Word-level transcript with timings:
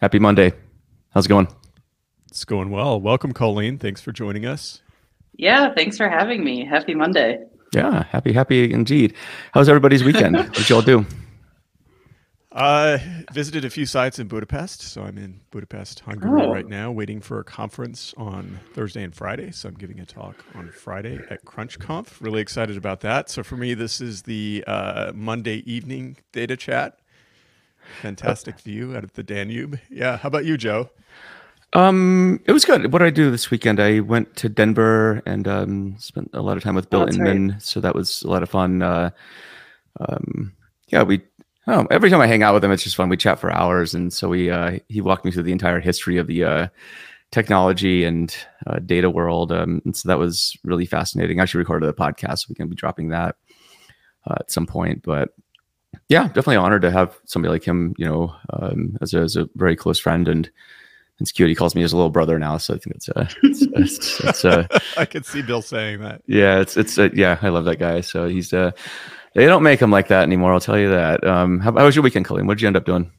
Happy 0.00 0.18
Monday. 0.18 0.54
How's 1.10 1.26
it 1.26 1.28
going? 1.28 1.46
It's 2.28 2.46
going 2.46 2.70
well. 2.70 2.98
Welcome, 2.98 3.32
Colleen. 3.32 3.76
Thanks 3.76 4.00
for 4.00 4.12
joining 4.12 4.46
us. 4.46 4.80
Yeah, 5.36 5.74
thanks 5.74 5.98
for 5.98 6.08
having 6.08 6.42
me. 6.42 6.64
Happy 6.64 6.94
Monday. 6.94 7.44
Yeah, 7.74 8.04
happy, 8.04 8.32
happy 8.32 8.72
indeed. 8.72 9.12
How's 9.52 9.68
everybody's 9.68 10.02
weekend? 10.02 10.36
what 10.38 10.70
y'all 10.70 10.80
do? 10.80 11.04
Uh, 12.50 12.96
visited 13.32 13.66
a 13.66 13.70
few 13.70 13.84
sites 13.84 14.18
in 14.18 14.26
Budapest. 14.26 14.80
So 14.80 15.02
I'm 15.02 15.18
in 15.18 15.38
Budapest, 15.50 16.00
Hungary 16.00 16.44
oh. 16.44 16.50
right 16.50 16.66
now, 16.66 16.90
waiting 16.90 17.20
for 17.20 17.38
a 17.38 17.44
conference 17.44 18.14
on 18.16 18.58
Thursday 18.72 19.02
and 19.02 19.14
Friday. 19.14 19.50
So 19.50 19.68
I'm 19.68 19.74
giving 19.74 20.00
a 20.00 20.06
talk 20.06 20.42
on 20.54 20.70
Friday 20.70 21.18
at 21.28 21.44
CrunchConf. 21.44 22.22
Really 22.22 22.40
excited 22.40 22.78
about 22.78 23.00
that. 23.00 23.28
So 23.28 23.42
for 23.42 23.58
me, 23.58 23.74
this 23.74 24.00
is 24.00 24.22
the 24.22 24.64
uh, 24.66 25.12
Monday 25.14 25.62
evening 25.70 26.16
data 26.32 26.56
chat. 26.56 26.99
Fantastic 28.02 28.58
view 28.60 28.96
out 28.96 29.04
of 29.04 29.12
the 29.14 29.22
Danube. 29.22 29.78
Yeah. 29.90 30.16
How 30.16 30.26
about 30.28 30.44
you, 30.44 30.56
Joe? 30.56 30.90
Um, 31.72 32.40
it 32.46 32.52
was 32.52 32.64
good. 32.64 32.92
What 32.92 32.98
did 32.98 33.06
I 33.06 33.10
do 33.10 33.30
this 33.30 33.50
weekend? 33.50 33.78
I 33.78 34.00
went 34.00 34.34
to 34.36 34.48
Denver 34.48 35.22
and 35.26 35.46
um, 35.46 35.96
spent 35.98 36.30
a 36.32 36.42
lot 36.42 36.56
of 36.56 36.62
time 36.62 36.74
with 36.74 36.90
Bill 36.90 37.02
oh, 37.02 37.06
Inmon. 37.06 37.52
Right. 37.52 37.62
So 37.62 37.80
that 37.80 37.94
was 37.94 38.22
a 38.22 38.28
lot 38.28 38.42
of 38.42 38.50
fun. 38.50 38.82
Uh, 38.82 39.10
um, 40.00 40.52
yeah, 40.88 41.02
we 41.02 41.22
Oh, 41.66 41.86
every 41.90 42.10
time 42.10 42.20
I 42.20 42.26
hang 42.26 42.42
out 42.42 42.54
with 42.54 42.64
him, 42.64 42.72
it's 42.72 42.82
just 42.82 42.96
fun. 42.96 43.08
We 43.08 43.16
chat 43.16 43.38
for 43.38 43.52
hours, 43.52 43.94
and 43.94 44.12
so 44.12 44.28
we 44.28 44.50
uh, 44.50 44.78
he 44.88 45.00
walked 45.00 45.24
me 45.24 45.30
through 45.30 45.42
the 45.42 45.52
entire 45.52 45.78
history 45.78 46.16
of 46.16 46.26
the 46.26 46.42
uh, 46.42 46.68
technology 47.30 48.02
and 48.04 48.34
uh, 48.66 48.80
data 48.80 49.10
world, 49.10 49.52
um, 49.52 49.82
and 49.84 49.94
so 49.94 50.08
that 50.08 50.18
was 50.18 50.56
really 50.64 50.86
fascinating. 50.86 51.38
I 51.38 51.42
actually 51.42 51.58
recorded 51.58 51.88
a 51.88 51.92
podcast, 51.92 52.40
so 52.40 52.46
we 52.48 52.54
can 52.54 52.68
be 52.68 52.74
dropping 52.74 53.10
that 53.10 53.36
uh, 54.26 54.36
at 54.40 54.50
some 54.50 54.66
point. 54.66 55.02
But 55.02 55.28
yeah, 56.08 56.26
definitely 56.26 56.56
honored 56.56 56.82
to 56.82 56.90
have 56.90 57.18
somebody 57.24 57.52
like 57.52 57.64
him, 57.64 57.94
you 57.98 58.04
know, 58.04 58.34
um, 58.52 58.96
as, 59.00 59.14
a, 59.14 59.20
as 59.20 59.36
a 59.36 59.48
very 59.54 59.76
close 59.76 59.98
friend 59.98 60.28
and. 60.28 60.50
It's 61.22 61.32
cute. 61.32 61.50
He 61.50 61.54
calls 61.54 61.74
me 61.74 61.82
his 61.82 61.92
little 61.92 62.08
brother 62.08 62.38
now, 62.38 62.56
so 62.56 62.72
I 62.72 62.78
think 62.78 62.96
it's 62.96 63.10
uh, 63.10 63.28
it's, 63.42 63.60
it's, 63.60 64.20
it's 64.20 64.42
uh, 64.42 64.66
I 64.96 65.04
can 65.04 65.22
see 65.22 65.42
Bill 65.42 65.60
saying 65.60 66.00
that. 66.00 66.22
Yeah, 66.26 66.60
it's 66.60 66.78
it's 66.78 66.98
uh, 66.98 67.10
yeah, 67.12 67.36
I 67.42 67.50
love 67.50 67.66
that 67.66 67.78
guy. 67.78 68.00
So 68.00 68.26
he's 68.26 68.54
uh, 68.54 68.70
they 69.34 69.44
don't 69.44 69.62
make 69.62 69.80
him 69.80 69.90
like 69.90 70.08
that 70.08 70.22
anymore. 70.22 70.54
I'll 70.54 70.60
tell 70.60 70.78
you 70.78 70.88
that. 70.88 71.22
Um, 71.22 71.60
how, 71.60 71.76
how 71.76 71.84
was 71.84 71.94
your 71.94 72.02
weekend, 72.02 72.24
Colleen? 72.24 72.46
What 72.46 72.54
did 72.54 72.62
you 72.62 72.68
end 72.68 72.76
up 72.78 72.86
doing? 72.86 73.12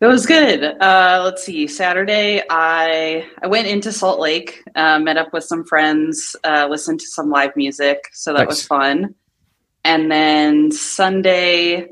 It 0.00 0.06
was 0.06 0.24
good. 0.24 0.64
Uh, 0.80 1.20
let's 1.22 1.44
see. 1.44 1.66
Saturday, 1.66 2.42
I 2.48 3.28
I 3.42 3.46
went 3.48 3.66
into 3.66 3.92
Salt 3.92 4.18
Lake, 4.18 4.62
uh, 4.74 4.98
met 4.98 5.18
up 5.18 5.32
with 5.34 5.44
some 5.44 5.62
friends, 5.62 6.34
uh, 6.44 6.68
listened 6.70 7.00
to 7.00 7.06
some 7.06 7.28
live 7.28 7.54
music, 7.54 7.98
so 8.12 8.32
that 8.32 8.40
nice. 8.40 8.48
was 8.48 8.66
fun. 8.66 9.14
And 9.84 10.10
then 10.10 10.72
Sunday, 10.72 11.88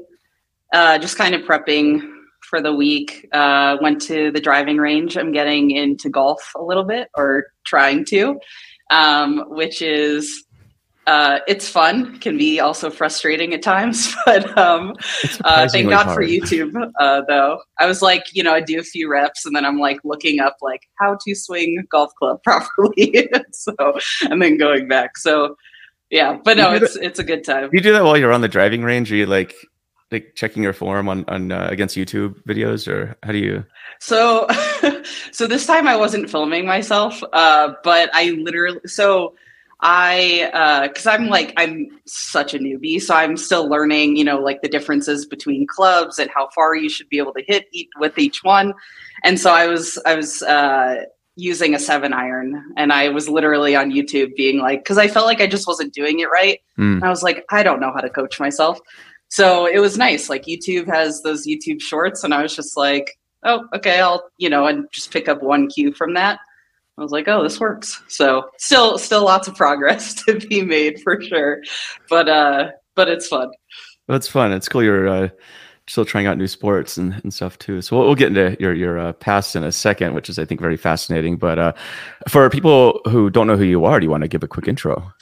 uh, 0.72 0.98
just 0.98 1.17
kind 1.17 1.34
of 1.34 1.42
prepping 1.42 2.03
for 2.48 2.61
the 2.61 2.75
week. 2.75 3.27
Uh, 3.33 3.77
went 3.81 4.00
to 4.03 4.31
the 4.31 4.41
driving 4.41 4.78
range. 4.78 5.17
I'm 5.17 5.33
getting 5.33 5.70
into 5.70 6.09
golf 6.09 6.53
a 6.56 6.62
little 6.62 6.84
bit, 6.84 7.09
or 7.16 7.47
trying 7.64 8.05
to, 8.06 8.39
um, 8.91 9.44
which 9.48 9.83
is 9.83 10.44
uh, 11.09 11.41
it's 11.48 11.66
fun, 11.66 12.19
can 12.19 12.36
be 12.36 12.61
also 12.61 12.91
frustrating 12.91 13.55
at 13.55 13.62
times, 13.62 14.14
but 14.27 14.56
um, 14.59 14.94
uh, 15.42 15.66
thank 15.66 15.89
God 15.89 16.05
hard. 16.05 16.14
for 16.14 16.22
YouTube. 16.22 16.75
Uh, 17.00 17.22
though 17.27 17.62
I 17.78 17.86
was 17.86 18.03
like, 18.03 18.25
you 18.34 18.42
know, 18.42 18.53
I 18.53 18.61
do 18.61 18.78
a 18.78 18.83
few 18.83 19.11
reps, 19.11 19.47
and 19.47 19.56
then 19.56 19.64
I'm 19.64 19.78
like 19.78 19.98
looking 20.05 20.39
up 20.39 20.56
like 20.61 20.83
how 20.98 21.16
to 21.27 21.34
swing 21.34 21.83
golf 21.91 22.12
club 22.19 22.42
properly. 22.44 23.31
so 23.53 23.75
and 24.22 24.42
then 24.42 24.59
going 24.59 24.86
back. 24.86 25.16
So 25.16 25.56
yeah, 26.10 26.38
but 26.42 26.56
no, 26.56 26.72
it's 26.72 26.94
that, 26.94 27.04
it's 27.04 27.18
a 27.18 27.24
good 27.24 27.44
time. 27.44 27.70
You 27.72 27.80
do 27.80 27.92
that 27.92 28.04
while 28.04 28.16
you're 28.16 28.32
on 28.32 28.40
the 28.40 28.48
driving 28.48 28.82
range. 28.82 29.12
Are 29.12 29.16
you 29.16 29.26
like 29.26 29.54
like 30.10 30.32
checking 30.34 30.62
your 30.62 30.72
form 30.72 31.08
on 31.08 31.24
on 31.28 31.52
uh, 31.52 31.68
against 31.70 31.96
YouTube 31.96 32.34
videos, 32.44 32.88
or 32.88 33.16
how 33.22 33.32
do 33.32 33.38
you? 33.38 33.64
So, 34.00 34.46
so 35.32 35.46
this 35.46 35.66
time 35.66 35.86
I 35.86 35.96
wasn't 35.96 36.30
filming 36.30 36.66
myself, 36.66 37.22
uh, 37.32 37.72
but 37.82 38.10
I 38.14 38.30
literally 38.30 38.80
so 38.86 39.34
I, 39.80 40.88
because 40.88 41.06
uh, 41.06 41.10
I'm 41.10 41.28
like, 41.28 41.52
I'm 41.56 41.88
such 42.04 42.52
a 42.52 42.58
newbie, 42.58 43.00
so 43.00 43.14
I'm 43.14 43.36
still 43.36 43.68
learning, 43.68 44.16
you 44.16 44.24
know, 44.24 44.38
like 44.38 44.60
the 44.60 44.68
differences 44.68 45.24
between 45.24 45.66
clubs 45.68 46.18
and 46.18 46.28
how 46.30 46.48
far 46.54 46.74
you 46.74 46.88
should 46.88 47.08
be 47.08 47.18
able 47.18 47.32
to 47.34 47.44
hit 47.47 47.66
each, 47.72 47.88
with 47.98 48.18
each 48.18 48.42
one. 48.42 48.74
And 49.22 49.38
so 49.38 49.52
I 49.52 49.68
was, 49.68 49.97
I 50.04 50.16
was 50.16 50.42
uh, 50.42 51.04
using 51.38 51.75
a 51.75 51.78
seven 51.78 52.12
iron, 52.12 52.75
and 52.76 52.93
I 52.93 53.09
was 53.09 53.28
literally 53.28 53.76
on 53.76 53.93
YouTube 53.93 54.34
being 54.34 54.59
like, 54.59 54.81
because 54.81 54.99
I 54.99 55.09
felt 55.09 55.26
like 55.26 55.41
I 55.41 55.47
just 55.47 55.66
wasn't 55.66 55.94
doing 55.94 56.19
it 56.19 56.28
right. 56.31 56.59
Mm. 56.76 57.03
I 57.03 57.09
was 57.09 57.22
like, 57.22 57.44
I 57.50 57.62
don't 57.62 57.81
know 57.81 57.93
how 57.93 58.00
to 58.00 58.10
coach 58.10 58.41
myself. 58.41 58.81
So 59.28 59.66
it 59.66 59.78
was 59.78 59.97
nice. 59.97 60.28
Like 60.28 60.44
YouTube 60.44 60.87
has 60.87 61.22
those 61.22 61.47
YouTube 61.47 61.81
shorts, 61.81 62.25
and 62.25 62.34
I 62.34 62.43
was 62.43 62.54
just 62.54 62.77
like, 62.77 63.19
oh, 63.44 63.66
okay, 63.75 64.00
I'll, 64.00 64.28
you 64.37 64.50
know, 64.50 64.66
and 64.66 64.87
just 64.91 65.12
pick 65.12 65.28
up 65.28 65.43
one 65.43 65.69
cue 65.69 65.93
from 65.93 66.15
that. 66.15 66.41
I 66.98 67.03
was 67.03 67.12
like, 67.12 67.28
oh, 67.28 67.44
this 67.44 67.60
works. 67.60 68.03
So 68.09 68.50
still 68.59 68.98
still 68.98 69.25
lots 69.25 69.47
of 69.47 69.54
progress 69.54 70.15
to 70.25 70.34
be 70.38 70.62
made 70.62 71.00
for 71.03 71.22
sure. 71.22 71.62
But 72.10 72.28
uh 72.28 72.71
but 72.97 73.09
it's 73.09 73.28
fun. 73.28 73.53
It's 74.09 74.27
fun. 74.27 74.53
It's 74.53 74.69
cool 74.69 74.82
you're 74.82 75.09
uh, 75.09 75.28
still 75.88 76.04
trying 76.04 76.26
out 76.26 76.38
new 76.38 76.47
sports 76.47 76.97
and, 76.97 77.21
and 77.22 77.32
stuff 77.32 77.59
too. 77.59 77.82
So 77.82 77.97
we'll, 77.97 78.06
we'll 78.06 78.15
get 78.15 78.28
into 78.28 78.56
your 78.60 78.75
your 78.75 78.99
uh, 78.99 79.12
past 79.15 79.56
in 79.56 79.65
a 79.65 79.72
second, 79.72 80.15
which 80.15 80.28
is 80.28 80.38
I 80.38 80.44
think 80.44 80.60
very 80.60 80.76
fascinating. 80.76 81.37
But 81.37 81.59
uh, 81.59 81.72
for 82.28 82.49
people 82.50 83.00
who 83.06 83.31
don't 83.31 83.47
know 83.47 83.56
who 83.56 83.65
you 83.65 83.84
are, 83.84 83.98
do 83.98 84.04
you 84.04 84.10
want 84.10 84.22
to 84.22 84.28
give 84.28 84.43
a 84.43 84.48
quick 84.48 84.69
intro? 84.69 85.12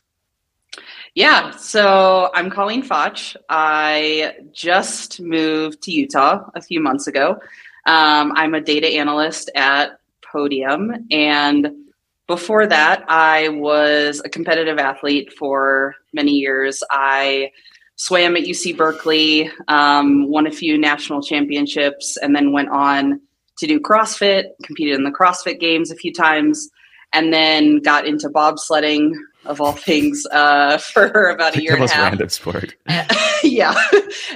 Yeah, 1.14 1.52
so 1.52 2.30
I'm 2.34 2.50
Colleen 2.50 2.82
Fotsch. 2.82 3.36
I 3.48 4.36
just 4.52 5.18
moved 5.18 5.80
to 5.84 5.90
Utah 5.90 6.50
a 6.54 6.60
few 6.60 6.78
months 6.78 7.06
ago. 7.06 7.38
Um, 7.86 8.32
I'm 8.36 8.52
a 8.54 8.60
data 8.60 8.88
analyst 8.88 9.50
at 9.54 9.98
podium. 10.20 11.06
And 11.10 11.86
before 12.26 12.66
that, 12.66 13.04
I 13.08 13.48
was 13.48 14.20
a 14.24 14.28
competitive 14.28 14.78
athlete 14.78 15.32
for 15.32 15.94
many 16.12 16.32
years. 16.32 16.82
I 16.90 17.52
swam 17.96 18.36
at 18.36 18.44
UC 18.44 18.76
Berkeley, 18.76 19.50
um, 19.68 20.28
won 20.28 20.46
a 20.46 20.50
few 20.50 20.78
national 20.78 21.22
championships, 21.22 22.16
and 22.18 22.36
then 22.36 22.52
went 22.52 22.68
on 22.68 23.20
to 23.58 23.66
do 23.66 23.80
CrossFit, 23.80 24.44
competed 24.62 24.94
in 24.94 25.04
the 25.04 25.10
CrossFit 25.10 25.58
Games 25.58 25.90
a 25.90 25.96
few 25.96 26.12
times, 26.12 26.68
and 27.12 27.32
then 27.32 27.78
got 27.78 28.06
into 28.06 28.28
bobsledding 28.28 29.14
of 29.46 29.60
all 29.60 29.72
things 29.72 30.26
uh, 30.32 30.76
for 30.92 31.30
about 31.30 31.56
a 31.56 31.62
year 31.62 31.74
and 31.74 31.84
a 31.84 31.88
half. 31.88 32.10
random 32.10 32.28
sport. 32.28 32.74
yeah, 33.42 33.74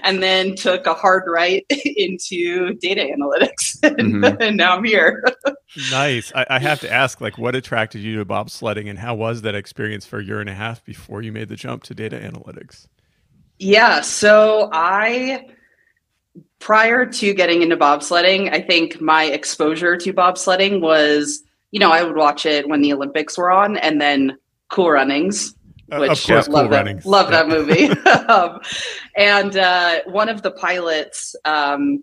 and 0.03 0.23
then 0.23 0.55
took 0.55 0.87
a 0.87 0.95
hard 0.95 1.25
right 1.27 1.67
into 1.85 2.75
data 2.75 3.03
analytics, 3.03 3.83
and, 3.83 4.15
mm-hmm. 4.15 4.41
and 4.41 4.57
now 4.57 4.77
I'm 4.77 4.85
here. 4.85 5.23
nice. 5.91 6.33
I, 6.35 6.47
I, 6.49 6.59
have 6.61 6.81
to 6.81 6.91
ask, 6.91 7.21
like, 7.21 7.37
what 7.37 7.55
attracted 7.55 8.01
you 8.01 8.17
to 8.19 8.25
bobsledding, 8.25 8.89
and 8.89 8.99
how 8.99 9.15
was 9.15 9.43
that 9.43 9.55
experience 9.55 10.07
for 10.07 10.19
a 10.19 10.25
year 10.25 10.41
and 10.41 10.49
a 10.49 10.55
half 10.55 10.83
before 10.85 11.21
you 11.21 11.33
made 11.33 11.49
the 11.49 11.57
jump 11.57 11.83
to 11.85 11.95
data 11.95 12.17
analytics? 12.17 12.87
Yeah, 13.61 14.01
so 14.01 14.71
I 14.73 15.47
prior 16.61 17.05
to 17.05 17.35
getting 17.35 17.61
into 17.61 17.77
bobsledding, 17.77 18.51
I 18.51 18.63
think 18.63 19.03
my 19.03 19.25
exposure 19.25 19.99
to 19.99 20.13
bobsledding 20.15 20.81
was, 20.81 21.43
you 21.71 21.79
know, 21.79 21.91
I 21.91 22.03
would 22.03 22.17
watch 22.17 22.47
it 22.47 22.67
when 22.69 22.81
the 22.81 22.95
Olympics 22.95 23.37
were 23.37 23.51
on, 23.51 23.77
and 23.77 24.01
then 24.01 24.39
Cool 24.71 24.91
Runnings, 24.93 25.55
which 25.89 26.09
uh, 26.09 26.13
of 26.13 26.25
course, 26.25 26.29
love 26.29 26.47
cool 26.47 26.69
that, 26.71 26.71
runnings. 26.71 27.05
love 27.05 27.31
yeah. 27.31 27.43
that 27.43 27.49
movie. 27.49 27.89
um, 28.29 28.61
and 29.17 29.57
uh, 29.59 30.01
one 30.07 30.31
of 30.31 30.41
the 30.41 30.53
pilots, 30.53 31.37
um, 31.45 32.03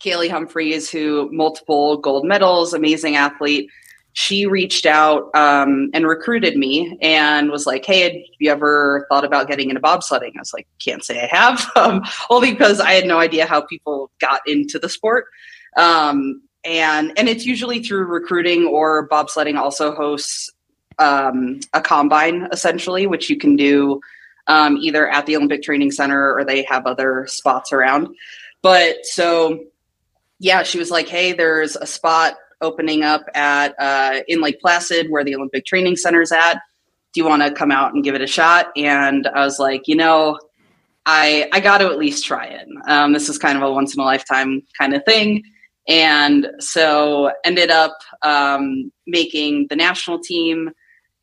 Kaillie 0.00 0.30
Humphries, 0.30 0.88
who 0.88 1.28
multiple 1.32 1.98
gold 1.98 2.24
medals, 2.24 2.72
amazing 2.72 3.16
athlete. 3.16 3.68
She 4.14 4.46
reached 4.46 4.86
out 4.86 5.34
um, 5.34 5.90
and 5.92 6.06
recruited 6.06 6.56
me 6.56 6.96
and 7.02 7.50
was 7.50 7.66
like, 7.66 7.84
"Hey, 7.84 8.02
have 8.02 8.22
you 8.38 8.50
ever 8.50 9.06
thought 9.10 9.24
about 9.24 9.48
getting 9.48 9.68
into 9.68 9.80
bobsledding?" 9.80 10.32
I 10.36 10.40
was 10.40 10.54
like, 10.54 10.68
"Can't 10.78 11.04
say 11.04 11.20
I 11.20 11.36
have," 11.36 11.70
um, 11.76 12.02
only 12.30 12.52
because 12.52 12.80
I 12.80 12.92
had 12.92 13.06
no 13.06 13.18
idea 13.18 13.44
how 13.44 13.60
people 13.62 14.10
got 14.20 14.40
into 14.46 14.78
the 14.78 14.88
sport. 14.88 15.26
Um, 15.76 16.42
and 16.64 17.12
and 17.16 17.28
it's 17.28 17.44
usually 17.44 17.82
through 17.82 18.06
recruiting 18.06 18.66
or 18.66 19.08
bobsledding 19.08 19.58
also 19.58 19.94
hosts 19.94 20.48
um, 20.98 21.58
a 21.72 21.80
combine 21.80 22.48
essentially, 22.52 23.06
which 23.06 23.28
you 23.28 23.36
can 23.36 23.56
do 23.56 24.00
um, 24.46 24.76
either 24.76 25.08
at 25.08 25.26
the 25.26 25.36
Olympic 25.36 25.62
Training 25.62 25.90
Center 25.90 26.32
or 26.32 26.44
they 26.44 26.62
have 26.64 26.86
other 26.86 27.26
spots 27.26 27.72
around. 27.72 28.08
But 28.62 29.04
so, 29.04 29.64
yeah, 30.38 30.62
she 30.62 30.78
was 30.78 30.90
like, 30.90 31.08
"Hey, 31.08 31.32
there's 31.32 31.76
a 31.76 31.86
spot 31.86 32.36
opening 32.60 33.02
up 33.02 33.24
at 33.34 33.74
uh, 33.78 34.20
in 34.28 34.40
Lake 34.40 34.60
Placid 34.60 35.10
where 35.10 35.24
the 35.24 35.34
Olympic 35.34 35.64
Training 35.66 35.96
Center 35.96 36.22
is 36.22 36.32
at. 36.32 36.60
Do 37.12 37.20
you 37.20 37.26
want 37.26 37.42
to 37.42 37.52
come 37.52 37.70
out 37.70 37.94
and 37.94 38.02
give 38.02 38.14
it 38.14 38.22
a 38.22 38.26
shot?" 38.26 38.72
And 38.76 39.26
I 39.28 39.44
was 39.44 39.58
like, 39.58 39.88
"You 39.88 39.96
know." 39.96 40.38
I, 41.06 41.50
I 41.52 41.60
got 41.60 41.78
to 41.78 41.84
at 41.88 41.98
least 41.98 42.24
try 42.24 42.46
it. 42.46 42.66
Um, 42.88 43.12
this 43.12 43.28
is 43.28 43.36
kind 43.36 43.58
of 43.58 43.62
a 43.62 43.70
once 43.70 43.94
in 43.94 44.00
a 44.00 44.04
lifetime 44.06 44.62
kind 44.78 44.94
of 44.94 45.04
thing. 45.04 45.42
And 45.86 46.48
so 46.60 47.30
ended 47.44 47.70
up 47.70 47.94
um, 48.22 48.90
making 49.06 49.66
the 49.68 49.76
national 49.76 50.20
team 50.20 50.70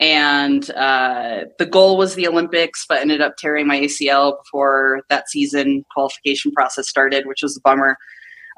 and 0.01 0.69
uh, 0.72 1.45
the 1.60 1.66
goal 1.66 1.95
was 1.95 2.16
the 2.16 2.27
Olympics, 2.27 2.86
but 2.89 3.00
ended 3.00 3.22
up 3.22 3.38
tearing 3.38 3.68
my 3.68 3.80
ACL 3.81 4.39
before 4.44 5.04
that 5.10 5.30
season 5.30 5.86
qualification 5.94 6.51
process 6.51 6.89
started, 6.89 7.27
which 7.27 7.44
was 7.44 7.56
a 7.56 7.62
bummer. 7.62 7.98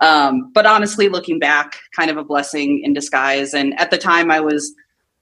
Um, 0.02 0.52
but 0.54 0.66
honestly, 0.66 1.10
looking 1.10 1.40
back, 1.40 1.80
kind 1.96 2.10
of 2.10 2.18
a 2.18 2.24
blessing 2.24 2.82
in 2.84 2.94
disguise. 2.94 3.54
And 3.54 3.80
at 3.80 3.92
the 3.92 3.98
time, 3.98 4.32
I 4.32 4.40
was 4.40 4.74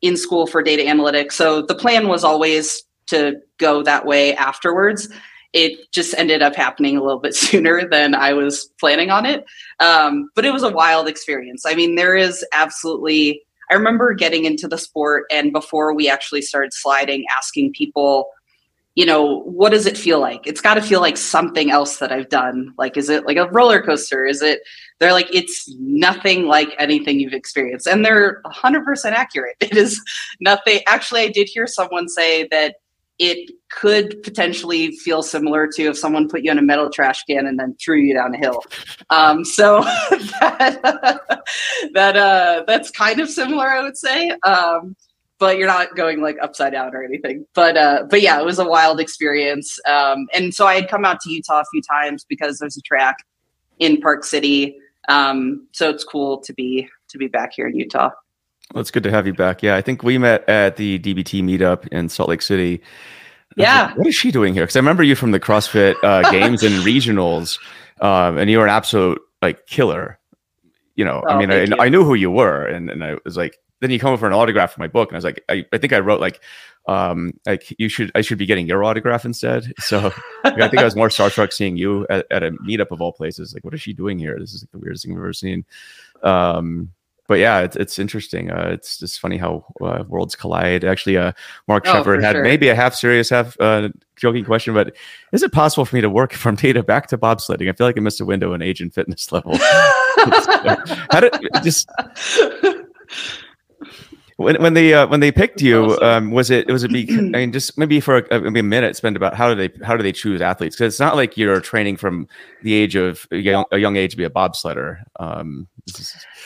in 0.01 0.18
school 0.18 0.47
for 0.47 0.63
data 0.63 0.83
analytics. 0.83 1.33
So 1.33 1.62
the 1.62 1.75
plan 1.75 2.07
was 2.07 2.23
always 2.23 2.83
to 3.07 3.35
go 3.57 3.83
that 3.83 4.06
way 4.06 4.35
afterwards. 4.35 5.09
It 5.53 5.91
just 5.91 6.15
ended 6.18 6.41
up 6.41 6.56
happening 6.56 6.97
a 6.97 7.03
little 7.03 7.19
bit 7.19 7.35
sooner 7.35 7.88
than 7.88 8.15
I 8.15 8.33
was 8.33 8.69
planning 8.79 9.12
on 9.12 9.25
it. 9.25 9.45
Um, 9.79 10.29
but 10.35 10.45
it 10.45 10.53
was 10.53 10.63
a 10.63 10.69
wild 10.69 11.07
experience. 11.07 11.65
I 11.65 11.75
mean, 11.75 11.95
there 11.95 12.15
is 12.15 12.45
absolutely, 12.53 13.44
I 13.69 13.75
remember 13.75 14.13
getting 14.13 14.45
into 14.45 14.68
the 14.68 14.77
sport 14.77 15.25
and 15.31 15.51
before 15.51 15.94
we 15.94 16.09
actually 16.09 16.41
started 16.41 16.73
sliding, 16.73 17.25
asking 17.29 17.73
people, 17.73 18.29
you 18.96 19.06
know, 19.06 19.42
what 19.44 19.70
does 19.70 19.86
it 19.86 19.98
feel 19.98 20.20
like? 20.20 20.46
It's 20.46 20.60
got 20.60 20.74
to 20.74 20.82
feel 20.82 21.00
like 21.00 21.16
something 21.16 21.72
else 21.72 21.98
that 21.98 22.12
I've 22.12 22.28
done. 22.28 22.74
Like, 22.78 22.98
is 22.98 23.10
it 23.10 23.26
like 23.26 23.38
a 23.38 23.50
roller 23.50 23.82
coaster? 23.82 24.26
Is 24.26 24.42
it, 24.42 24.62
they're 25.00 25.14
like, 25.14 25.34
it's 25.34 25.74
nothing 25.80 26.46
like 26.46 26.76
anything 26.78 27.20
you've 27.20 27.34
experienced. 27.34 27.88
And 27.88 28.06
they're 28.06 28.42
100% 28.46 29.12
accurate. 29.12 29.56
It 29.62 29.78
is 29.78 30.02
nothing. 30.42 30.82
Actually, 30.88 31.22
I 31.22 31.30
did 31.30 31.48
hear 31.48 31.66
someone 31.66 32.10
say 32.10 32.48
that 32.50 32.76
it 33.20 33.52
could 33.70 34.22
potentially 34.24 34.92
feel 34.98 35.22
similar 35.22 35.68
to 35.68 35.84
if 35.84 35.98
someone 35.98 36.28
put 36.28 36.42
you 36.42 36.52
in 36.52 36.58
a 36.58 36.62
metal 36.62 36.90
trash 36.90 37.24
can 37.24 37.46
and 37.46 37.58
then 37.58 37.76
threw 37.80 38.00
you 38.00 38.14
down 38.16 38.34
a 38.34 38.38
hill. 38.38 38.64
Um, 39.12 39.46
so 39.46 39.82
that, 40.42 41.42
that 41.94 42.18
uh, 42.18 42.64
that's 42.68 42.90
kind 42.92 43.20
of 43.20 43.30
similar, 43.30 43.70
I 43.70 43.84
would 43.84 43.96
say. 43.96 44.32
Um, 44.44 44.96
but 45.42 45.58
you're 45.58 45.68
not 45.68 45.96
going 45.96 46.22
like 46.22 46.38
upside 46.40 46.72
down 46.72 46.96
or 46.96 47.04
anything. 47.04 47.48
But 47.56 47.76
uh, 47.76 48.04
but 48.08 48.22
yeah, 48.22 48.40
it 48.40 48.46
was 48.46 48.60
a 48.60 48.66
wild 48.66 49.00
experience. 49.00 49.80
Um, 49.88 50.28
and 50.36 50.54
so 50.54 50.68
I 50.68 50.76
had 50.76 50.88
come 50.88 51.04
out 51.04 51.20
to 51.22 51.32
Utah 51.32 51.62
a 51.62 51.66
few 51.72 51.82
times 51.82 52.24
because 52.30 52.60
there's 52.60 52.78
a 52.78 52.82
track 52.82 53.18
in 53.80 54.00
Park 54.00 54.24
City. 54.24 54.78
Um, 55.10 55.68
so 55.72 55.90
it's 55.90 56.04
cool 56.04 56.38
to 56.42 56.54
be 56.54 56.88
to 57.10 57.18
be 57.18 57.28
back 57.28 57.54
here 57.54 57.68
in 57.68 57.76
Utah. 57.76 58.12
Well, 58.72 58.82
it's 58.82 58.92
good 58.92 59.02
to 59.02 59.10
have 59.10 59.26
you 59.26 59.34
back. 59.34 59.64
Yeah, 59.64 59.76
I 59.76 59.82
think 59.82 60.04
we 60.04 60.20
met 60.20 60.48
at 60.48 60.78
the 60.78 61.00
DBT 61.00 61.42
meetup 61.42 61.88
in 61.88 62.08
Salt 62.08 62.30
Lake 62.30 62.44
City. 62.44 62.80
Yeah. 63.58 63.88
Like, 63.88 63.98
what 63.98 64.08
is 64.08 64.16
she 64.16 64.32
doing 64.32 64.54
here? 64.54 64.64
Because 64.64 64.76
I 64.76 64.80
remember 64.80 65.02
you 65.02 65.16
from 65.16 65.32
the 65.32 65.40
CrossFit 65.40 65.96
uh, 66.04 66.22
games 66.32 66.62
and 66.62 66.76
regionals, 66.86 67.58
um, 68.00 68.38
and 68.38 68.48
you 68.48 68.60
were 68.60 68.66
an 68.66 68.70
absolute 68.70 69.20
like 69.42 69.66
killer. 69.66 70.20
You 70.96 71.04
know, 71.06 71.24
oh, 71.28 71.34
I 71.34 71.40
mean, 71.40 71.52
I, 71.52 71.86
I, 71.86 71.90
knew 71.90 72.04
who 72.04 72.14
you 72.14 72.30
were, 72.30 72.64
and, 72.68 72.92
and 72.92 73.04
I 73.04 73.16
was 73.26 73.36
like, 73.36 73.58
then 73.81 73.92
you 73.92 74.00
come 74.00 74.13
over 74.13 74.25
an 74.25 74.33
autograph 74.33 74.72
for 74.74 74.80
my 74.80 74.88
book, 74.88 75.10
and 75.10 75.16
I 75.16 75.18
was 75.18 75.25
like, 75.25 75.44
I, 75.50 75.66
I 75.74 75.78
think 75.78 75.92
I 75.92 76.00
wrote 76.00 76.22
like, 76.22 76.39
um, 76.88 77.33
like 77.45 77.74
you 77.78 77.89
should, 77.89 78.12
I 78.16 78.22
should 78.22 78.38
be 78.38 78.45
getting 78.45 78.68
your 78.68 78.83
autograph 78.83 79.25
instead. 79.25 79.74
So 79.80 80.13
I 80.44 80.68
think 80.69 80.78
I 80.78 80.83
was 80.83 80.95
more 80.95 81.10
starstruck 81.10 81.51
seeing 81.51 81.78
you 81.78 82.07
at, 82.10 82.25
at, 82.31 82.44
a 82.44 82.51
meetup 82.51 82.92
of 82.92 83.01
all 83.01 83.12
places. 83.12 83.54
Like, 83.54 83.63
what 83.63 83.74
is 83.74 83.81
she 83.81 83.94
doing 83.94 84.18
here? 84.18 84.38
This 84.39 84.54
is 84.54 84.63
like 84.63 84.72
the 84.72 84.80
weirdest 84.80 85.04
thing 85.04 85.13
I've 85.13 85.19
ever 85.19 85.33
seen. 85.33 85.66
Um, 86.24 86.92
but 87.28 87.39
yeah, 87.39 87.62
it's, 87.62 87.78
it's 87.78 87.98
interesting. 87.98 88.51
Uh, 88.51 88.72
it's 88.74 88.98
just 89.00 89.22
funny 89.22 89.38
how 89.38 89.63
uh, 89.81 90.04
worlds 90.07 90.36
collide. 90.36 90.83
Actually, 90.83 91.16
uh, 91.16 91.31
Mark 91.68 91.86
oh, 91.88 91.94
Shepard 91.94 92.22
had 92.22 92.33
sure. 92.33 92.44
maybe 92.44 92.68
a 92.68 92.75
half 92.75 92.94
serious, 92.94 93.30
half 93.30 93.56
uh, 93.62 93.88
joking 94.18 94.44
question, 94.44 94.74
but 94.74 94.95
is 95.31 95.42
it 95.42 95.54
possible 95.54 95.86
for 95.86 95.95
me 95.95 96.01
to 96.01 96.10
work 96.10 96.33
from 96.33 96.56
data 96.57 96.83
back 96.83 97.07
to 97.07 97.18
bobsledding? 97.18 97.69
I 97.69 97.74
feel 97.74 97.88
like 97.88 97.98
I 97.98 98.01
missed 98.01 98.19
a 98.19 98.25
window 98.25 98.54
in 98.54 98.62
age 98.62 98.81
and 98.81 98.94
fitness 98.94 99.31
level. 99.31 99.57
how 99.57 101.19
did 101.22 101.33
just 101.63 101.89
when 104.42 104.62
when 104.62 104.74
they 104.74 104.94
uh, 104.94 105.08
when 105.08 105.20
they 105.20 105.32
picked 105.32 105.62
you, 105.62 105.98
um, 106.02 106.32
was 106.32 106.50
it 106.50 106.68
was 106.68 106.84
it 106.84 106.92
be 106.92 107.08
I 107.10 107.22
mean 107.22 107.52
just 107.52 107.78
maybe 107.78 108.00
for 108.00 108.18
a, 108.18 108.40
maybe 108.40 108.60
a 108.60 108.64
minute 108.64 108.96
spend 108.96 109.16
about 109.16 109.36
how 109.36 109.54
do 109.54 109.56
they 109.56 109.86
how 109.86 109.96
do 109.96 110.04
they 110.04 110.12
choose 110.12 110.42
athletes 110.42 110.76
because 110.76 110.94
it's 110.94 111.00
not 111.00 111.16
like 111.16 111.38
you're 111.38 111.60
training 111.62 111.98
from 111.98 112.28
the 112.62 112.74
age 112.74 112.96
of 112.96 113.28
a 113.32 113.38
young, 113.38 113.66
a 113.72 113.78
young 113.78 113.96
age 113.96 114.12
to 114.12 114.18
be 114.18 114.24
a 114.24 114.30
bobsledder. 114.30 115.04
Um. 115.20 115.68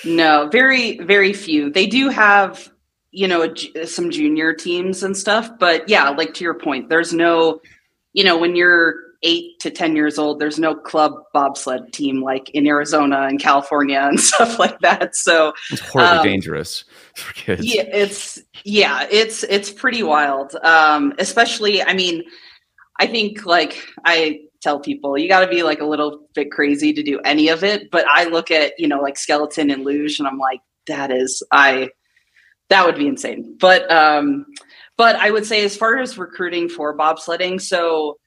No, 0.03 0.49
very 0.51 0.99
very 0.99 1.33
few. 1.33 1.69
They 1.71 1.87
do 1.87 2.09
have 2.09 2.71
you 3.11 3.27
know 3.27 3.43
a, 3.43 3.85
some 3.85 4.11
junior 4.11 4.53
teams 4.53 5.03
and 5.03 5.15
stuff, 5.15 5.49
but 5.59 5.87
yeah, 5.89 6.09
like 6.09 6.33
to 6.35 6.43
your 6.43 6.55
point, 6.55 6.89
there's 6.89 7.13
no 7.13 7.61
you 8.13 8.23
know 8.23 8.37
when 8.37 8.55
you're 8.55 8.95
eight 9.25 9.59
to 9.59 9.71
10 9.71 9.95
years 9.95 10.17
old, 10.17 10.39
there's 10.39 10.59
no 10.59 10.75
club 10.75 11.13
bobsled 11.33 11.91
team 11.91 12.21
like 12.21 12.49
in 12.51 12.67
Arizona 12.67 13.23
and 13.23 13.39
California 13.39 13.99
and 14.09 14.19
stuff 14.19 14.57
like 14.59 14.79
that. 14.79 15.15
So 15.15 15.53
it's 15.71 15.81
horribly 15.81 16.17
um, 16.17 16.25
dangerous 16.25 16.85
for 17.21 17.33
kids. 17.33 17.65
Yeah, 17.65 17.83
it's, 17.83 18.39
yeah, 18.63 19.07
it's, 19.09 19.43
it's 19.43 19.71
pretty 19.71 20.03
wild. 20.03 20.55
Um, 20.63 21.13
especially, 21.19 21.81
I 21.81 21.93
mean, 21.93 22.23
I 22.99 23.07
think 23.07 23.45
like 23.45 23.77
I 24.03 24.41
tell 24.61 24.79
people 24.79 25.17
you 25.17 25.27
got 25.27 25.41
to 25.41 25.47
be 25.47 25.63
like 25.63 25.79
a 25.79 25.85
little 25.85 26.27
bit 26.33 26.51
crazy 26.51 26.91
to 26.93 27.03
do 27.03 27.19
any 27.23 27.49
of 27.49 27.63
it. 27.63 27.91
But 27.91 28.05
I 28.07 28.25
look 28.25 28.51
at, 28.51 28.73
you 28.79 28.87
know, 28.87 28.99
like 28.99 29.17
skeleton 29.17 29.69
and 29.69 29.85
luge 29.85 30.19
and 30.19 30.27
I'm 30.27 30.39
like, 30.39 30.61
that 30.87 31.11
is, 31.11 31.43
I, 31.51 31.89
that 32.69 32.85
would 32.85 32.95
be 32.95 33.07
insane. 33.07 33.57
But, 33.59 33.89
um, 33.91 34.45
but 34.97 35.17
I 35.17 35.29
would 35.29 35.45
say 35.45 35.63
as 35.63 35.77
far 35.77 35.97
as 35.97 36.17
recruiting 36.17 36.69
for 36.69 36.97
bobsledding, 36.97 37.61
so 37.61 38.17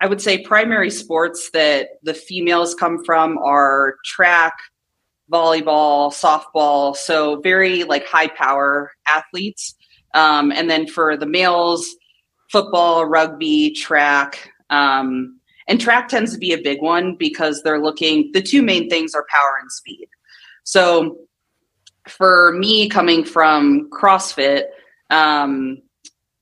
I 0.00 0.06
would 0.06 0.20
say 0.20 0.42
primary 0.42 0.90
sports 0.90 1.50
that 1.52 1.90
the 2.02 2.14
females 2.14 2.74
come 2.74 3.04
from 3.04 3.38
are 3.38 3.96
track, 4.04 4.54
volleyball, 5.32 6.12
softball. 6.12 6.96
So 6.96 7.40
very 7.40 7.84
like 7.84 8.06
high 8.06 8.28
power 8.28 8.92
athletes. 9.06 9.74
Um, 10.14 10.52
and 10.52 10.70
then 10.70 10.86
for 10.86 11.16
the 11.16 11.26
males, 11.26 11.96
football, 12.50 13.04
rugby, 13.06 13.72
track. 13.72 14.50
Um, 14.70 15.40
and 15.66 15.80
track 15.80 16.08
tends 16.08 16.32
to 16.32 16.38
be 16.38 16.52
a 16.52 16.62
big 16.62 16.82
one 16.82 17.16
because 17.16 17.62
they're 17.62 17.82
looking, 17.82 18.30
the 18.32 18.42
two 18.42 18.62
main 18.62 18.88
things 18.88 19.14
are 19.14 19.26
power 19.30 19.58
and 19.60 19.72
speed. 19.72 20.08
So 20.62 21.18
for 22.06 22.52
me 22.52 22.88
coming 22.88 23.24
from 23.24 23.88
CrossFit, 23.90 24.64
um, 25.10 25.82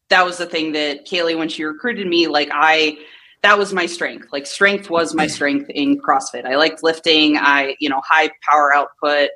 that 0.08 0.26
was 0.26 0.38
the 0.38 0.46
thing 0.46 0.72
that 0.72 1.06
Kaillie, 1.06 1.38
when 1.38 1.48
she 1.48 1.64
recruited 1.64 2.06
me, 2.06 2.26
like 2.26 2.50
I, 2.52 2.98
that 3.42 3.58
was 3.58 3.72
my 3.72 3.86
strength. 3.86 4.28
Like 4.32 4.46
strength 4.46 4.88
was 4.88 5.14
my 5.14 5.26
strength 5.26 5.68
in 5.70 6.00
CrossFit. 6.00 6.46
I 6.46 6.54
liked 6.54 6.82
lifting. 6.82 7.36
I, 7.36 7.76
you 7.80 7.88
know, 7.88 8.00
high 8.08 8.30
power 8.48 8.74
output 8.74 9.30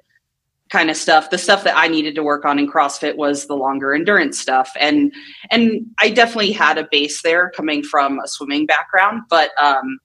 kind 0.71 0.91
of 0.91 0.97
stuff. 0.97 1.31
The 1.31 1.39
stuff 1.39 1.65
that 1.65 1.77
I 1.77 1.89
needed 1.89 2.15
to 2.15 2.23
work 2.23 2.45
on 2.45 2.59
in 2.59 2.71
CrossFit 2.71 3.17
was 3.17 3.47
the 3.47 3.57
longer 3.57 3.95
endurance 3.95 4.39
stuff. 4.39 4.73
And 4.79 5.13
and 5.51 5.87
I 6.01 6.11
definitely 6.11 6.53
had 6.53 6.79
a 6.79 6.89
base 6.91 7.23
there 7.23 7.51
coming 7.51 7.83
from 7.83 8.21
a 8.21 8.29
swimming 8.29 8.67
background, 8.67 9.23
but 9.29 9.51
um 9.61 9.99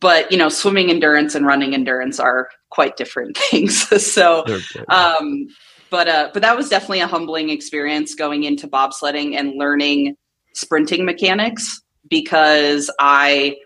but 0.00 0.30
you 0.30 0.38
know, 0.38 0.48
swimming 0.48 0.90
endurance 0.90 1.34
and 1.34 1.46
running 1.46 1.74
endurance 1.74 2.18
are 2.20 2.48
quite 2.70 2.96
different 2.96 3.36
things. 3.50 3.88
so 4.04 4.44
um 4.88 5.48
but 5.90 6.08
uh 6.08 6.30
but 6.32 6.40
that 6.40 6.56
was 6.56 6.70
definitely 6.70 7.00
a 7.00 7.06
humbling 7.06 7.50
experience 7.50 8.14
going 8.14 8.44
into 8.44 8.66
bobsledding 8.66 9.38
and 9.38 9.52
learning 9.56 10.16
sprinting 10.54 11.04
mechanics 11.04 11.82
because 12.08 12.90
I 12.98 13.56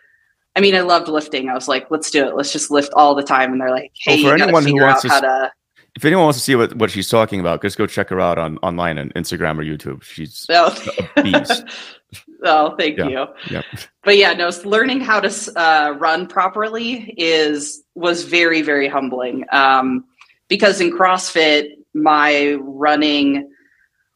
I 0.54 0.60
mean, 0.60 0.74
I 0.74 0.80
loved 0.80 1.08
lifting. 1.08 1.48
I 1.48 1.54
was 1.54 1.68
like, 1.68 1.90
let's 1.90 2.10
do 2.10 2.26
it. 2.26 2.36
Let's 2.36 2.52
just 2.52 2.70
lift 2.70 2.92
all 2.94 3.14
the 3.14 3.22
time. 3.22 3.52
And 3.52 3.60
they're 3.60 3.70
like, 3.70 3.92
hey, 3.94 4.22
well, 4.22 4.36
for 4.36 4.42
anyone 4.42 4.66
who 4.66 4.82
wants 4.82 5.02
to, 5.02 5.08
to, 5.08 5.52
if 5.96 6.04
anyone 6.04 6.24
wants 6.24 6.38
to 6.38 6.44
see 6.44 6.54
what, 6.54 6.74
what 6.76 6.90
she's 6.90 7.08
talking 7.08 7.40
about, 7.40 7.62
just 7.62 7.78
go 7.78 7.86
check 7.86 8.10
her 8.10 8.20
out 8.20 8.38
on 8.38 8.58
online 8.58 8.98
on 8.98 9.10
Instagram 9.10 9.58
or 9.58 9.64
YouTube. 9.64 10.02
She's 10.02 10.46
oh. 10.50 10.76
a 11.16 11.22
beast. 11.22 11.64
oh, 12.44 12.76
thank 12.76 12.98
yeah. 12.98 13.08
you. 13.08 13.26
Yeah. 13.50 13.62
But 14.04 14.18
yeah, 14.18 14.34
no, 14.34 14.50
learning 14.64 15.00
how 15.00 15.20
to 15.20 15.52
uh, 15.56 15.94
run 15.98 16.26
properly 16.26 17.14
is 17.16 17.82
was 17.94 18.24
very, 18.24 18.60
very 18.60 18.88
humbling. 18.88 19.44
Um, 19.52 20.04
because 20.48 20.82
in 20.82 20.90
CrossFit, 20.90 21.70
my 21.94 22.56
running 22.60 23.50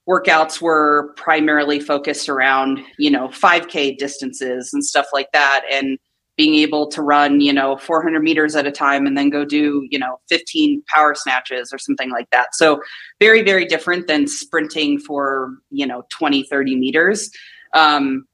workouts 0.08 0.60
were 0.60 1.12
primarily 1.16 1.80
focused 1.80 2.28
around 2.28 2.80
you 2.98 3.10
know 3.10 3.28
5k 3.28 3.98
distances 3.98 4.72
and 4.72 4.84
stuff 4.84 5.06
like 5.12 5.30
that 5.32 5.64
and 5.70 5.98
being 6.36 6.54
able 6.56 6.86
to 6.88 7.02
run 7.02 7.40
you 7.40 7.52
know 7.52 7.76
400 7.78 8.22
meters 8.22 8.54
at 8.54 8.66
a 8.66 8.72
time 8.72 9.06
and 9.06 9.16
then 9.16 9.30
go 9.30 9.44
do 9.44 9.86
you 9.90 9.98
know 9.98 10.20
15 10.28 10.82
power 10.86 11.14
snatches 11.14 11.72
or 11.72 11.78
something 11.78 12.10
like 12.10 12.28
that. 12.30 12.54
So 12.54 12.80
very 13.20 13.42
very 13.42 13.64
different 13.64 14.06
than 14.06 14.26
sprinting 14.26 14.98
for 14.98 15.52
you 15.70 15.86
know 15.86 16.04
20 16.10 16.44
30 16.44 16.76
meters. 16.76 17.30
Um, 17.74 18.26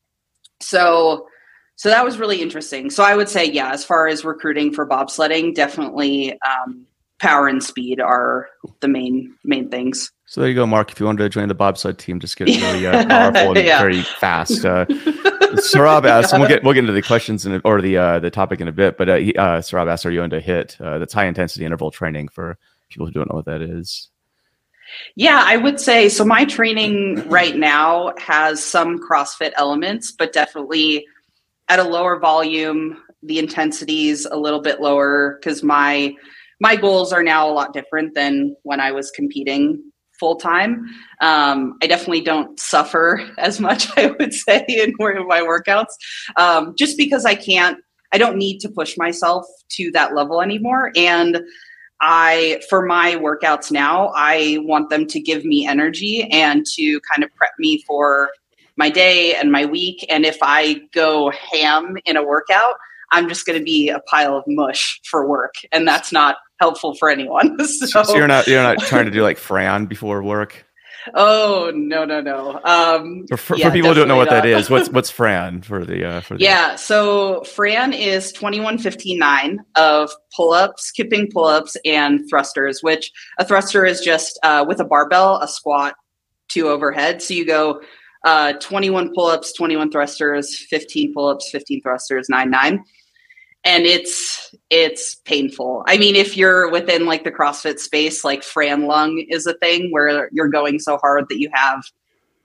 so 0.60 1.26
so 1.76 1.88
that 1.88 2.04
was 2.04 2.18
really 2.18 2.42
interesting. 2.42 2.90
So 2.90 3.02
i 3.02 3.14
would 3.14 3.28
say 3.28 3.44
yeah 3.44 3.72
as 3.72 3.84
far 3.84 4.08
as 4.08 4.24
recruiting 4.24 4.72
for 4.72 4.86
bobsledding 4.86 5.54
definitely 5.54 6.32
um, 6.42 6.86
power 7.18 7.46
and 7.46 7.62
speed 7.62 8.00
are 8.00 8.48
the 8.80 8.88
main 8.88 9.34
main 9.44 9.70
things 9.70 10.10
so 10.32 10.40
there 10.40 10.48
you 10.48 10.56
go, 10.56 10.64
Mark. 10.64 10.90
If 10.90 10.98
you 10.98 11.04
wanted 11.04 11.24
to 11.24 11.28
join 11.28 11.48
the 11.48 11.54
bobsled 11.54 11.98
team, 11.98 12.18
just 12.18 12.38
get 12.38 12.46
really 12.46 12.86
uh, 12.86 13.06
powerful 13.06 13.54
and 13.54 13.66
yeah. 13.66 13.78
very 13.78 14.00
fast. 14.00 14.64
Uh, 14.64 14.86
Sarab 15.56 16.06
asked, 16.06 16.32
we'll 16.32 16.48
get 16.48 16.64
we'll 16.64 16.72
get 16.72 16.80
into 16.80 16.94
the 16.94 17.02
questions 17.02 17.44
in, 17.44 17.60
or 17.66 17.82
the 17.82 17.98
uh, 17.98 18.18
the 18.18 18.30
topic 18.30 18.58
in 18.62 18.66
a 18.66 18.72
bit, 18.72 18.96
but 18.96 19.10
uh, 19.10 19.16
he, 19.16 19.36
uh, 19.36 19.58
Sarab 19.58 19.92
asked, 19.92 20.06
"Are 20.06 20.10
you 20.10 20.22
into 20.22 20.40
HIIT? 20.40 20.80
Uh, 20.80 20.96
that's 20.96 21.12
high 21.12 21.26
intensity 21.26 21.66
interval 21.66 21.90
training 21.90 22.28
for 22.28 22.56
people 22.88 23.06
who 23.06 23.12
don't 23.12 23.28
know 23.30 23.36
what 23.36 23.44
that 23.44 23.60
is." 23.60 24.08
Yeah, 25.16 25.42
I 25.44 25.58
would 25.58 25.78
say 25.78 26.08
so. 26.08 26.24
My 26.24 26.46
training 26.46 27.28
right 27.28 27.54
now 27.54 28.14
has 28.16 28.64
some 28.64 29.00
CrossFit 29.06 29.52
elements, 29.58 30.12
but 30.12 30.32
definitely 30.32 31.04
at 31.68 31.78
a 31.78 31.84
lower 31.84 32.18
volume. 32.18 32.96
The 33.22 33.38
intensity 33.38 34.08
is 34.08 34.24
a 34.24 34.38
little 34.38 34.62
bit 34.62 34.80
lower 34.80 35.36
because 35.38 35.62
my 35.62 36.14
my 36.58 36.74
goals 36.74 37.12
are 37.12 37.22
now 37.22 37.46
a 37.46 37.52
lot 37.52 37.74
different 37.74 38.14
than 38.14 38.56
when 38.62 38.80
I 38.80 38.92
was 38.92 39.10
competing 39.10 39.91
full 40.22 40.36
time. 40.36 40.88
Um, 41.20 41.76
I 41.82 41.88
definitely 41.88 42.20
don't 42.20 42.60
suffer 42.60 43.28
as 43.38 43.58
much, 43.58 43.88
I 43.96 44.14
would 44.20 44.32
say, 44.32 44.64
in 44.68 44.94
my 44.98 45.40
workouts, 45.40 45.94
um, 46.36 46.76
just 46.76 46.96
because 46.96 47.24
I 47.24 47.34
can't, 47.34 47.78
I 48.12 48.18
don't 48.18 48.36
need 48.36 48.60
to 48.60 48.68
push 48.68 48.96
myself 48.96 49.44
to 49.70 49.90
that 49.90 50.14
level 50.14 50.40
anymore. 50.40 50.92
And 50.96 51.40
I, 52.00 52.60
for 52.70 52.86
my 52.86 53.16
workouts 53.16 53.72
now, 53.72 54.12
I 54.14 54.58
want 54.60 54.90
them 54.90 55.06
to 55.08 55.18
give 55.18 55.44
me 55.44 55.66
energy 55.66 56.22
and 56.30 56.64
to 56.74 57.00
kind 57.00 57.24
of 57.24 57.34
prep 57.34 57.52
me 57.58 57.82
for 57.82 58.30
my 58.76 58.90
day 58.90 59.34
and 59.34 59.50
my 59.50 59.66
week. 59.66 60.06
And 60.08 60.24
if 60.24 60.38
I 60.40 60.82
go 60.92 61.32
ham 61.32 61.96
in 62.04 62.16
a 62.16 62.22
workout, 62.22 62.74
I'm 63.10 63.28
just 63.28 63.44
going 63.44 63.58
to 63.58 63.64
be 63.64 63.88
a 63.88 63.98
pile 64.00 64.36
of 64.36 64.44
mush 64.46 65.00
for 65.04 65.28
work, 65.28 65.54
and 65.70 65.86
that's 65.86 66.12
not 66.12 66.36
helpful 66.62 66.94
for 66.94 67.10
anyone. 67.10 67.58
So, 67.72 68.02
so 68.04 68.16
you're 68.16 68.28
not 68.28 68.46
you're 68.46 68.62
not 68.62 68.78
trying 68.78 69.06
to 69.06 69.10
do 69.10 69.22
like 69.22 69.38
Fran 69.38 69.86
before 69.86 70.22
work. 70.22 70.64
Oh 71.16 71.72
no 71.74 72.04
no 72.04 72.20
no! 72.20 72.60
Um, 72.62 73.26
for, 73.26 73.36
for, 73.36 73.56
yeah, 73.56 73.66
for 73.66 73.72
people 73.72 73.88
who 73.88 73.94
don't 73.96 74.06
know 74.06 74.14
what 74.14 74.30
not. 74.30 74.44
that 74.44 74.46
is, 74.46 74.70
what's 74.70 74.88
what's 74.88 75.10
Fran 75.10 75.62
for 75.62 75.84
the 75.84 76.08
uh, 76.08 76.20
for 76.20 76.36
the 76.36 76.44
yeah? 76.44 76.76
So 76.76 77.42
Fran 77.42 77.92
is 77.92 78.30
twenty 78.30 78.60
one 78.60 78.78
fifty 78.78 79.16
nine 79.16 79.58
of 79.74 80.12
pull 80.32 80.52
ups, 80.52 80.92
kipping 80.92 81.28
pull 81.32 81.46
ups, 81.46 81.76
and 81.84 82.20
thrusters. 82.30 82.84
Which 82.84 83.10
a 83.40 83.44
thruster 83.44 83.84
is 83.84 84.00
just 84.00 84.38
uh, 84.44 84.64
with 84.68 84.78
a 84.78 84.84
barbell, 84.84 85.38
a 85.38 85.48
squat, 85.48 85.96
two 86.46 86.68
overhead. 86.68 87.20
So 87.20 87.34
you 87.34 87.46
go 87.46 87.82
uh, 88.24 88.52
twenty 88.60 88.88
one 88.88 89.12
pull 89.12 89.26
ups, 89.26 89.52
twenty 89.52 89.76
one 89.76 89.90
thrusters, 89.90 90.56
fifteen 90.56 91.12
pull 91.12 91.26
ups, 91.26 91.50
fifteen 91.50 91.82
thrusters, 91.82 92.28
nine 92.28 92.48
nine 92.48 92.84
and 93.64 93.84
it's 93.84 94.51
it's 94.72 95.16
painful. 95.16 95.84
I 95.86 95.98
mean, 95.98 96.16
if 96.16 96.34
you're 96.34 96.70
within 96.70 97.04
like 97.04 97.24
the 97.24 97.30
CrossFit 97.30 97.78
space, 97.78 98.24
like 98.24 98.42
Fran 98.42 98.86
lung 98.86 99.22
is 99.28 99.46
a 99.46 99.52
thing 99.52 99.90
where 99.90 100.30
you're 100.32 100.48
going 100.48 100.78
so 100.78 100.96
hard 100.96 101.26
that 101.28 101.38
you 101.38 101.50
have 101.52 101.84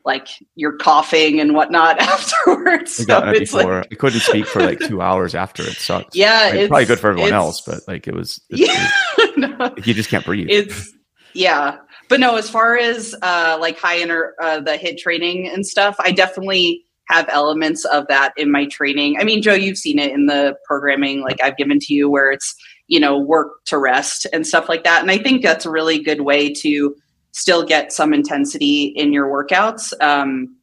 like 0.03 0.27
you're 0.55 0.75
coughing 0.75 1.39
and 1.39 1.55
whatnot 1.55 1.99
afterwards. 2.01 3.05
So 3.05 3.29
it's 3.29 3.53
before. 3.53 3.77
like 3.77 3.87
I 3.93 3.95
couldn't 3.95 4.19
speak 4.19 4.45
for 4.45 4.61
like 4.61 4.79
two 4.79 5.01
hours 5.01 5.35
after 5.35 5.63
it 5.63 5.77
sucked. 5.77 6.17
Yeah, 6.17 6.49
it's 6.49 6.67
probably 6.67 6.83
good 6.83 6.99
for 6.99 7.11
everyone 7.11 7.31
else, 7.31 7.61
but 7.61 7.87
like 7.87 8.09
it 8.09 8.13
was. 8.13 8.41
yeah, 8.49 8.89
no, 9.37 9.73
you 9.85 9.93
just 9.93 10.09
can't 10.09 10.25
breathe. 10.25 10.47
It's 10.49 10.91
yeah, 11.33 11.77
but 12.09 12.19
no. 12.19 12.35
As 12.35 12.49
far 12.49 12.77
as 12.77 13.15
uh 13.21 13.57
like 13.61 13.79
high 13.79 13.99
inner 13.99 14.33
uh, 14.41 14.59
the 14.59 14.71
HIIT 14.71 14.97
training 14.97 15.47
and 15.47 15.65
stuff, 15.65 15.95
I 15.99 16.11
definitely 16.11 16.83
have 17.07 17.27
elements 17.29 17.85
of 17.85 18.07
that 18.07 18.33
in 18.37 18.51
my 18.51 18.65
training. 18.65 19.17
I 19.19 19.23
mean, 19.23 19.41
Joe, 19.41 19.53
you've 19.53 19.77
seen 19.77 19.99
it 19.99 20.11
in 20.11 20.25
the 20.25 20.55
programming 20.65 21.21
like 21.21 21.41
I've 21.41 21.57
given 21.57 21.79
to 21.79 21.93
you 21.93 22.09
where 22.09 22.31
it's, 22.31 22.55
you 22.87 22.99
know, 22.99 23.17
work 23.17 23.63
to 23.65 23.77
rest 23.77 24.27
and 24.33 24.45
stuff 24.45 24.67
like 24.69 24.83
that. 24.83 25.01
And 25.01 25.11
I 25.11 25.17
think 25.17 25.41
that's 25.41 25.65
a 25.65 25.69
really 25.69 25.99
good 25.99 26.21
way 26.21 26.53
to 26.55 26.95
still 27.31 27.63
get 27.63 27.93
some 27.93 28.13
intensity 28.13 28.85
in 28.85 29.13
your 29.13 29.27
workouts, 29.27 29.93
um, 30.01 30.55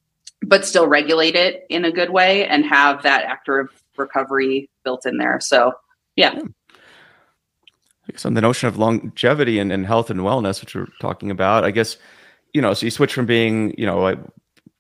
but 0.43 0.67
still 0.67 0.87
regulate 0.87 1.35
it 1.35 1.65
in 1.71 1.85
a 1.85 1.93
good 1.93 2.11
way 2.11 2.47
and 2.47 2.65
have 2.65 3.03
that 3.03 3.25
active 3.25 3.67
recovery 3.97 4.69
built 4.85 5.07
in 5.07 5.19
there. 5.19 5.39
So, 5.41 5.73
yeah. 6.17 6.39
I 8.07 8.13
guess 8.13 8.27
on 8.27 8.35
the 8.35 8.43
notion 8.43 8.69
of 8.69 8.77
longevity 8.77 9.59
and, 9.59 9.73
and 9.73 9.87
health 9.87 10.11
and 10.11 10.21
wellness, 10.21 10.61
which 10.61 10.75
we're 10.75 10.89
talking 11.01 11.31
about, 11.31 11.65
I 11.65 11.71
guess, 11.71 11.97
you 12.53 12.61
know, 12.61 12.75
so 12.75 12.85
you 12.85 12.91
switch 12.91 13.15
from 13.15 13.25
being, 13.25 13.75
you 13.79 13.87
know, 13.87 14.09
a 14.09 14.17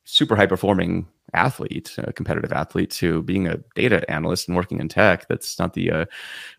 super 0.04 0.36
high 0.36 0.46
performing 0.46 1.06
athlete, 1.34 1.94
a 1.98 2.12
competitive 2.12 2.52
athlete, 2.52 2.90
to 2.90 3.22
being 3.22 3.46
a 3.46 3.58
data 3.74 4.08
analyst 4.10 4.48
and 4.48 4.56
working 4.56 4.80
in 4.80 4.88
tech. 4.88 5.28
That's 5.28 5.58
not 5.58 5.74
the 5.74 5.90
uh, 5.90 6.04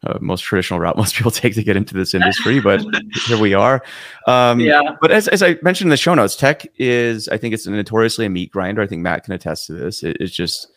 uh, 0.06 0.20
most 0.22 0.42
traditional 0.42 0.80
route 0.80 0.98
most 1.06 1.16
people 1.16 1.32
take 1.32 1.56
to 1.56 1.64
get 1.64 1.78
into 1.78 1.94
this 1.94 2.14
industry, 2.14 2.60
but 2.60 2.86
here 3.26 3.40
we 3.40 3.54
are. 3.54 3.84
Um, 4.28 4.60
yeah. 4.60 4.82
But 5.02 5.12
as, 5.12 5.28
as 5.28 5.42
I 5.42 5.58
mentioned 5.62 5.88
in 5.88 5.92
the 5.92 5.98
show 5.98 6.14
notes, 6.14 6.36
tech 6.36 6.68
is, 6.78 7.28
I 7.30 7.38
think 7.38 7.54
it's 7.54 7.68
notoriously 7.68 8.26
a 8.26 8.30
meat 8.30 8.52
grinder. 8.52 8.82
I 8.82 8.88
think 8.88 9.02
Matt 9.02 9.24
can 9.24 9.34
attest 9.34 9.68
to 9.68 9.74
this. 9.74 10.04
It, 10.04 10.18
it's 10.20 10.34
just, 10.34 10.68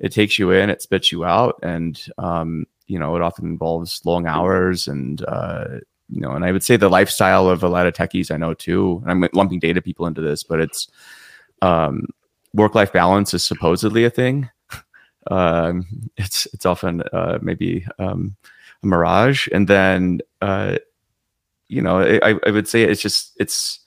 it 0.00 0.12
takes 0.12 0.38
you 0.38 0.50
in, 0.50 0.70
it 0.70 0.82
spits 0.82 1.12
you 1.12 1.24
out. 1.24 1.58
And, 1.62 2.00
um, 2.18 2.66
you 2.86 2.98
know, 2.98 3.16
it 3.16 3.22
often 3.22 3.46
involves 3.46 4.00
long 4.04 4.26
hours 4.26 4.88
and, 4.88 5.24
uh, 5.26 5.64
you 6.08 6.20
know, 6.20 6.30
and 6.30 6.44
I 6.44 6.52
would 6.52 6.62
say 6.62 6.76
the 6.76 6.88
lifestyle 6.88 7.48
of 7.48 7.64
a 7.64 7.68
lot 7.68 7.86
of 7.86 7.94
techies 7.94 8.30
I 8.30 8.36
know 8.36 8.54
too. 8.54 9.02
And 9.06 9.24
I'm 9.24 9.30
lumping 9.32 9.58
data 9.58 9.82
people 9.82 10.06
into 10.06 10.20
this, 10.20 10.44
but 10.44 10.60
it's, 10.60 10.88
um, 11.62 12.06
work 12.56 12.74
life 12.74 12.92
balance 12.92 13.34
is 13.34 13.44
supposedly 13.44 14.04
a 14.04 14.10
thing. 14.10 14.50
Um, 15.30 15.86
it's 16.16 16.46
it's 16.54 16.66
often 16.66 17.02
uh, 17.12 17.38
maybe 17.42 17.86
um, 17.98 18.36
a 18.82 18.86
mirage, 18.86 19.48
and 19.52 19.68
then 19.68 20.20
uh, 20.40 20.78
you 21.68 21.82
know 21.82 22.00
I, 22.00 22.38
I 22.46 22.50
would 22.50 22.68
say 22.68 22.82
it's 22.82 23.02
just 23.02 23.32
it's. 23.38 23.80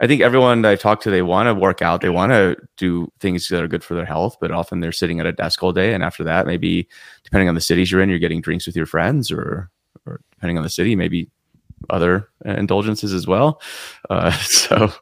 I 0.00 0.08
think 0.08 0.22
everyone 0.22 0.64
I've 0.64 0.80
talked 0.80 1.04
to, 1.04 1.10
they 1.10 1.22
want 1.22 1.46
to 1.46 1.54
work 1.54 1.80
out, 1.80 2.00
they 2.00 2.10
want 2.10 2.32
to 2.32 2.56
do 2.76 3.10
things 3.20 3.46
that 3.48 3.62
are 3.62 3.68
good 3.68 3.84
for 3.84 3.94
their 3.94 4.04
health, 4.04 4.36
but 4.40 4.50
often 4.50 4.80
they're 4.80 4.90
sitting 4.90 5.20
at 5.20 5.26
a 5.26 5.32
desk 5.32 5.62
all 5.62 5.72
day, 5.72 5.94
and 5.94 6.02
after 6.02 6.24
that, 6.24 6.46
maybe 6.46 6.88
depending 7.22 7.48
on 7.48 7.54
the 7.54 7.60
cities 7.60 7.92
you're 7.92 8.00
in, 8.00 8.10
you're 8.10 8.18
getting 8.18 8.40
drinks 8.40 8.66
with 8.66 8.76
your 8.76 8.86
friends, 8.86 9.30
or 9.30 9.70
or 10.06 10.20
depending 10.32 10.58
on 10.58 10.64
the 10.64 10.70
city, 10.70 10.96
maybe 10.96 11.30
other 11.90 12.28
indulgences 12.44 13.12
as 13.12 13.26
well. 13.26 13.60
Uh, 14.10 14.30
so, 14.42 14.92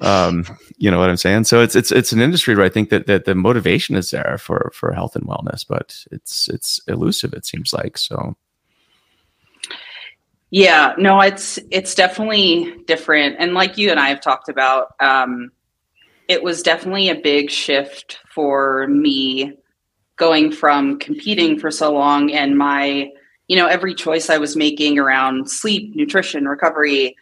um, 0.00 0.44
you 0.76 0.90
know 0.90 0.98
what 0.98 1.10
I'm 1.10 1.16
saying. 1.16 1.44
So 1.44 1.60
it's 1.60 1.76
it's 1.76 1.92
it's 1.92 2.12
an 2.12 2.20
industry 2.20 2.54
where 2.54 2.64
I 2.64 2.68
think 2.68 2.90
that 2.90 3.06
that 3.06 3.24
the 3.24 3.34
motivation 3.34 3.96
is 3.96 4.10
there 4.10 4.38
for 4.38 4.70
for 4.74 4.92
health 4.92 5.16
and 5.16 5.26
wellness, 5.26 5.66
but 5.66 6.04
it's 6.10 6.48
it's 6.48 6.80
elusive. 6.88 7.32
It 7.32 7.46
seems 7.46 7.72
like 7.72 7.98
so. 7.98 8.36
Yeah, 10.50 10.94
no, 10.98 11.20
it's 11.20 11.58
it's 11.70 11.94
definitely 11.94 12.74
different, 12.86 13.36
and 13.38 13.54
like 13.54 13.78
you 13.78 13.90
and 13.90 13.98
I 13.98 14.08
have 14.10 14.20
talked 14.20 14.50
about, 14.50 14.88
um, 15.00 15.50
it 16.28 16.42
was 16.42 16.62
definitely 16.62 17.08
a 17.08 17.14
big 17.14 17.50
shift 17.50 18.18
for 18.34 18.86
me 18.88 19.54
going 20.16 20.52
from 20.52 20.98
competing 20.98 21.58
for 21.58 21.70
so 21.70 21.92
long 21.92 22.30
and 22.30 22.56
my 22.56 23.10
you 23.52 23.58
know 23.58 23.66
every 23.66 23.94
choice 23.94 24.30
i 24.30 24.38
was 24.38 24.56
making 24.56 24.98
around 24.98 25.50
sleep 25.50 25.94
nutrition 25.94 26.48
recovery 26.48 27.14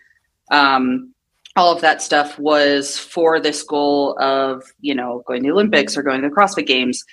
um, 0.52 1.12
all 1.56 1.72
of 1.72 1.80
that 1.80 2.00
stuff 2.00 2.38
was 2.38 2.96
for 2.96 3.40
this 3.40 3.64
goal 3.64 4.16
of 4.20 4.62
you 4.80 4.94
know 4.94 5.24
going 5.26 5.42
to 5.42 5.48
the 5.48 5.52
olympics 5.52 5.96
or 5.96 6.04
going 6.04 6.22
to 6.22 6.28
the 6.28 6.34
crossfit 6.34 6.68
games. 6.68 7.04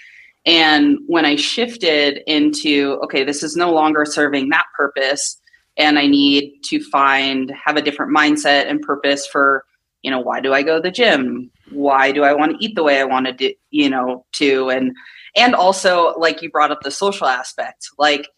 And 0.46 1.00
when 1.08 1.26
i 1.26 1.36
shifted 1.36 2.22
into 2.28 3.00
okay 3.04 3.24
this 3.24 3.42
is 3.42 3.56
no 3.56 3.74
longer 3.74 4.06
serving 4.06 4.50
that 4.50 4.66
purpose 4.76 5.42
and 5.78 5.98
i 5.98 6.06
need 6.06 6.54
to 6.66 6.80
find 6.92 7.52
have 7.52 7.76
a 7.76 7.82
different 7.82 8.16
mindset 8.16 8.70
and 8.70 8.82
purpose 8.82 9.26
for 9.26 9.66
you 10.04 10.12
know 10.12 10.20
why 10.20 10.40
do 10.42 10.54
i 10.54 10.62
go 10.62 10.76
to 10.76 10.82
the 10.82 10.92
gym? 10.92 11.50
Why 11.72 12.12
do 12.12 12.24
i 12.24 12.34
want 12.34 12.52
to 12.52 12.64
eat 12.64 12.76
the 12.76 12.84
way 12.84 13.00
i 13.00 13.04
want 13.04 13.40
to 13.40 13.56
you 13.72 13.90
know 13.90 14.26
to? 14.34 14.70
And 14.70 14.96
and 15.36 15.56
also 15.56 16.14
like 16.18 16.44
you 16.44 16.52
brought 16.52 16.72
up 16.72 16.82
the 16.82 16.92
social 16.92 17.28
aspect 17.28 17.90
like 17.98 18.30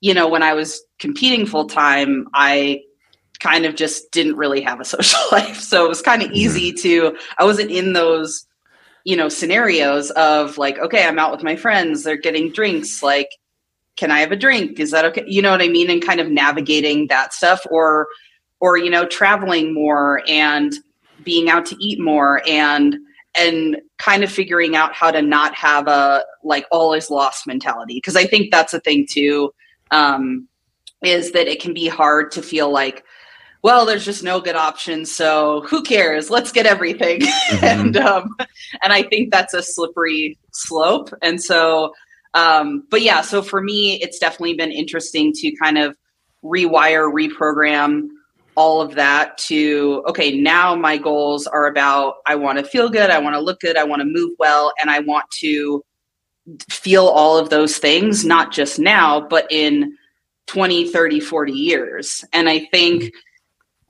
you 0.00 0.14
know, 0.14 0.28
when 0.28 0.42
I 0.42 0.54
was 0.54 0.82
competing 0.98 1.46
full 1.46 1.66
time, 1.66 2.26
I 2.34 2.82
kind 3.40 3.64
of 3.64 3.74
just 3.74 4.10
didn't 4.12 4.36
really 4.36 4.60
have 4.60 4.80
a 4.80 4.84
social 4.96 5.20
life. 5.32 5.60
So 5.60 5.84
it 5.84 5.88
was 5.88 6.02
kind 6.02 6.22
of 6.22 6.28
mm-hmm. 6.28 6.36
easy 6.36 6.72
to, 6.72 7.16
I 7.38 7.44
wasn't 7.44 7.70
in 7.70 7.92
those, 7.92 8.46
you 9.04 9.16
know, 9.16 9.28
scenarios 9.28 10.10
of 10.12 10.58
like, 10.58 10.78
okay, 10.78 11.06
I'm 11.06 11.18
out 11.18 11.32
with 11.32 11.42
my 11.42 11.56
friends, 11.56 12.02
they're 12.02 12.16
getting 12.16 12.52
drinks. 12.52 13.02
Like, 13.02 13.28
can 13.96 14.10
I 14.10 14.20
have 14.20 14.32
a 14.32 14.36
drink? 14.36 14.78
Is 14.78 14.90
that 14.92 15.04
okay? 15.06 15.24
You 15.26 15.42
know 15.42 15.50
what 15.50 15.62
I 15.62 15.68
mean? 15.68 15.90
And 15.90 16.04
kind 16.04 16.20
of 16.20 16.30
navigating 16.30 17.08
that 17.08 17.32
stuff 17.32 17.60
or, 17.70 18.08
or, 18.60 18.76
you 18.76 18.90
know, 18.90 19.06
traveling 19.06 19.74
more 19.74 20.22
and 20.28 20.72
being 21.22 21.50
out 21.50 21.66
to 21.66 21.76
eat 21.80 22.00
more 22.00 22.42
and, 22.46 22.96
and 23.38 23.78
kind 23.98 24.24
of 24.24 24.32
figuring 24.32 24.74
out 24.74 24.94
how 24.94 25.10
to 25.10 25.22
not 25.22 25.54
have 25.54 25.86
a 25.86 26.24
like 26.42 26.66
all 26.70 26.92
is 26.94 27.10
lost 27.10 27.46
mentality. 27.46 28.00
Cause 28.00 28.16
I 28.16 28.24
think 28.24 28.50
that's 28.50 28.74
a 28.74 28.80
thing 28.80 29.06
too 29.08 29.52
um, 29.90 30.48
is 31.02 31.32
that 31.32 31.48
it 31.48 31.60
can 31.60 31.74
be 31.74 31.88
hard 31.88 32.32
to 32.32 32.42
feel 32.42 32.70
like, 32.70 33.04
well, 33.62 33.84
there's 33.84 34.04
just 34.04 34.22
no 34.22 34.40
good 34.40 34.56
options, 34.56 35.12
so 35.12 35.62
who 35.62 35.82
cares? 35.82 36.30
Let's 36.30 36.52
get 36.52 36.66
everything. 36.66 37.20
Mm-hmm. 37.50 37.64
and 37.64 37.96
um, 37.96 38.36
and 38.84 38.92
I 38.92 39.02
think 39.02 39.32
that's 39.32 39.54
a 39.54 39.62
slippery 39.62 40.38
slope. 40.52 41.10
And 41.20 41.42
so, 41.42 41.92
um, 42.34 42.84
but 42.90 43.02
yeah, 43.02 43.22
so 43.22 43.42
for 43.42 43.60
me, 43.60 44.00
it's 44.00 44.20
definitely 44.20 44.54
been 44.54 44.70
interesting 44.70 45.32
to 45.32 45.50
kind 45.56 45.78
of 45.78 45.96
rewire, 46.44 47.12
reprogram 47.12 48.08
all 48.54 48.80
of 48.80 48.94
that 48.94 49.38
to 49.38 50.04
okay 50.06 50.38
now 50.38 50.74
my 50.74 50.96
goals 50.98 51.46
are 51.46 51.66
about 51.66 52.16
i 52.26 52.34
want 52.34 52.58
to 52.58 52.64
feel 52.64 52.88
good 52.88 53.08
i 53.08 53.18
want 53.18 53.34
to 53.34 53.40
look 53.40 53.60
good 53.60 53.76
i 53.76 53.84
want 53.84 54.00
to 54.00 54.04
move 54.04 54.32
well 54.38 54.72
and 54.80 54.90
i 54.90 54.98
want 54.98 55.24
to 55.30 55.82
feel 56.68 57.06
all 57.06 57.38
of 57.38 57.50
those 57.50 57.78
things, 57.78 58.24
not 58.24 58.52
just 58.52 58.78
now, 58.78 59.20
but 59.20 59.46
in 59.50 59.96
20, 60.46 60.88
30, 60.88 61.20
40 61.20 61.52
years. 61.52 62.24
And 62.32 62.48
I 62.48 62.66
think 62.72 63.12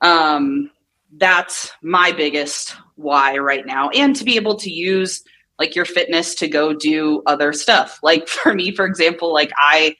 um, 0.00 0.70
that's 1.16 1.72
my 1.82 2.12
biggest 2.12 2.76
why 2.96 3.38
right 3.38 3.64
now. 3.64 3.88
And 3.90 4.14
to 4.16 4.24
be 4.24 4.36
able 4.36 4.56
to 4.56 4.70
use 4.70 5.22
like 5.58 5.74
your 5.74 5.84
fitness 5.84 6.34
to 6.36 6.48
go 6.48 6.72
do 6.72 7.22
other 7.26 7.52
stuff. 7.52 8.00
Like 8.02 8.26
for 8.28 8.54
me, 8.54 8.74
for 8.74 8.86
example, 8.86 9.32
like 9.32 9.52
I, 9.56 9.96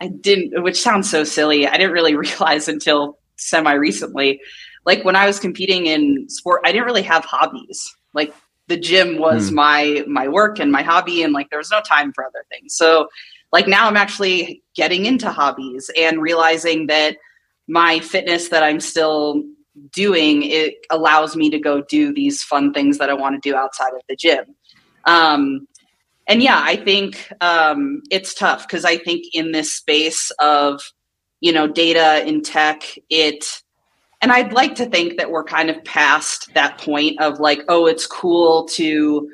I 0.00 0.08
didn't, 0.08 0.62
which 0.62 0.80
sounds 0.80 1.08
so 1.10 1.24
silly. 1.24 1.66
I 1.68 1.76
didn't 1.76 1.92
really 1.92 2.16
realize 2.16 2.68
until 2.68 3.18
semi 3.36 3.74
recently. 3.74 4.40
Like 4.84 5.04
when 5.04 5.16
I 5.16 5.26
was 5.26 5.38
competing 5.38 5.86
in 5.86 6.28
sport, 6.28 6.62
I 6.64 6.72
didn't 6.72 6.86
really 6.86 7.02
have 7.02 7.24
hobbies. 7.24 7.94
Like 8.12 8.34
the 8.68 8.76
gym 8.76 9.18
was 9.18 9.50
mm. 9.50 9.54
my 9.54 10.04
my 10.06 10.28
work 10.28 10.58
and 10.58 10.72
my 10.72 10.82
hobby 10.82 11.22
and 11.22 11.32
like 11.32 11.50
there 11.50 11.58
was 11.58 11.70
no 11.70 11.80
time 11.80 12.12
for 12.12 12.24
other 12.24 12.44
things. 12.50 12.74
So 12.74 13.08
like 13.52 13.68
now 13.68 13.86
I'm 13.86 13.96
actually 13.96 14.62
getting 14.74 15.06
into 15.06 15.30
hobbies 15.30 15.90
and 15.96 16.20
realizing 16.20 16.86
that 16.88 17.16
my 17.68 18.00
fitness 18.00 18.48
that 18.48 18.62
I'm 18.62 18.80
still 18.80 19.42
doing 19.92 20.42
it 20.44 20.74
allows 20.90 21.36
me 21.36 21.50
to 21.50 21.58
go 21.58 21.82
do 21.82 22.12
these 22.12 22.42
fun 22.42 22.72
things 22.72 22.98
that 22.98 23.10
I 23.10 23.14
want 23.14 23.40
to 23.40 23.48
do 23.48 23.56
outside 23.56 23.92
of 23.94 24.02
the 24.08 24.16
gym. 24.16 24.44
Um, 25.04 25.66
and 26.26 26.42
yeah, 26.42 26.60
I 26.62 26.76
think 26.76 27.30
um, 27.40 28.02
it's 28.10 28.34
tough 28.34 28.66
because 28.66 28.84
I 28.84 28.96
think 28.96 29.24
in 29.34 29.52
this 29.52 29.72
space 29.72 30.30
of 30.40 30.80
you 31.40 31.52
know 31.52 31.66
data 31.66 32.26
in 32.26 32.42
tech, 32.42 32.82
it 33.10 33.62
and 34.24 34.32
I'd 34.32 34.54
like 34.54 34.74
to 34.76 34.86
think 34.86 35.18
that 35.18 35.30
we're 35.30 35.44
kind 35.44 35.68
of 35.68 35.84
past 35.84 36.54
that 36.54 36.78
point 36.78 37.20
of 37.20 37.40
like, 37.40 37.60
oh, 37.68 37.84
it's 37.84 38.06
cool 38.06 38.64
to 38.68 39.30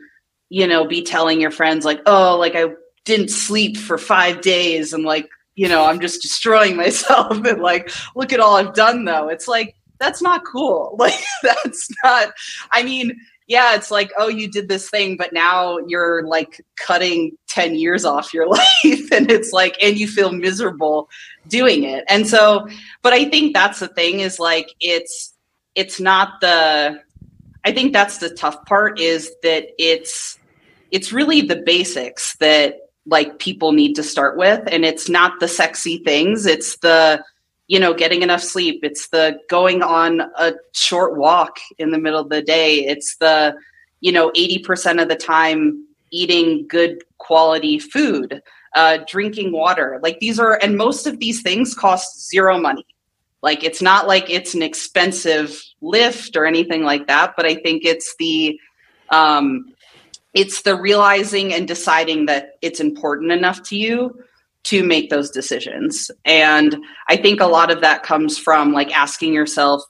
you 0.49 0.67
know 0.67 0.85
be 0.85 1.01
telling 1.01 1.41
your 1.41 1.53
friends 1.53 1.85
like, 1.85 2.01
oh, 2.07 2.37
like 2.37 2.57
I 2.57 2.71
didn't 3.05 3.31
sleep 3.31 3.77
for 3.77 3.99
five 3.99 4.41
days 4.41 4.93
and 4.93 5.05
like 5.05 5.29
you 5.55 5.69
know 5.69 5.85
i'm 5.85 6.01
just 6.01 6.23
destroying 6.23 6.77
myself 6.85 7.45
and 7.45 7.63
like 7.63 7.91
look 8.17 8.33
at 8.33 8.41
all 8.41 8.57
i've 8.57 8.75
done 8.75 9.05
though. 9.05 9.29
It's 9.29 9.47
like 9.47 9.77
that's 10.01 10.21
not 10.21 10.43
cool. 10.45 10.97
Like 10.99 11.23
that's 11.45 11.89
not 12.03 12.33
i 12.73 12.83
mean 12.83 13.17
yeah 13.51 13.75
it's 13.75 13.91
like 13.91 14.13
oh 14.17 14.29
you 14.29 14.49
did 14.49 14.69
this 14.69 14.89
thing 14.89 15.17
but 15.17 15.33
now 15.33 15.77
you're 15.89 16.25
like 16.25 16.65
cutting 16.77 17.37
10 17.49 17.75
years 17.75 18.05
off 18.05 18.33
your 18.33 18.47
life 18.59 19.13
and 19.13 19.31
it's 19.31 19.53
like 19.53 19.77
and 19.83 19.99
you 19.99 20.07
feel 20.07 20.33
miserable 20.33 21.11
doing 21.49 21.83
it. 21.83 22.05
And 22.09 22.27
so 22.27 22.67
but 23.03 23.13
i 23.13 23.25
think 23.29 23.53
that's 23.53 23.81
the 23.81 23.89
thing 23.89 24.21
is 24.21 24.39
like 24.39 24.69
it's 24.81 25.35
it's 25.75 26.01
not 26.01 26.41
the 26.41 27.01
i 27.65 27.73
think 27.73 27.93
that's 27.93 28.19
the 28.19 28.31
tough 28.31 28.65
part 28.67 28.99
is 29.01 29.33
that 29.43 29.67
it's 29.79 30.39
it's 30.93 31.13
really 31.13 31.41
the 31.41 31.57
basics 31.57 32.37
that 32.37 32.77
like 33.07 33.39
people 33.41 33.73
need 33.73 33.95
to 33.95 34.03
start 34.03 34.37
with 34.37 34.63
and 34.71 34.85
it's 34.85 35.09
not 35.09 35.41
the 35.41 35.49
sexy 35.49 35.99
things 35.99 36.47
it's 36.47 36.77
the 36.79 37.23
you 37.71 37.79
know 37.79 37.95
getting 37.95 38.23
enough 38.23 38.43
sleep. 38.43 38.81
It's 38.83 39.09
the 39.09 39.39
going 39.49 39.83
on 39.83 40.23
a 40.37 40.55
short 40.73 41.17
walk 41.17 41.59
in 41.79 41.91
the 41.91 41.99
middle 41.99 42.21
of 42.21 42.29
the 42.29 42.43
day. 42.43 42.85
It's 42.85 43.17
the 43.17 43.55
you 44.01 44.11
know 44.11 44.31
80% 44.33 45.01
of 45.01 45.09
the 45.09 45.15
time 45.17 45.87
eating 46.11 46.67
good 46.67 47.05
quality 47.19 47.79
food 47.79 48.43
uh, 48.75 48.99
drinking 49.07 49.53
water. 49.53 50.01
Like 50.03 50.19
these 50.19 50.41
are 50.41 50.59
and 50.61 50.77
most 50.77 51.07
of 51.07 51.21
these 51.21 51.43
things 51.43 51.73
cost 51.73 52.29
zero 52.29 52.59
money. 52.59 52.87
Like 53.41 53.63
it's 53.63 53.81
not 53.81 54.09
like 54.09 54.29
it's 54.29 54.53
an 54.53 54.63
expensive 54.63 55.63
lift 55.81 56.37
or 56.37 56.47
anything 56.47 56.83
like 56.83 57.07
that 57.07 57.33
but 57.37 57.47
i 57.47 57.55
think 57.55 57.85
it's 57.85 58.15
the 58.19 58.59
um, 59.09 59.73
it's 60.35 60.63
the 60.63 60.77
realizing 60.77 61.53
and 61.53 61.67
deciding 61.67 62.27
that 62.27 62.59
it's 62.63 62.79
important 62.79 63.33
enough 63.33 63.63
to 63.65 63.77
you 63.77 64.23
to 64.65 64.83
make 64.85 65.11
those 65.11 65.31
decisions. 65.31 66.11
And 66.25 66.77
I 67.09 67.17
think 67.17 67.41
a 67.41 67.47
lot 67.47 67.71
of 67.71 67.81
that 67.81 68.03
comes 68.03 68.39
from 68.39 68.73
like 68.73 68.95
asking 68.97 69.33
yourself, 69.33 69.83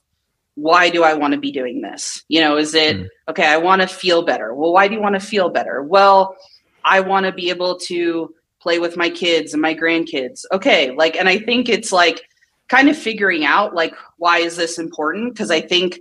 why 0.54 0.90
do 0.90 1.02
I 1.02 1.14
want 1.14 1.32
to 1.32 1.40
be 1.40 1.50
doing 1.50 1.80
this? 1.80 2.22
You 2.28 2.40
know, 2.40 2.56
is 2.56 2.74
it 2.74 2.96
mm. 2.96 3.08
okay? 3.28 3.46
I 3.46 3.56
want 3.56 3.82
to 3.82 3.88
feel 3.88 4.22
better. 4.22 4.54
Well, 4.54 4.72
why 4.72 4.88
do 4.88 4.94
you 4.94 5.00
want 5.00 5.14
to 5.14 5.20
feel 5.20 5.48
better? 5.48 5.82
Well, 5.82 6.36
I 6.84 7.00
want 7.00 7.26
to 7.26 7.32
be 7.32 7.50
able 7.50 7.78
to 7.80 8.34
play 8.60 8.78
with 8.78 8.96
my 8.96 9.10
kids 9.10 9.52
and 9.52 9.62
my 9.62 9.74
grandkids. 9.74 10.44
Okay, 10.52 10.90
like, 10.90 11.16
and 11.16 11.28
I 11.28 11.38
think 11.38 11.68
it's 11.68 11.92
like 11.92 12.22
kind 12.68 12.88
of 12.88 12.96
figuring 12.96 13.44
out 13.44 13.74
like, 13.74 13.94
why 14.18 14.38
is 14.38 14.56
this 14.56 14.78
important? 14.78 15.32
Because 15.32 15.50
I 15.50 15.60
think 15.60 15.98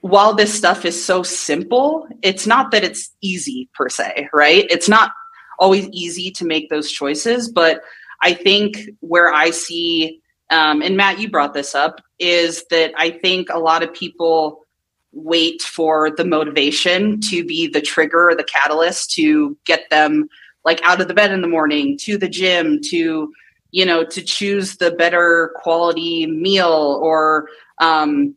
while 0.00 0.34
this 0.34 0.54
stuff 0.54 0.84
is 0.84 1.02
so 1.02 1.22
simple, 1.22 2.08
it's 2.22 2.46
not 2.46 2.70
that 2.70 2.84
it's 2.84 3.10
easy 3.20 3.68
per 3.74 3.88
se, 3.88 4.28
right? 4.32 4.66
It's 4.70 4.88
not 4.88 5.10
always 5.58 5.88
easy 5.88 6.30
to 6.32 6.44
make 6.44 6.70
those 6.70 6.90
choices, 6.90 7.50
but 7.50 7.82
I 8.22 8.34
think 8.34 8.90
where 9.00 9.32
I 9.32 9.50
see, 9.50 10.20
um, 10.50 10.82
and 10.82 10.96
Matt, 10.96 11.18
you 11.18 11.30
brought 11.30 11.54
this 11.54 11.74
up, 11.74 12.00
is 12.18 12.64
that 12.70 12.92
I 12.96 13.10
think 13.10 13.48
a 13.50 13.58
lot 13.58 13.82
of 13.82 13.92
people 13.92 14.64
wait 15.12 15.62
for 15.62 16.10
the 16.10 16.24
motivation 16.24 17.20
to 17.20 17.44
be 17.44 17.66
the 17.66 17.80
trigger 17.80 18.30
or 18.30 18.34
the 18.34 18.44
catalyst 18.44 19.12
to 19.12 19.56
get 19.64 19.88
them 19.90 20.28
like 20.64 20.80
out 20.82 21.00
of 21.00 21.08
the 21.08 21.14
bed 21.14 21.32
in 21.32 21.40
the 21.40 21.48
morning 21.48 21.96
to 21.96 22.18
the 22.18 22.28
gym 22.28 22.80
to 22.82 23.32
you 23.70 23.86
know 23.86 24.04
to 24.04 24.20
choose 24.20 24.76
the 24.76 24.90
better 24.90 25.54
quality 25.62 26.26
meal 26.26 27.00
or 27.02 27.48
um, 27.78 28.34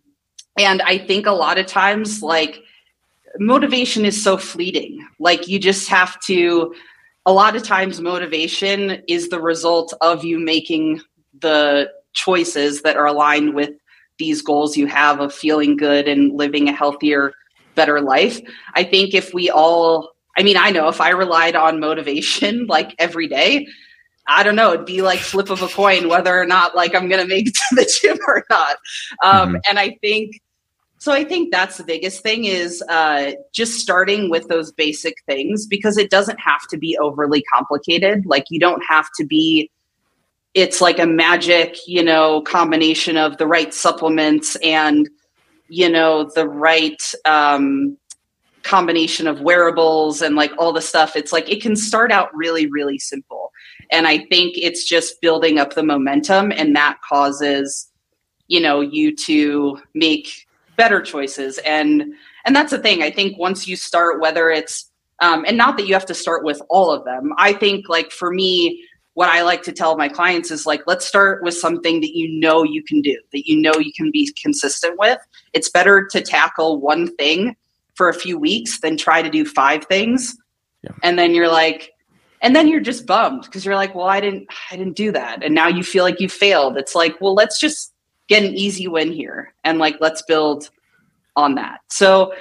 and 0.60 0.82
I 0.82 0.98
think 0.98 1.26
a 1.26 1.32
lot 1.32 1.58
of 1.58 1.66
times, 1.66 2.22
like, 2.22 2.62
motivation 3.40 4.06
is 4.06 4.22
so 4.22 4.38
fleeting. 4.38 5.08
Like, 5.20 5.48
you 5.48 5.60
just 5.60 5.88
have 5.90 6.20
to, 6.22 6.74
a 7.30 7.32
lot 7.32 7.56
of 7.56 7.62
times, 7.62 8.02
motivation 8.02 9.04
is 9.08 9.30
the 9.30 9.40
result 9.40 9.94
of 10.02 10.24
you 10.24 10.40
making 10.40 11.00
the 11.40 11.88
choices 12.14 12.82
that 12.82 12.98
are 12.98 13.06
aligned 13.06 13.54
with 13.54 13.70
these 14.18 14.42
goals 14.42 14.76
you 14.76 14.88
have 14.88 15.20
of 15.20 15.32
feeling 15.32 15.78
good 15.78 16.08
and 16.08 16.36
living 16.36 16.68
a 16.68 16.72
healthier, 16.72 17.34
better 17.76 18.02
life. 18.02 18.42
I 18.74 18.84
think 18.84 19.14
if 19.14 19.32
we 19.32 19.48
all, 19.52 20.10
I 20.40 20.42
mean, 20.42 20.58
I 20.58 20.72
know 20.72 20.88
if 20.88 21.00
I 21.00 21.10
relied 21.10 21.56
on 21.56 21.80
motivation 21.80 22.66
like 22.68 22.96
every 22.98 23.28
day, 23.28 23.68
I 24.28 24.42
don't 24.42 24.56
know, 24.56 24.74
it'd 24.74 24.88
be 24.88 25.04
like 25.04 25.20
flip 25.20 25.52
of 25.52 25.62
a 25.62 25.68
coin 25.68 26.10
whether 26.10 26.36
or 26.36 26.48
not 26.48 26.76
like 26.76 26.96
I'm 26.96 27.10
to 27.10 27.28
make 27.28 27.48
it 27.48 27.54
to 27.54 27.76
the 27.76 28.00
gym 28.02 28.18
or 28.28 28.44
not. 28.50 28.78
Um, 29.24 29.50
mm-hmm. 29.50 29.58
And 29.70 29.78
I 29.78 30.00
think 30.02 30.42
so 31.00 31.14
I 31.14 31.24
think 31.24 31.54
that's 31.54 31.78
the 31.78 31.86
biggest 31.86 32.22
thing 32.22 32.44
is 32.44 32.84
uh, 32.90 33.32
just 33.54 33.80
starting 33.80 34.30
with 34.30 34.50
those 34.50 34.74
basic 34.74 35.16
things 35.26 35.66
because 35.66 35.98
it 35.98 36.10
doesn't 36.10 36.40
have 36.42 36.68
to 36.72 36.78
be 36.78 36.98
overly 36.98 37.42
complicated. 37.44 38.26
Like 38.26 38.44
you 38.50 38.60
don't 38.60 38.84
have 38.88 39.08
to 39.18 39.26
be. 39.26 39.72
It's 40.56 40.82
like 40.82 41.00
a 41.00 41.06
magic, 41.06 41.78
you 41.88 42.04
know, 42.04 42.42
combination 42.42 43.16
of 43.16 43.38
the 43.38 43.48
right 43.48 43.74
supplements 43.74 44.58
and 44.58 45.08
you 45.70 45.88
know 45.88 46.30
the 46.36 46.50
right 46.50 47.02
um, 47.24 47.98
combination 48.64 49.26
of 49.26 49.40
wearables 49.40 50.22
and 50.22 50.36
like 50.36 50.52
all 50.58 50.74
the 50.74 50.82
stuff. 50.82 51.16
It's 51.16 51.32
like 51.32 51.50
it 51.50 51.62
can 51.62 51.78
start 51.78 52.12
out 52.12 52.30
really, 52.36 52.68
really 52.68 53.00
simple, 53.00 53.54
and 53.90 54.06
I 54.06 54.26
think 54.26 54.58
it's 54.58 54.84
just 54.84 55.22
building 55.22 55.60
up 55.60 55.76
the 55.76 55.84
momentum, 55.84 56.52
and 56.52 56.76
that 56.76 56.98
causes 57.08 57.90
you 58.48 58.60
know 58.60 58.82
you 58.82 59.16
to 59.16 59.80
make 59.94 60.49
better 60.80 61.02
choices. 61.02 61.60
And 61.60 62.14
and 62.46 62.56
that's 62.56 62.72
the 62.72 62.80
thing. 62.80 63.04
I 63.04 63.12
think 63.12 63.38
once 63.38 63.68
you 63.68 63.76
start 63.76 64.22
whether 64.22 64.50
it's 64.50 64.90
um, 65.20 65.44
and 65.46 65.58
not 65.58 65.76
that 65.76 65.86
you 65.86 65.94
have 65.94 66.06
to 66.06 66.14
start 66.14 66.46
with 66.46 66.62
all 66.70 66.90
of 66.92 67.04
them. 67.04 67.34
I 67.38 67.52
think 67.52 67.90
like 67.90 68.10
for 68.12 68.32
me 68.32 68.84
what 69.16 69.28
i 69.28 69.42
like 69.42 69.64
to 69.64 69.74
tell 69.74 69.98
my 69.98 70.08
clients 70.08 70.50
is 70.50 70.66
like 70.66 70.82
let's 70.88 71.06
start 71.06 71.44
with 71.44 71.54
something 71.54 72.00
that 72.00 72.16
you 72.16 72.40
know 72.40 72.64
you 72.64 72.82
can 72.82 73.02
do 73.02 73.20
that 73.34 73.46
you 73.46 73.60
know 73.60 73.74
you 73.78 73.92
can 73.92 74.10
be 74.12 74.34
consistent 74.42 74.98
with. 74.98 75.20
It's 75.54 75.70
better 75.70 76.08
to 76.12 76.22
tackle 76.22 76.80
one 76.80 77.14
thing 77.18 77.56
for 77.96 78.08
a 78.08 78.14
few 78.14 78.40
weeks 78.40 78.80
than 78.80 78.96
try 78.96 79.22
to 79.22 79.30
do 79.30 79.44
five 79.46 79.84
things. 79.86 80.36
Yeah. 80.82 80.92
and 81.04 81.20
then 81.20 81.36
you're 81.36 81.52
like 81.52 81.92
and 82.42 82.56
then 82.56 82.70
you're 82.70 82.80
just 82.80 83.06
bummed 83.06 83.42
because 83.44 83.66
you're 83.66 83.76
like 83.76 83.94
well 83.94 84.08
i 84.08 84.22
didn't 84.22 84.48
i 84.72 84.78
didn't 84.78 84.96
do 84.96 85.12
that. 85.12 85.44
And 85.44 85.54
now 85.54 85.68
you 85.68 85.84
feel 85.84 86.06
like 86.06 86.22
you 86.22 86.30
failed. 86.30 86.78
It's 86.78 86.96
like 86.96 87.20
well 87.20 87.36
let's 87.36 87.60
just 87.60 87.94
get 88.30 88.44
an 88.44 88.54
easy 88.56 88.88
win 88.88 89.12
here 89.12 89.54
and 89.64 89.80
like 89.80 89.98
let's 90.00 90.22
build 90.22 90.70
on 91.36 91.56
that. 91.56 91.82
So 91.90 92.34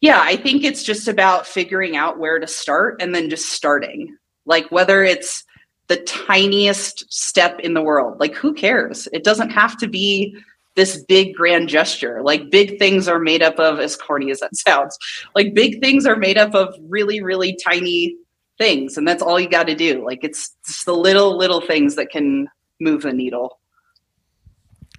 yeah, 0.00 0.20
I 0.22 0.36
think 0.36 0.64
it's 0.64 0.82
just 0.82 1.08
about 1.08 1.46
figuring 1.46 1.96
out 1.96 2.18
where 2.18 2.38
to 2.38 2.46
start 2.46 3.00
and 3.00 3.14
then 3.14 3.28
just 3.28 3.50
starting. 3.50 4.16
Like 4.46 4.70
whether 4.70 5.02
it's 5.02 5.44
the 5.88 5.96
tiniest 5.98 7.12
step 7.12 7.58
in 7.60 7.74
the 7.74 7.82
world, 7.82 8.20
like 8.20 8.34
who 8.34 8.54
cares? 8.54 9.08
It 9.12 9.24
doesn't 9.24 9.50
have 9.50 9.76
to 9.78 9.88
be 9.88 10.36
this 10.76 11.02
big 11.04 11.34
grand 11.34 11.68
gesture. 11.68 12.22
Like 12.22 12.50
big 12.50 12.78
things 12.78 13.08
are 13.08 13.18
made 13.18 13.42
up 13.42 13.58
of, 13.58 13.80
as 13.80 13.96
corny 13.96 14.30
as 14.30 14.40
that 14.40 14.54
sounds, 14.56 14.96
like 15.34 15.54
big 15.54 15.80
things 15.80 16.06
are 16.06 16.16
made 16.16 16.38
up 16.38 16.54
of 16.54 16.74
really, 16.88 17.20
really 17.22 17.58
tiny 17.62 18.14
things. 18.56 18.96
And 18.96 19.06
that's 19.06 19.22
all 19.22 19.40
you 19.40 19.48
got 19.48 19.66
to 19.66 19.74
do. 19.74 20.04
Like 20.04 20.20
it's 20.22 20.54
just 20.66 20.86
the 20.86 20.96
little, 20.96 21.36
little 21.36 21.60
things 21.60 21.96
that 21.96 22.10
can 22.10 22.48
move 22.78 23.02
the 23.02 23.12
needle 23.12 23.59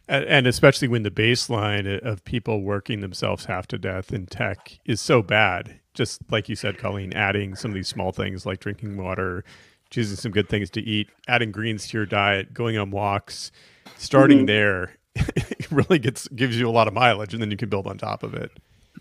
and 0.07 0.47
especially 0.47 0.87
when 0.87 1.03
the 1.03 1.11
baseline 1.11 1.99
of 2.05 2.23
people 2.25 2.61
working 2.61 3.01
themselves 3.01 3.45
half 3.45 3.67
to 3.67 3.77
death 3.77 4.11
in 4.11 4.25
tech 4.25 4.79
is 4.85 4.99
so 4.99 5.21
bad 5.21 5.79
just 5.93 6.21
like 6.29 6.49
you 6.49 6.55
said 6.55 6.77
colleen 6.77 7.13
adding 7.13 7.55
some 7.55 7.71
of 7.71 7.75
these 7.75 7.87
small 7.87 8.11
things 8.11 8.45
like 8.45 8.59
drinking 8.59 8.97
water 8.97 9.43
choosing 9.89 10.15
some 10.15 10.31
good 10.31 10.49
things 10.49 10.69
to 10.69 10.81
eat 10.81 11.09
adding 11.27 11.51
greens 11.51 11.87
to 11.87 11.97
your 11.97 12.05
diet 12.05 12.53
going 12.53 12.77
on 12.77 12.91
walks 12.91 13.51
starting 13.97 14.39
mm-hmm. 14.39 14.47
there 14.47 14.95
really 15.71 15.99
gets 15.99 16.27
gives 16.29 16.59
you 16.59 16.67
a 16.67 16.71
lot 16.71 16.87
of 16.87 16.93
mileage 16.93 17.33
and 17.33 17.41
then 17.41 17.51
you 17.51 17.57
can 17.57 17.69
build 17.69 17.87
on 17.87 17.97
top 17.97 18.23
of 18.23 18.33
it 18.33 18.51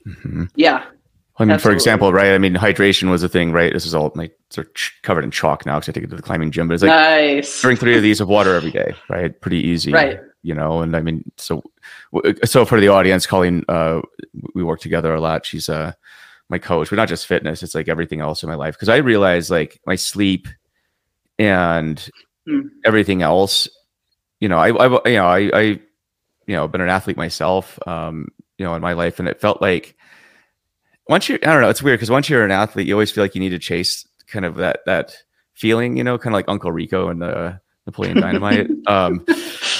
mm-hmm. 0.07 0.45
yeah 0.57 0.85
I 1.41 1.45
mean, 1.45 1.53
Absolutely. 1.53 1.73
for 1.73 1.75
example, 1.75 2.13
right? 2.13 2.35
I 2.35 2.39
mean, 2.39 2.55
hydration 2.55 3.09
was 3.11 3.23
a 3.23 3.29
thing, 3.29 3.51
right? 3.51 3.73
This 3.73 3.87
is 3.87 3.95
all 3.95 4.13
like 4.15 4.37
sort 4.51 4.67
of 4.67 4.75
ch- 4.75 5.01
covered 5.01 5.25
in 5.25 5.31
chalk 5.31 5.65
now 5.65 5.79
because 5.79 5.89
I 5.89 5.93
take 5.93 6.05
it 6.05 6.11
to 6.11 6.17
the 6.17 6.23
climbing 6.23 6.51
gym. 6.51 6.69
But 6.69 6.75
it's 6.75 6.83
like 6.83 6.91
nice. 6.91 7.63
drink 7.63 7.81
three 7.81 7.97
of 7.97 8.03
these 8.03 8.21
of 8.21 8.29
water 8.29 8.55
every 8.55 8.71
day, 8.71 8.95
right? 9.09 9.41
Pretty 9.41 9.57
easy. 9.57 9.91
Right. 9.91 10.21
You 10.43 10.55
know. 10.55 10.81
And 10.81 10.97
I 10.97 11.01
mean, 11.01 11.31
so 11.37 11.63
so 12.45 12.65
for 12.65 12.81
the 12.81 12.89
audience, 12.89 13.27
Colleen, 13.27 13.65
uh, 13.69 14.01
we 14.55 14.63
work 14.63 14.81
together 14.81 15.15
a 15.15 15.21
lot. 15.21 15.47
She's 15.47 15.69
uh 15.69 15.93
my 16.49 16.59
coach, 16.59 16.91
but 16.91 16.97
not 16.97 17.09
just 17.09 17.27
fitness. 17.27 17.63
It's 17.63 17.75
like 17.75 17.89
everything 17.89 18.21
else 18.21 18.43
in 18.43 18.49
my 18.49 18.57
life 18.57 18.75
because 18.75 18.89
I 18.89 18.97
realize 18.97 19.51
like 19.51 19.81
my 19.87 19.95
sleep 19.95 20.49
and 21.39 22.11
mm. 22.49 22.69
everything 22.85 23.23
else. 23.23 23.69
You 24.41 24.49
know, 24.49 24.59
I, 24.59 24.71
I 24.71 25.09
you 25.09 25.17
know 25.17 25.27
I 25.27 25.51
I 25.53 25.61
you 26.47 26.57
know 26.57 26.69
been 26.69 26.81
an 26.81 26.89
athlete 26.89 27.17
myself. 27.17 27.79
Um, 27.87 28.29
you 28.59 28.67
know, 28.67 28.75
in 28.75 28.83
my 28.83 28.93
life, 28.93 29.19
and 29.19 29.29
it 29.29 29.41
felt 29.41 29.63
like 29.63 29.97
once 31.09 31.29
you 31.29 31.37
I 31.37 31.53
don't 31.53 31.63
know, 31.63 31.71
it's 31.71 31.83
weird 31.83 31.99
because 31.99 32.11
once 32.11 32.29
you're 32.29 32.45
an 32.45 32.51
athlete, 32.51 32.87
you 32.87 32.95
always 32.95 33.11
feel 33.11 33.25
like 33.25 33.35
you 33.35 33.41
need 33.41 33.51
to 33.51 33.59
chase 33.59 34.07
kind 34.27 34.45
of 34.45 34.57
that 34.57 34.81
that 34.87 35.17
feeling, 35.55 35.97
you 35.97 36.05
know, 36.05 36.19
kind 36.19 36.35
of 36.35 36.39
like 36.39 36.49
Uncle 36.49 36.73
Rico 36.73 37.09
and 37.09 37.23
the 37.23 37.61
Napoleon 37.87 38.21
Dynamite. 38.21 38.71
um, 38.87 39.25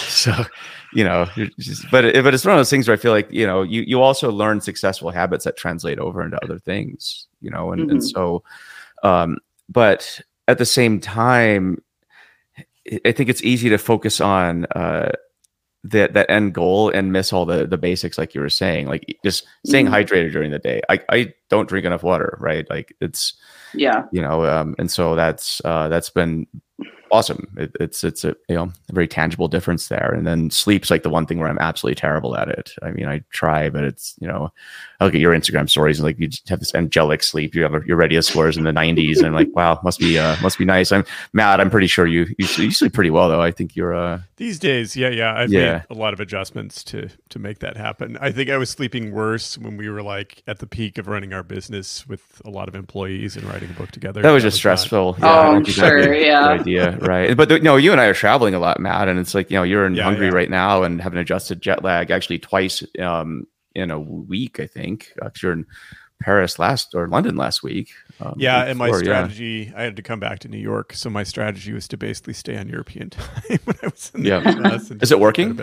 so 0.09 0.33
you 0.93 1.05
know, 1.05 1.27
just, 1.59 1.89
but 1.91 2.05
it, 2.05 2.25
but 2.25 2.35
it's 2.35 2.45
one 2.45 2.55
of 2.55 2.59
those 2.59 2.71
things 2.71 2.89
where 2.89 2.97
I 2.97 2.99
feel 2.99 3.13
like 3.13 3.31
you 3.31 3.47
know 3.47 3.63
you 3.63 3.83
you 3.83 4.03
also 4.03 4.31
learn 4.31 4.61
successful 4.61 5.11
habits 5.11 5.45
that 5.45 5.57
translate 5.57 5.99
over 5.99 6.23
into 6.23 6.43
other 6.43 6.59
things, 6.59 7.27
you 7.41 7.51
know, 7.51 7.73
and 7.73 7.83
mm-hmm. 7.83 7.91
and 7.91 8.05
so, 8.05 8.43
um, 9.03 9.39
but 9.69 10.21
at 10.49 10.59
the 10.59 10.67
same 10.67 11.01
time, 11.01 11.81
I 13.05 13.13
think 13.13 13.31
it's 13.31 13.43
easy 13.45 13.69
to 13.69 13.79
focus 13.79 14.21
on 14.21 14.67
uh, 14.75 15.13
that 15.85 16.13
that 16.15 16.29
end 16.29 16.55
goal 16.55 16.91
and 16.91 17.13
miss 17.13 17.33
all 17.33 17.47
the 17.47 17.67
the 17.67 17.79
basics, 17.79 18.19
like 18.19 18.35
you 18.35 18.41
were 18.41 18.51
saying, 18.51 18.87
like 18.87 19.17
just 19.25 19.47
staying 19.65 19.87
mm-hmm. 19.87 19.95
hydrated 19.95 20.33
during 20.33 20.51
the 20.51 20.59
day. 20.59 20.81
I 20.89 21.01
I 21.09 21.35
don't 21.49 21.69
drink 21.69 21.87
enough 21.87 22.03
water, 22.03 22.37
right? 22.41 22.69
Like 22.69 22.95
it's 23.01 23.35
yeah, 23.75 24.07
you 24.11 24.21
know, 24.21 24.45
um, 24.45 24.75
and 24.79 24.91
so 24.91 25.15
that's 25.15 25.63
uh, 25.65 25.89
that's 25.89 26.11
been 26.11 26.47
awesome. 27.11 27.47
It, 27.57 27.73
it's 27.81 28.05
it's 28.05 28.25
a 28.25 28.37
you 28.49 28.55
know 28.55 28.73
a 28.89 28.93
very 28.93 29.09
tangible 29.09 29.49
difference 29.49 29.89
there. 29.89 30.13
And 30.13 30.27
then 30.27 30.51
sleep's 30.51 30.91
like 30.91 31.03
the 31.03 31.11
one 31.11 31.27
thing 31.27 31.39
where 31.39 31.49
I'm 31.49 31.59
absolutely 31.59 31.97
terrible 31.97 32.37
at 32.37 32.49
it. 32.49 32.73
I 32.83 32.91
mean, 32.91 33.07
I 33.07 33.23
try, 33.31 33.71
but 33.71 33.85
it's 33.85 34.15
you 34.21 34.29
know, 34.29 34.53
I 35.01 35.05
look 35.05 35.15
at 35.15 35.21
your 35.21 35.35
Instagram 35.35 35.69
stories 35.69 35.99
and 35.99 36.07
like 36.07 36.19
you 36.19 36.29
just 36.29 36.49
have 36.49 36.61
this 36.61 36.75
angelic 36.75 37.23
sleep. 37.23 37.55
You 37.55 37.63
have 37.63 37.87
your 37.87 37.97
radio 37.97 38.21
scores 38.21 38.57
in 38.57 38.65
the 38.65 38.73
90s, 38.73 39.19
and 39.19 39.27
I'm 39.27 39.35
like, 39.35 39.55
wow, 39.55 39.81
must 39.83 39.99
be 39.99 40.19
uh 40.19 40.37
must 40.43 40.59
be 40.59 40.65
nice. 40.65 40.93
I'm 40.93 41.05
Matt. 41.33 41.61
I'm 41.61 41.71
pretty 41.71 41.87
sure 41.87 42.07
you 42.07 42.27
you, 42.39 42.47
you 42.57 42.71
sleep 42.71 42.93
pretty 42.93 43.11
well 43.11 43.29
though. 43.29 43.43
I 43.43 43.51
think 43.51 43.77
you're 43.77 43.95
uh 43.95 44.21
these 44.37 44.59
days, 44.59 44.97
yeah, 44.97 45.11
yeah. 45.11 45.35
I've 45.35 45.53
yeah. 45.53 45.73
made 45.73 45.83
a 45.91 45.95
lot 45.95 46.13
of 46.13 46.21
adjustments 46.21 46.83
to 46.85 47.09
to 47.29 47.39
make 47.39 47.59
that 47.59 47.77
happen. 47.77 48.17
I 48.21 48.33
think 48.33 48.51
I 48.51 48.57
was 48.57 48.71
sleeping 48.71 49.13
worse 49.13 49.59
when 49.59 49.77
we 49.77 49.89
were 49.89 50.03
like 50.03 50.43
at 50.47 50.59
the 50.59 50.67
peak 50.67 50.99
of 50.99 51.09
running 51.09 51.33
our 51.33 51.43
business 51.43 52.07
with 52.07 52.41
a 52.45 52.51
lot 52.51 52.69
of 52.69 52.75
employees 52.75 53.37
and 53.37 53.45
writing 53.45 53.71
a 53.71 53.75
book 53.75 53.91
together. 53.91 54.23
That 54.23 54.31
was 54.31 54.43
just 54.43 54.57
stressful. 54.57 55.17
Not... 55.19 55.21
Yeah, 55.21 55.49
oh, 55.49 55.57
I'm 55.57 55.65
sure. 55.65 56.15
Yeah. 56.15 56.49
Idea, 56.49 56.99
right? 57.07 57.37
But 57.37 57.49
the, 57.49 57.57
you 57.57 57.63
know, 57.63 57.77
you 57.77 57.93
and 57.93 58.01
I 58.01 58.07
are 58.07 58.15
traveling 58.15 58.55
a 58.55 58.59
lot, 58.59 58.81
Matt, 58.81 59.09
and 59.09 59.19
it's 59.19 59.35
like 59.35 59.51
you 59.51 59.57
know 59.57 59.63
you're 59.63 59.87
in 59.87 59.95
yeah, 59.95 60.05
Hungary 60.05 60.27
yeah. 60.27 60.35
right 60.35 60.51
now 60.51 60.83
and 60.83 61.01
having 61.01 61.19
adjusted 61.19 61.61
jet 61.61 61.83
lag 61.83 62.11
actually 62.11 62.39
twice 62.39 62.83
um, 62.99 63.47
in 63.75 63.91
a 63.91 63.99
week, 63.99 64.61
I 64.61 64.67
think. 64.67 65.13
Uh, 65.21 65.31
you're 65.43 65.53
in 65.53 65.67
Paris 66.21 66.59
last 66.59 66.95
or 66.95 67.09
London 67.09 67.37
last 67.37 67.63
week. 67.63 67.91
Um, 68.21 68.35
yeah, 68.37 68.65
and 68.65 68.79
my 68.79 68.91
strategy, 68.93 69.71
yeah. 69.71 69.81
I 69.81 69.83
had 69.85 69.97
to 69.97 70.03
come 70.03 70.21
back 70.21 70.41
to 70.41 70.49
New 70.49 70.59
York, 70.59 70.93
so 70.93 71.09
my 71.09 71.23
strategy 71.23 71.73
was 71.73 71.89
to 71.89 71.97
basically 71.97 72.35
stay 72.35 72.57
on 72.57 72.69
European 72.69 73.11
time 73.11 73.59
when 73.65 73.77
I 73.83 73.87
was 73.87 74.13
in 74.15 74.25
yeah. 74.25 74.49
US. 74.61 74.91
Is 74.91 75.11
it 75.11 75.19
working? 75.19 75.59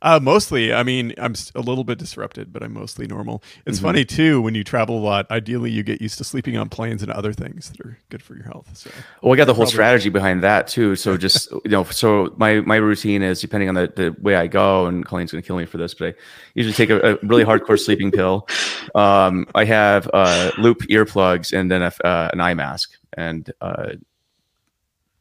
Uh, 0.00 0.20
mostly, 0.22 0.72
I 0.72 0.82
mean, 0.82 1.14
I'm 1.18 1.34
a 1.54 1.60
little 1.60 1.84
bit 1.84 1.98
disrupted, 1.98 2.52
but 2.52 2.62
I'm 2.62 2.72
mostly 2.72 3.06
normal. 3.06 3.42
It's 3.66 3.78
mm-hmm. 3.78 3.86
funny 3.86 4.04
too 4.04 4.40
when 4.40 4.54
you 4.54 4.64
travel 4.64 4.98
a 4.98 5.00
lot. 5.00 5.30
Ideally, 5.30 5.70
you 5.70 5.82
get 5.82 6.00
used 6.00 6.18
to 6.18 6.24
sleeping 6.24 6.56
on 6.56 6.68
planes 6.68 7.02
and 7.02 7.10
other 7.10 7.32
things 7.32 7.70
that 7.70 7.80
are 7.80 7.98
good 8.08 8.22
for 8.22 8.34
your 8.34 8.44
health. 8.44 8.70
So, 8.74 8.90
well, 9.22 9.30
we 9.30 9.36
got 9.36 9.46
the 9.46 9.54
whole 9.54 9.66
strategy 9.66 10.08
behind 10.08 10.42
that 10.42 10.68
too. 10.68 10.96
So 10.96 11.16
just 11.28 11.50
you 11.50 11.70
know, 11.70 11.84
so 11.84 12.34
my 12.36 12.60
my 12.60 12.76
routine 12.76 13.22
is 13.22 13.40
depending 13.40 13.68
on 13.68 13.74
the, 13.74 13.92
the 13.94 14.16
way 14.20 14.36
I 14.36 14.46
go, 14.46 14.86
and 14.86 15.04
Colleen's 15.04 15.32
going 15.32 15.42
to 15.42 15.46
kill 15.46 15.56
me 15.56 15.66
for 15.66 15.78
this, 15.78 15.94
but 15.94 16.08
I 16.08 16.14
usually 16.54 16.74
take 16.74 16.90
a, 16.90 17.14
a 17.14 17.18
really 17.22 17.44
hardcore 17.44 17.78
sleeping 17.78 18.10
pill. 18.10 18.48
Um, 18.94 19.46
I 19.54 19.64
have 19.64 20.08
uh, 20.12 20.52
loop 20.58 20.80
earplugs 20.82 21.52
and 21.52 21.70
then 21.70 21.82
a, 21.82 21.92
uh, 22.04 22.30
an 22.32 22.40
eye 22.40 22.54
mask, 22.54 22.92
and 23.16 23.50
uh, 23.60 23.92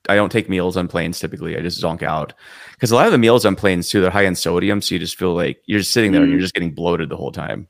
I 0.09 0.15
don't 0.15 0.31
take 0.31 0.49
meals 0.49 0.77
on 0.77 0.87
planes 0.87 1.19
typically. 1.19 1.57
I 1.57 1.61
just 1.61 1.81
zonk 1.81 2.03
out 2.03 2.33
because 2.71 2.91
a 2.91 2.95
lot 2.95 3.05
of 3.05 3.11
the 3.11 3.17
meals 3.17 3.45
on 3.45 3.55
planes 3.55 3.89
too 3.89 4.01
they're 4.01 4.11
high 4.11 4.25
in 4.25 4.35
sodium, 4.35 4.81
so 4.81 4.95
you 4.95 4.99
just 4.99 5.17
feel 5.17 5.33
like 5.33 5.61
you're 5.65 5.79
just 5.79 5.91
sitting 5.91 6.11
there 6.11 6.21
and 6.21 6.31
you're 6.31 6.39
mm. 6.39 6.43
just 6.43 6.53
getting 6.53 6.73
bloated 6.73 7.09
the 7.09 7.17
whole 7.17 7.31
time. 7.31 7.67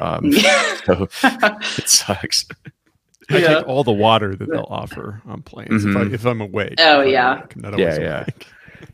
Um, 0.00 0.32
so 0.84 1.08
it 1.22 1.88
sucks. 1.88 2.46
I 3.30 3.38
yeah. 3.38 3.54
take 3.54 3.68
all 3.68 3.84
the 3.84 3.92
water 3.92 4.34
that 4.34 4.50
they'll 4.50 4.66
offer 4.68 5.22
on 5.26 5.42
planes 5.42 5.84
mm-hmm. 5.84 6.14
if, 6.14 6.26
I, 6.26 6.30
am 6.30 6.40
awake. 6.40 6.74
Oh 6.78 7.02
yeah, 7.02 7.44
yeah, 7.76 7.98
yeah. 7.98 8.26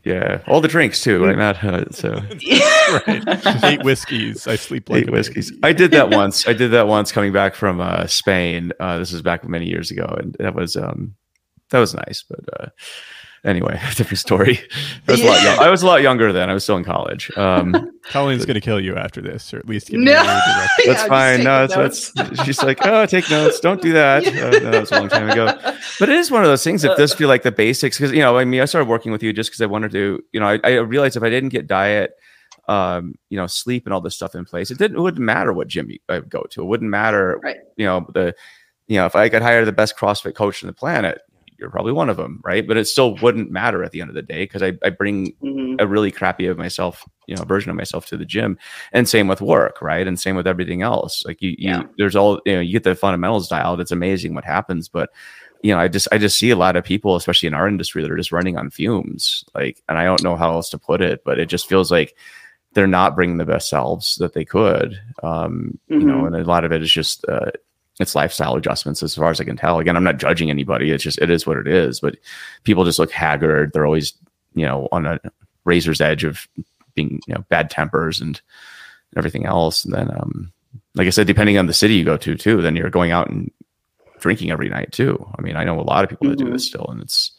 Yeah, 0.03 0.41
all 0.47 0.61
the 0.61 0.67
drinks 0.67 1.01
too, 1.01 1.23
right, 1.25 1.35
Matt? 1.35 1.63
Uh, 1.63 1.89
so 1.91 2.13
right. 3.07 3.63
eight 3.63 3.83
whiskeys. 3.83 4.47
I 4.47 4.55
sleep 4.55 4.89
like 4.89 5.03
eight 5.03 5.11
whiskeys. 5.11 5.51
I 5.63 5.73
did 5.73 5.91
that 5.91 6.09
once. 6.15 6.47
I 6.47 6.53
did 6.53 6.71
that 6.71 6.87
once 6.87 7.11
coming 7.11 7.33
back 7.33 7.55
from 7.55 7.81
uh, 7.81 8.07
Spain. 8.07 8.71
Uh, 8.79 8.99
this 8.99 9.11
was 9.11 9.21
back 9.21 9.47
many 9.47 9.67
years 9.67 9.91
ago, 9.91 10.05
and 10.17 10.35
that 10.39 10.55
was 10.55 10.77
um, 10.77 11.15
that 11.69 11.79
was 11.79 11.93
nice. 11.93 12.23
But 12.27 12.39
uh, 12.59 12.69
anyway, 13.43 13.79
different 13.95 14.19
story. 14.19 14.59
I 15.07 15.11
was, 15.11 15.21
yeah. 15.21 15.25
a 15.25 15.29
lot 15.29 15.43
young, 15.43 15.59
I 15.59 15.69
was 15.69 15.81
a 15.83 15.85
lot 15.85 16.01
younger 16.01 16.33
then. 16.33 16.49
I 16.49 16.53
was 16.53 16.63
still 16.63 16.77
in 16.77 16.83
college. 16.83 17.35
Um, 17.37 17.91
Colleen's 18.03 18.45
going 18.45 18.55
to 18.55 18.61
kill 18.61 18.79
you 18.79 18.95
after 18.95 19.21
this, 19.21 19.53
or 19.53 19.59
at 19.59 19.67
least 19.67 19.89
give 19.89 19.99
no. 19.99 20.13
That's 20.13 20.85
yeah, 20.85 21.07
fine. 21.07 21.43
No, 21.43 21.67
that's, 21.67 22.11
that's, 22.11 22.43
she's 22.43 22.61
like, 22.63 22.79
oh, 22.85 23.05
take 23.05 23.29
notes. 23.29 23.59
Don't 23.59 23.81
do 23.81 23.93
that. 23.93 24.25
Uh, 24.25 24.71
that 24.71 24.79
was 24.79 24.91
a 24.91 24.99
long 24.99 25.09
time 25.09 25.29
ago. 25.29 25.57
But 25.99 26.09
it 26.09 26.17
is 26.17 26.31
one 26.31 26.43
of 26.43 26.49
those 26.49 26.63
things 26.63 26.81
that 26.81 26.97
does 26.97 27.13
feel 27.13 27.27
like 27.27 27.43
the 27.43 27.51
basics. 27.51 27.97
Because 27.97 28.11
you 28.11 28.19
know, 28.19 28.37
I 28.37 28.45
mean, 28.45 28.61
I 28.61 28.65
started 28.65 28.87
working 28.87 29.11
with 29.11 29.23
you 29.23 29.33
just 29.33 29.49
because 29.49 29.61
I 29.61 29.67
wanted 29.67 29.91
to. 29.91 30.23
You 30.31 30.39
know, 30.39 30.47
I, 30.47 30.59
I 30.63 30.69
realized 30.75 31.17
if 31.17 31.23
I 31.23 31.29
didn't 31.29 31.49
get 31.49 31.67
diet 31.67 32.13
um, 32.69 33.15
you 33.29 33.37
know, 33.37 33.47
sleep 33.47 33.87
and 33.87 33.93
all 33.93 33.99
this 33.99 34.15
stuff 34.15 34.35
in 34.35 34.45
place. 34.45 34.69
It 34.69 34.77
didn't. 34.77 34.97
It 34.97 35.01
wouldn't 35.01 35.25
matter 35.25 35.51
what 35.51 35.67
gym 35.67 35.89
I 36.07 36.19
go 36.19 36.43
to. 36.51 36.61
It 36.61 36.65
wouldn't 36.65 36.89
matter. 36.89 37.39
Right. 37.43 37.57
You 37.75 37.85
know 37.85 38.07
the. 38.13 38.35
You 38.87 38.97
know, 38.97 39.05
if 39.05 39.15
I 39.15 39.29
could 39.29 39.43
hire 39.43 39.65
the 39.65 39.71
best 39.71 39.95
CrossFit 39.95 40.33
coach 40.33 40.63
on 40.63 40.67
the 40.67 40.73
planet, 40.73 41.21
you're 41.59 41.69
probably 41.69 41.91
one 41.91 42.09
of 42.09 42.17
them, 42.17 42.39
right? 42.43 42.67
But 42.67 42.77
it 42.77 42.85
still 42.85 43.15
wouldn't 43.15 43.51
matter 43.51 43.83
at 43.83 43.91
the 43.91 44.01
end 44.01 44.09
of 44.09 44.15
the 44.15 44.21
day 44.21 44.43
because 44.43 44.63
I, 44.63 44.73
I 44.83 44.89
bring 44.89 45.33
mm-hmm. 45.43 45.75
a 45.79 45.87
really 45.87 46.11
crappy 46.11 46.45
of 46.45 46.57
myself, 46.57 47.07
you 47.27 47.35
know, 47.35 47.43
version 47.43 47.69
of 47.69 47.75
myself 47.75 48.05
to 48.07 48.17
the 48.17 48.25
gym, 48.25 48.57
and 48.93 49.07
same 49.07 49.27
with 49.27 49.41
work, 49.41 49.81
right? 49.81 50.07
And 50.07 50.19
same 50.19 50.35
with 50.35 50.47
everything 50.47 50.81
else. 50.81 51.23
Like 51.25 51.41
you, 51.41 51.55
yeah. 51.57 51.79
you 51.79 51.89
there's 51.97 52.15
all 52.15 52.39
you 52.45 52.53
know, 52.53 52.61
you 52.61 52.73
get 52.73 52.83
the 52.83 52.95
fundamentals 52.95 53.47
dialed. 53.49 53.81
It's 53.81 53.91
amazing 53.91 54.33
what 54.33 54.45
happens, 54.45 54.87
but 54.87 55.09
you 55.61 55.73
know, 55.73 55.79
I 55.79 55.87
just 55.87 56.07
I 56.11 56.17
just 56.17 56.39
see 56.39 56.51
a 56.51 56.55
lot 56.55 56.75
of 56.75 56.83
people, 56.83 57.15
especially 57.15 57.47
in 57.47 57.53
our 57.53 57.67
industry, 57.67 58.01
that 58.01 58.11
are 58.11 58.17
just 58.17 58.31
running 58.31 58.57
on 58.57 58.69
fumes. 58.69 59.43
Like, 59.53 59.83
and 59.89 59.97
I 59.97 60.05
don't 60.05 60.23
know 60.23 60.35
how 60.35 60.51
else 60.51 60.69
to 60.69 60.77
put 60.77 61.01
it, 61.01 61.23
but 61.25 61.39
it 61.39 61.47
just 61.47 61.67
feels 61.67 61.91
like 61.91 62.15
they're 62.73 62.87
not 62.87 63.15
bringing 63.15 63.37
the 63.37 63.45
best 63.45 63.69
selves 63.69 64.15
that 64.15 64.33
they 64.33 64.45
could. 64.45 64.99
Um, 65.23 65.79
mm-hmm. 65.89 65.99
You 65.99 66.07
know, 66.07 66.13
mm-hmm. 66.15 66.33
and 66.33 66.35
a 66.35 66.43
lot 66.43 66.63
of 66.63 66.71
it 66.71 66.81
is 66.81 66.91
just 66.91 67.25
uh, 67.27 67.51
it's 67.99 68.15
lifestyle 68.15 68.55
adjustments 68.55 69.03
as 69.03 69.15
far 69.15 69.29
as 69.29 69.41
I 69.41 69.43
can 69.43 69.57
tell. 69.57 69.79
Again, 69.79 69.97
I'm 69.97 70.03
not 70.03 70.17
judging 70.17 70.49
anybody. 70.49 70.91
It's 70.91 71.03
just 71.03 71.19
it 71.19 71.29
is 71.29 71.45
what 71.45 71.57
it 71.57 71.67
is. 71.67 71.99
But 71.99 72.17
people 72.63 72.85
just 72.85 72.99
look 72.99 73.11
haggard. 73.11 73.71
They're 73.73 73.85
always, 73.85 74.13
you 74.55 74.65
know, 74.65 74.87
on 74.91 75.05
a 75.05 75.19
razor's 75.65 76.01
edge 76.01 76.23
of 76.23 76.47
being, 76.95 77.19
you 77.27 77.33
know, 77.33 77.45
bad 77.49 77.69
tempers 77.69 78.21
and 78.21 78.41
everything 79.17 79.45
else. 79.45 79.83
And 79.83 79.93
then 79.93 80.09
um 80.11 80.53
like 80.95 81.07
I 81.07 81.11
said, 81.11 81.27
depending 81.27 81.57
on 81.57 81.67
the 81.67 81.73
city 81.73 81.95
you 81.95 82.05
go 82.05 82.17
to 82.17 82.35
too, 82.35 82.61
then 82.61 82.75
you're 82.75 82.89
going 82.89 83.11
out 83.11 83.29
and 83.29 83.51
drinking 84.19 84.51
every 84.51 84.69
night 84.69 84.91
too. 84.91 85.25
I 85.37 85.41
mean, 85.41 85.55
I 85.55 85.63
know 85.63 85.79
a 85.79 85.81
lot 85.81 86.03
of 86.03 86.09
people 86.09 86.27
mm-hmm. 86.27 86.37
that 86.37 86.45
do 86.45 86.51
this 86.51 86.65
mm-hmm. 86.69 86.81
still 86.81 86.91
and 86.91 87.01
it's 87.01 87.31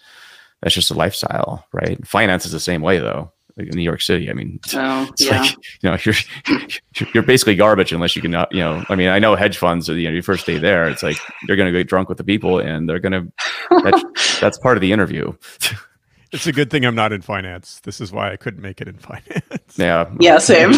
that's 0.61 0.75
just 0.75 0.91
a 0.91 0.95
lifestyle, 0.95 1.67
right? 1.73 2.07
Finance 2.07 2.45
is 2.45 2.53
the 2.53 2.61
same 2.61 2.83
way 2.83 2.99
though 2.99 3.33
like 3.61 3.69
in 3.71 3.77
New 3.77 3.83
York 3.83 4.01
City. 4.01 4.31
I 4.31 4.33
mean, 4.33 4.61
oh, 4.75 5.09
it's 5.13 5.25
yeah. 5.25 5.43
like 5.43 5.57
you 5.83 5.91
know 5.91 5.97
you're 6.05 6.15
you're 7.15 7.23
basically 7.23 7.57
garbage 7.57 7.93
unless 7.93 8.17
you 8.17 8.23
can 8.23 8.35
uh, 8.35 8.47
you 8.51 8.61
know. 8.61 8.85
I 8.89 8.95
mean, 8.95 9.09
I 9.09 9.19
know 9.19 9.35
hedge 9.37 9.59
funds. 9.59 9.89
Are 9.89 9.97
you 9.97 10.09
know, 10.09 10.15
your 10.15 10.23
first 10.23 10.47
day 10.47 10.59
there, 10.59 10.89
it's 10.89 11.03
like 11.03 11.17
you're 11.47 11.57
going 11.57 11.73
to 11.73 11.79
get 11.79 11.89
drunk 11.89 12.09
with 12.09 12.19
the 12.19 12.25
people, 12.25 12.59
and 12.59 12.89
they're 12.89 12.99
going 12.99 13.13
to. 13.13 13.33
That's, 13.83 14.41
that's 14.41 14.59
part 14.59 14.77
of 14.77 14.81
the 14.81 14.93
interview. 14.93 15.33
It's 16.33 16.47
a 16.47 16.53
good 16.53 16.71
thing 16.71 16.85
I'm 16.85 16.95
not 16.95 17.13
in 17.13 17.23
finance. 17.23 17.81
This 17.81 18.01
is 18.01 18.13
why 18.13 18.33
I 18.33 18.37
couldn't 18.37 18.63
make 18.63 18.81
it 18.81 18.89
in 18.89 18.97
finance. 18.97 19.77
Yeah. 19.77 20.11
Yeah. 20.21 20.39
Same. 20.39 20.73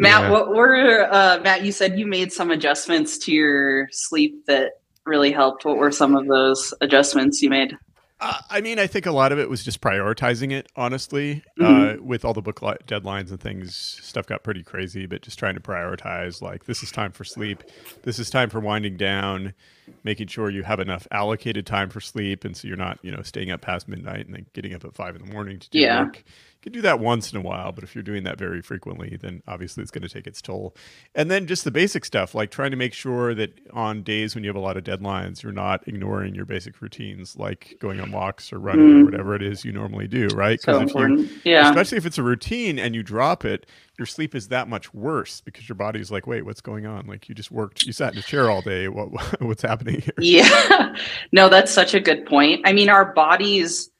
Matt, 0.00 0.22
yeah. 0.22 0.30
what 0.30 0.54
were 0.54 1.08
uh, 1.12 1.40
Matt? 1.42 1.64
You 1.64 1.72
said 1.72 1.98
you 1.98 2.06
made 2.06 2.32
some 2.32 2.52
adjustments 2.52 3.18
to 3.18 3.32
your 3.32 3.88
sleep 3.90 4.46
that 4.46 4.74
really 5.04 5.32
helped. 5.32 5.64
What 5.64 5.76
were 5.76 5.90
some 5.90 6.14
of 6.14 6.28
those 6.28 6.72
adjustments 6.80 7.42
you 7.42 7.50
made? 7.50 7.76
Uh, 8.20 8.40
I 8.50 8.60
mean, 8.60 8.80
I 8.80 8.88
think 8.88 9.06
a 9.06 9.12
lot 9.12 9.30
of 9.30 9.38
it 9.38 9.48
was 9.48 9.62
just 9.62 9.80
prioritizing 9.80 10.50
it. 10.52 10.68
Honestly, 10.74 11.42
mm-hmm. 11.58 12.00
uh, 12.00 12.02
with 12.02 12.24
all 12.24 12.34
the 12.34 12.42
book 12.42 12.62
li- 12.62 12.74
deadlines 12.86 13.30
and 13.30 13.40
things, 13.40 13.76
stuff 13.76 14.26
got 14.26 14.42
pretty 14.42 14.62
crazy. 14.62 15.06
But 15.06 15.22
just 15.22 15.38
trying 15.38 15.54
to 15.54 15.60
prioritize, 15.60 16.42
like 16.42 16.64
this 16.64 16.82
is 16.82 16.90
time 16.90 17.12
for 17.12 17.24
sleep, 17.24 17.62
this 18.02 18.18
is 18.18 18.28
time 18.28 18.50
for 18.50 18.58
winding 18.58 18.96
down, 18.96 19.54
making 20.02 20.26
sure 20.26 20.50
you 20.50 20.64
have 20.64 20.80
enough 20.80 21.06
allocated 21.12 21.64
time 21.64 21.90
for 21.90 22.00
sleep, 22.00 22.44
and 22.44 22.56
so 22.56 22.66
you're 22.66 22.76
not, 22.76 22.98
you 23.02 23.12
know, 23.12 23.22
staying 23.22 23.52
up 23.52 23.60
past 23.60 23.86
midnight 23.86 24.26
and 24.26 24.34
then 24.34 24.46
getting 24.52 24.74
up 24.74 24.84
at 24.84 24.94
five 24.94 25.14
in 25.14 25.24
the 25.24 25.32
morning 25.32 25.60
to 25.60 25.70
do 25.70 25.78
yeah. 25.78 26.02
work. 26.02 26.24
Could 26.68 26.74
do 26.74 26.82
that 26.82 27.00
once 27.00 27.32
in 27.32 27.38
a 27.38 27.40
while, 27.40 27.72
but 27.72 27.82
if 27.82 27.94
you're 27.94 28.04
doing 28.04 28.24
that 28.24 28.38
very 28.38 28.60
frequently, 28.60 29.16
then 29.18 29.42
obviously 29.48 29.82
it's 29.82 29.90
going 29.90 30.02
to 30.02 30.08
take 30.08 30.26
its 30.26 30.42
toll. 30.42 30.76
And 31.14 31.30
then 31.30 31.46
just 31.46 31.64
the 31.64 31.70
basic 31.70 32.04
stuff, 32.04 32.34
like 32.34 32.50
trying 32.50 32.72
to 32.72 32.76
make 32.76 32.92
sure 32.92 33.34
that 33.34 33.58
on 33.72 34.02
days 34.02 34.34
when 34.34 34.44
you 34.44 34.50
have 34.50 34.56
a 34.56 34.60
lot 34.60 34.76
of 34.76 34.84
deadlines, 34.84 35.42
you're 35.42 35.50
not 35.50 35.86
ignoring 35.88 36.34
your 36.34 36.44
basic 36.44 36.82
routines, 36.82 37.36
like 37.36 37.76
going 37.80 38.00
on 38.00 38.12
walks 38.12 38.52
or 38.52 38.58
running 38.58 38.86
mm. 38.86 39.00
or 39.00 39.04
whatever 39.06 39.34
it 39.34 39.42
is 39.42 39.64
you 39.64 39.72
normally 39.72 40.06
do, 40.06 40.28
right? 40.34 40.60
So 40.60 40.78
important. 40.78 41.20
You, 41.20 41.52
yeah. 41.52 41.70
Especially 41.70 41.96
if 41.96 42.04
it's 42.04 42.18
a 42.18 42.22
routine 42.22 42.78
and 42.78 42.94
you 42.94 43.02
drop 43.02 43.46
it, 43.46 43.64
your 43.98 44.06
sleep 44.06 44.34
is 44.34 44.48
that 44.48 44.68
much 44.68 44.92
worse 44.92 45.40
because 45.40 45.68
your 45.68 45.76
body's 45.76 46.10
like, 46.10 46.26
wait, 46.26 46.44
what's 46.44 46.60
going 46.60 46.84
on? 46.84 47.06
Like 47.06 47.30
you 47.30 47.34
just 47.34 47.50
worked, 47.50 47.84
you 47.84 47.94
sat 47.94 48.12
in 48.12 48.18
a 48.18 48.22
chair 48.22 48.50
all 48.50 48.60
day. 48.60 48.88
What 48.88 49.08
what's 49.40 49.62
happening 49.62 50.00
here? 50.02 50.14
Yeah. 50.18 50.94
No, 51.32 51.48
that's 51.48 51.72
such 51.72 51.94
a 51.94 52.00
good 52.00 52.26
point. 52.26 52.62
I 52.64 52.72
mean, 52.72 52.88
our 52.88 53.12
bodies 53.12 53.90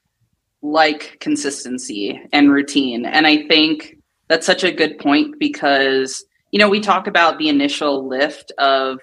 like 0.63 1.19
consistency 1.21 2.21
and 2.33 2.53
routine. 2.53 3.05
And 3.05 3.27
I 3.27 3.47
think 3.47 3.97
that's 4.29 4.47
such 4.47 4.65
a 4.65 4.73
good 4.73 4.99
point 4.99 5.39
because, 5.39 6.25
you 6.51 6.59
know, 6.59 6.69
we 6.69 6.81
talk 6.81 7.07
about 7.07 7.39
the 7.39 7.49
initial 7.49 8.07
lift 8.07 8.53
of, 8.59 8.99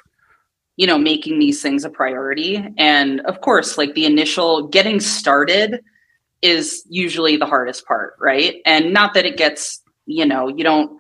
you 0.78 0.86
know, 0.86 0.98
making 0.98 1.40
these 1.40 1.62
things 1.62 1.86
a 1.86 1.90
priority. 1.90 2.64
And 2.78 3.22
of 3.22 3.42
course, 3.42 3.78
like 3.78 3.94
the 3.96 4.06
initial 4.06 4.68
getting 4.68 5.00
started 5.00 5.82
is 6.42 6.86
usually 6.90 7.38
the 7.38 7.46
hardest 7.46 7.88
part, 7.88 8.16
right? 8.20 8.56
And 8.66 8.94
not 8.94 9.14
that 9.14 9.26
it 9.26 9.38
gets, 9.38 9.82
you 10.06 10.26
know, 10.26 10.48
you 10.48 10.64
don't 10.64 11.00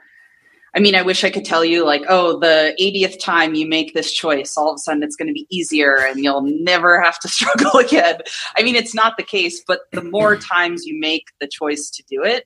I 0.76 0.82
mean, 0.82 0.94
I 0.94 1.04
wish 1.04 1.24
I 1.24 1.30
could 1.30 1.46
tell 1.46 1.64
you, 1.64 1.86
like, 1.86 2.04
oh, 2.10 2.38
the 2.38 2.76
80th 2.82 3.18
time 3.20 3.56
you 3.56 3.66
make 3.66 3.94
this 3.94 4.12
choice, 4.12 4.58
all 4.58 4.70
of 4.70 4.76
a 4.76 4.80
sudden 4.80 5.04
it's 5.04 5.16
going 5.16 5.30
to 5.30 5.34
be 5.34 5.48
easier 5.50 5.96
and 6.06 6.20
you'll 6.20 6.42
never 6.42 7.02
have 7.02 7.18
to 7.20 7.28
struggle 7.30 7.80
again. 7.80 8.18
I 8.58 8.64
mean, 8.64 8.76
it's 8.76 8.94
not 8.94 9.16
the 9.16 9.24
case, 9.24 9.64
but 9.66 9.82
the 9.94 10.04
more 10.04 10.36
times 10.52 10.86
you 10.86 11.00
make 11.00 11.28
the 11.40 11.48
choice 11.48 11.90
to 11.92 12.04
do 12.10 12.24
it, 12.24 12.46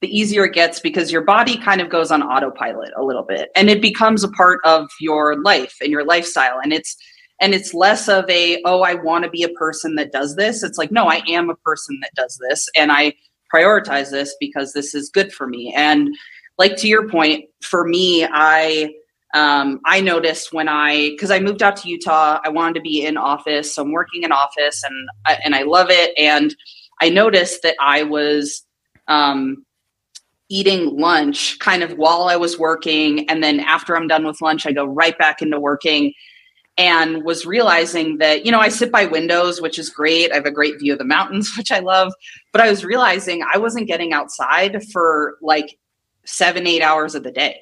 the 0.00 0.08
easier 0.08 0.44
it 0.44 0.54
gets 0.54 0.80
because 0.80 1.12
your 1.12 1.22
body 1.22 1.58
kind 1.58 1.80
of 1.80 1.90
goes 1.90 2.10
on 2.10 2.22
autopilot 2.22 2.92
a 2.96 3.02
little 3.02 3.24
bit 3.24 3.50
and 3.56 3.68
it 3.68 3.82
becomes 3.82 4.22
a 4.22 4.28
part 4.28 4.60
of 4.64 4.88
your 5.00 5.40
life 5.42 5.74
and 5.82 5.90
your 5.90 6.04
lifestyle. 6.04 6.60
And 6.62 6.72
it's, 6.72 6.96
and 7.40 7.52
it's 7.52 7.74
less 7.74 8.08
of 8.08 8.28
a, 8.30 8.62
oh, 8.64 8.82
I 8.82 8.94
want 8.94 9.24
to 9.24 9.30
be 9.30 9.42
a 9.42 9.48
person 9.50 9.96
that 9.96 10.12
does 10.12 10.36
this. 10.36 10.62
It's 10.62 10.78
like, 10.78 10.92
no, 10.92 11.06
I 11.06 11.22
am 11.28 11.50
a 11.50 11.56
person 11.56 11.98
that 12.00 12.14
does 12.14 12.40
this 12.48 12.68
and 12.76 12.90
I 12.92 13.14
prioritize 13.52 14.10
this 14.10 14.34
because 14.40 14.72
this 14.72 14.94
is 14.94 15.10
good 15.10 15.32
for 15.32 15.46
me. 15.46 15.74
And, 15.76 16.14
like 16.58 16.76
to 16.78 16.88
your 16.88 17.08
point, 17.08 17.44
for 17.62 17.86
me, 17.86 18.26
I 18.28 18.92
um, 19.34 19.80
I 19.84 20.00
noticed 20.00 20.52
when 20.52 20.68
I 20.68 21.10
because 21.10 21.30
I 21.30 21.38
moved 21.38 21.62
out 21.62 21.76
to 21.78 21.88
Utah, 21.88 22.40
I 22.44 22.48
wanted 22.48 22.74
to 22.74 22.80
be 22.80 23.04
in 23.04 23.16
office, 23.16 23.74
so 23.74 23.82
I'm 23.82 23.92
working 23.92 24.22
in 24.22 24.32
office, 24.32 24.82
and 24.82 25.08
I, 25.26 25.38
and 25.44 25.54
I 25.54 25.62
love 25.62 25.88
it. 25.90 26.12
And 26.16 26.54
I 27.00 27.10
noticed 27.10 27.62
that 27.62 27.76
I 27.80 28.02
was 28.02 28.64
um, 29.06 29.64
eating 30.48 30.98
lunch 30.98 31.58
kind 31.58 31.82
of 31.82 31.92
while 31.92 32.24
I 32.24 32.36
was 32.36 32.58
working, 32.58 33.28
and 33.28 33.42
then 33.42 33.60
after 33.60 33.96
I'm 33.96 34.08
done 34.08 34.26
with 34.26 34.40
lunch, 34.40 34.66
I 34.66 34.72
go 34.72 34.84
right 34.84 35.16
back 35.18 35.42
into 35.42 35.60
working. 35.60 36.12
And 36.80 37.24
was 37.24 37.44
realizing 37.44 38.18
that, 38.18 38.46
you 38.46 38.52
know, 38.52 38.60
I 38.60 38.68
sit 38.68 38.92
by 38.92 39.04
windows, 39.04 39.60
which 39.60 39.80
is 39.80 39.90
great. 39.90 40.30
I 40.30 40.36
have 40.36 40.46
a 40.46 40.52
great 40.52 40.78
view 40.78 40.92
of 40.92 41.00
the 41.00 41.04
mountains, 41.04 41.50
which 41.58 41.72
I 41.72 41.80
love. 41.80 42.12
But 42.52 42.60
I 42.60 42.70
was 42.70 42.84
realizing 42.84 43.42
I 43.52 43.58
wasn't 43.58 43.88
getting 43.88 44.12
outside 44.12 44.80
for 44.92 45.38
like 45.42 45.76
seven, 46.28 46.66
eight 46.66 46.82
hours 46.82 47.14
of 47.14 47.22
the 47.22 47.32
day. 47.32 47.60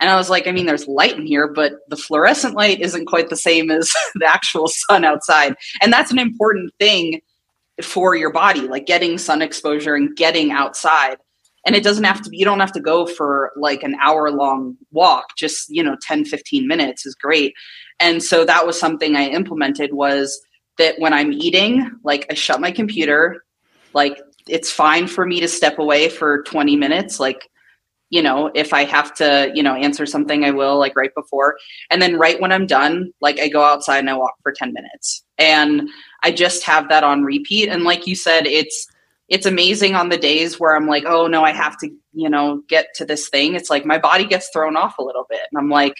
And 0.00 0.10
I 0.10 0.16
was 0.16 0.28
like, 0.28 0.46
I 0.46 0.52
mean, 0.52 0.66
there's 0.66 0.88
light 0.88 1.16
in 1.16 1.26
here, 1.26 1.46
but 1.46 1.74
the 1.88 1.96
fluorescent 1.96 2.54
light 2.54 2.80
isn't 2.80 3.06
quite 3.06 3.28
the 3.28 3.36
same 3.36 3.70
as 3.70 3.92
the 4.14 4.26
actual 4.26 4.68
sun 4.68 5.04
outside. 5.04 5.54
And 5.80 5.92
that's 5.92 6.10
an 6.10 6.18
important 6.18 6.72
thing 6.78 7.20
for 7.80 8.14
your 8.14 8.32
body, 8.32 8.62
like 8.62 8.86
getting 8.86 9.16
sun 9.16 9.42
exposure 9.42 9.94
and 9.94 10.14
getting 10.16 10.50
outside. 10.50 11.18
And 11.64 11.76
it 11.76 11.84
doesn't 11.84 12.04
have 12.04 12.20
to 12.22 12.30
be, 12.30 12.38
you 12.38 12.44
don't 12.44 12.60
have 12.60 12.72
to 12.72 12.80
go 12.80 13.06
for 13.06 13.52
like 13.56 13.84
an 13.84 13.94
hour 14.02 14.30
long 14.30 14.76
walk, 14.90 15.36
just, 15.36 15.70
you 15.70 15.82
know, 15.82 15.96
10, 16.02 16.24
15 16.24 16.66
minutes 16.66 17.06
is 17.06 17.14
great. 17.14 17.54
And 18.00 18.22
so 18.22 18.44
that 18.44 18.66
was 18.66 18.78
something 18.78 19.14
I 19.14 19.28
implemented 19.28 19.94
was 19.94 20.40
that 20.78 20.98
when 20.98 21.12
I'm 21.12 21.32
eating, 21.32 21.88
like 22.02 22.26
I 22.28 22.34
shut 22.34 22.60
my 22.60 22.72
computer, 22.72 23.44
like 23.94 24.18
it's 24.48 24.72
fine 24.72 25.06
for 25.06 25.24
me 25.24 25.38
to 25.38 25.46
step 25.46 25.78
away 25.78 26.08
for 26.08 26.42
20 26.42 26.74
minutes. 26.74 27.20
Like 27.20 27.48
you 28.12 28.20
know, 28.20 28.50
if 28.54 28.74
I 28.74 28.84
have 28.84 29.14
to, 29.14 29.50
you 29.54 29.62
know, 29.62 29.74
answer 29.74 30.04
something, 30.04 30.44
I 30.44 30.50
will 30.50 30.78
like 30.78 30.94
right 30.94 31.14
before. 31.16 31.56
And 31.90 32.02
then 32.02 32.18
right 32.18 32.38
when 32.38 32.52
I'm 32.52 32.66
done, 32.66 33.10
like 33.22 33.40
I 33.40 33.48
go 33.48 33.64
outside 33.64 34.00
and 34.00 34.10
I 34.10 34.14
walk 34.14 34.34
for 34.42 34.52
10 34.52 34.74
minutes. 34.74 35.24
And 35.38 35.88
I 36.22 36.30
just 36.30 36.62
have 36.64 36.90
that 36.90 37.04
on 37.04 37.24
repeat. 37.24 37.70
And 37.70 37.84
like 37.84 38.06
you 38.06 38.14
said, 38.14 38.46
it's, 38.46 38.86
it's 39.30 39.46
amazing 39.46 39.94
on 39.94 40.10
the 40.10 40.18
days 40.18 40.60
where 40.60 40.76
I'm 40.76 40.86
like, 40.86 41.04
oh 41.06 41.26
no, 41.26 41.42
I 41.42 41.52
have 41.52 41.78
to, 41.78 41.88
you 42.12 42.28
know, 42.28 42.62
get 42.68 42.88
to 42.96 43.06
this 43.06 43.30
thing. 43.30 43.54
It's 43.54 43.70
like 43.70 43.86
my 43.86 43.96
body 43.96 44.26
gets 44.26 44.50
thrown 44.50 44.76
off 44.76 44.98
a 44.98 45.02
little 45.02 45.24
bit. 45.30 45.40
And 45.50 45.58
I'm 45.58 45.70
like, 45.70 45.94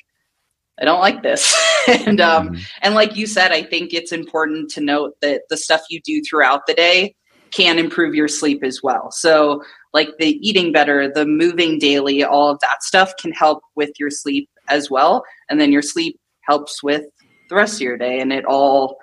I 0.79 0.85
don't 0.85 1.01
like 1.01 1.22
this. 1.22 1.57
and 1.88 2.20
um 2.20 2.48
mm-hmm. 2.48 2.62
and 2.83 2.94
like 2.94 3.16
you 3.16 3.27
said, 3.27 3.53
I 3.53 3.62
think 3.62 3.94
it's 3.94 4.12
important 4.12 4.70
to 4.72 4.83
note 4.83 5.14
that 5.22 5.44
the 5.48 5.57
stuff 5.57 5.81
you 5.88 6.01
do 6.03 6.20
throughout 6.22 6.66
the 6.66 6.75
day 6.75 7.14
can 7.53 7.79
improve 7.79 8.14
your 8.14 8.29
sleep 8.29 8.62
as 8.64 8.81
well. 8.83 9.11
So 9.11 9.62
like 9.92 10.11
the 10.18 10.38
eating 10.46 10.72
better, 10.72 11.11
the 11.12 11.26
moving 11.26 11.78
daily, 11.78 12.24
all 12.24 12.50
of 12.50 12.59
that 12.61 12.83
stuff 12.83 13.12
can 13.18 13.33
help 13.33 13.62
with 13.74 13.90
your 13.98 14.11
sleep 14.11 14.48
as 14.68 14.90
well. 14.90 15.24
And 15.48 15.61
then 15.61 15.72
your 15.72 15.83
sleep 15.83 16.18
helps 16.42 16.83
with 16.83 17.05
the 17.48 17.57
rest 17.57 17.74
of 17.74 17.81
your 17.83 17.98
day 17.98 18.20
and 18.20 18.33
it 18.33 18.44
all 18.44 18.96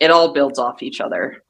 it 0.00 0.10
all 0.10 0.32
builds 0.32 0.58
off 0.58 0.82
each 0.82 1.00
other. 1.00 1.44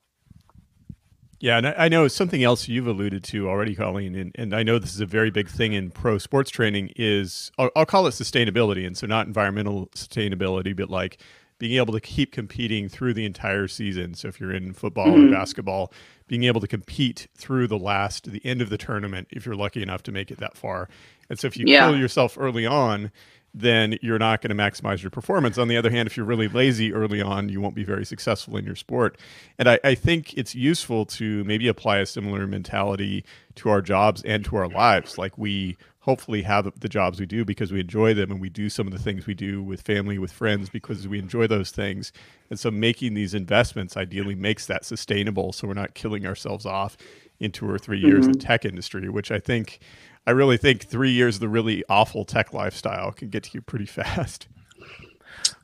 Yeah, 1.40 1.58
and 1.58 1.66
I 1.66 1.88
know 1.88 2.08
something 2.08 2.42
else 2.42 2.68
you've 2.68 2.86
alluded 2.86 3.22
to 3.24 3.48
already, 3.48 3.74
Colleen, 3.74 4.14
and, 4.14 4.32
and 4.36 4.54
I 4.54 4.62
know 4.62 4.78
this 4.78 4.94
is 4.94 5.00
a 5.00 5.06
very 5.06 5.30
big 5.30 5.48
thing 5.48 5.74
in 5.74 5.90
pro 5.90 6.16
sports 6.16 6.50
training 6.50 6.92
is 6.96 7.52
I'll, 7.58 7.70
I'll 7.76 7.84
call 7.84 8.06
it 8.06 8.12
sustainability, 8.12 8.86
and 8.86 8.96
so 8.96 9.06
not 9.06 9.26
environmental 9.26 9.88
sustainability, 9.88 10.74
but 10.74 10.88
like 10.88 11.18
being 11.58 11.76
able 11.76 11.92
to 11.92 12.00
keep 12.00 12.32
competing 12.32 12.88
through 12.88 13.14
the 13.14 13.24
entire 13.24 13.68
season. 13.68 14.14
So 14.14 14.28
if 14.28 14.40
you're 14.40 14.52
in 14.52 14.72
football 14.72 15.06
mm-hmm. 15.06 15.28
or 15.28 15.30
basketball, 15.30 15.92
being 16.26 16.44
able 16.44 16.60
to 16.60 16.66
compete 16.66 17.28
through 17.36 17.68
the 17.68 17.78
last, 17.78 18.30
the 18.30 18.44
end 18.44 18.60
of 18.60 18.70
the 18.70 18.78
tournament, 18.78 19.28
if 19.30 19.46
you're 19.46 19.54
lucky 19.54 19.82
enough 19.82 20.02
to 20.04 20.12
make 20.12 20.30
it 20.30 20.38
that 20.38 20.56
far. 20.56 20.88
And 21.30 21.38
so 21.38 21.46
if 21.46 21.56
you 21.56 21.64
yeah. 21.66 21.86
kill 21.86 21.98
yourself 21.98 22.36
early 22.38 22.66
on, 22.66 23.10
then 23.54 23.96
you're 24.02 24.18
not 24.18 24.42
going 24.42 24.56
to 24.56 24.60
maximize 24.60 25.00
your 25.00 25.10
performance. 25.10 25.58
On 25.58 25.68
the 25.68 25.76
other 25.76 25.90
hand, 25.90 26.08
if 26.08 26.16
you're 26.16 26.26
really 26.26 26.48
lazy 26.48 26.92
early 26.92 27.22
on, 27.22 27.48
you 27.48 27.60
won't 27.60 27.76
be 27.76 27.84
very 27.84 28.04
successful 28.04 28.56
in 28.56 28.64
your 28.64 28.74
sport. 28.74 29.16
And 29.58 29.68
I, 29.68 29.78
I, 29.84 29.94
think 29.94 30.34
it's 30.34 30.56
useful 30.56 31.06
to 31.06 31.44
maybe 31.44 31.68
apply 31.68 31.98
a 31.98 32.06
similar 32.06 32.48
mentality 32.48 33.24
to 33.54 33.68
our 33.68 33.80
jobs 33.80 34.22
and 34.24 34.44
to 34.46 34.56
our 34.56 34.68
lives. 34.68 35.18
Like 35.18 35.38
we 35.38 35.76
hopefully 36.04 36.42
have 36.42 36.70
the 36.80 36.88
jobs 36.88 37.18
we 37.18 37.26
do 37.26 37.44
because 37.44 37.72
we 37.72 37.80
enjoy 37.80 38.12
them 38.12 38.30
and 38.30 38.40
we 38.40 38.50
do 38.50 38.68
some 38.68 38.86
of 38.86 38.92
the 38.92 38.98
things 38.98 39.26
we 39.26 39.34
do 39.34 39.62
with 39.62 39.80
family 39.82 40.18
with 40.18 40.30
friends 40.30 40.68
because 40.68 41.08
we 41.08 41.18
enjoy 41.18 41.46
those 41.46 41.70
things. 41.70 42.12
And 42.50 42.60
so 42.60 42.70
making 42.70 43.14
these 43.14 43.32
investments 43.32 43.96
ideally 43.96 44.34
makes 44.34 44.66
that 44.66 44.84
sustainable 44.84 45.52
so 45.52 45.66
we're 45.66 45.74
not 45.74 45.94
killing 45.94 46.26
ourselves 46.26 46.66
off 46.66 46.96
in 47.40 47.50
two 47.50 47.68
or 47.68 47.78
three 47.78 47.98
years 47.98 48.22
mm-hmm. 48.22 48.32
in 48.32 48.38
tech 48.38 48.64
industry 48.64 49.08
which 49.08 49.30
i 49.30 49.38
think 49.38 49.80
i 50.26 50.30
really 50.30 50.56
think 50.56 50.84
three 50.84 51.10
years 51.10 51.36
of 51.36 51.40
the 51.40 51.48
really 51.48 51.84
awful 51.88 52.24
tech 52.24 52.52
lifestyle 52.52 53.12
can 53.12 53.28
get 53.28 53.42
to 53.44 53.50
you 53.54 53.60
pretty 53.60 53.86
fast. 54.00 54.48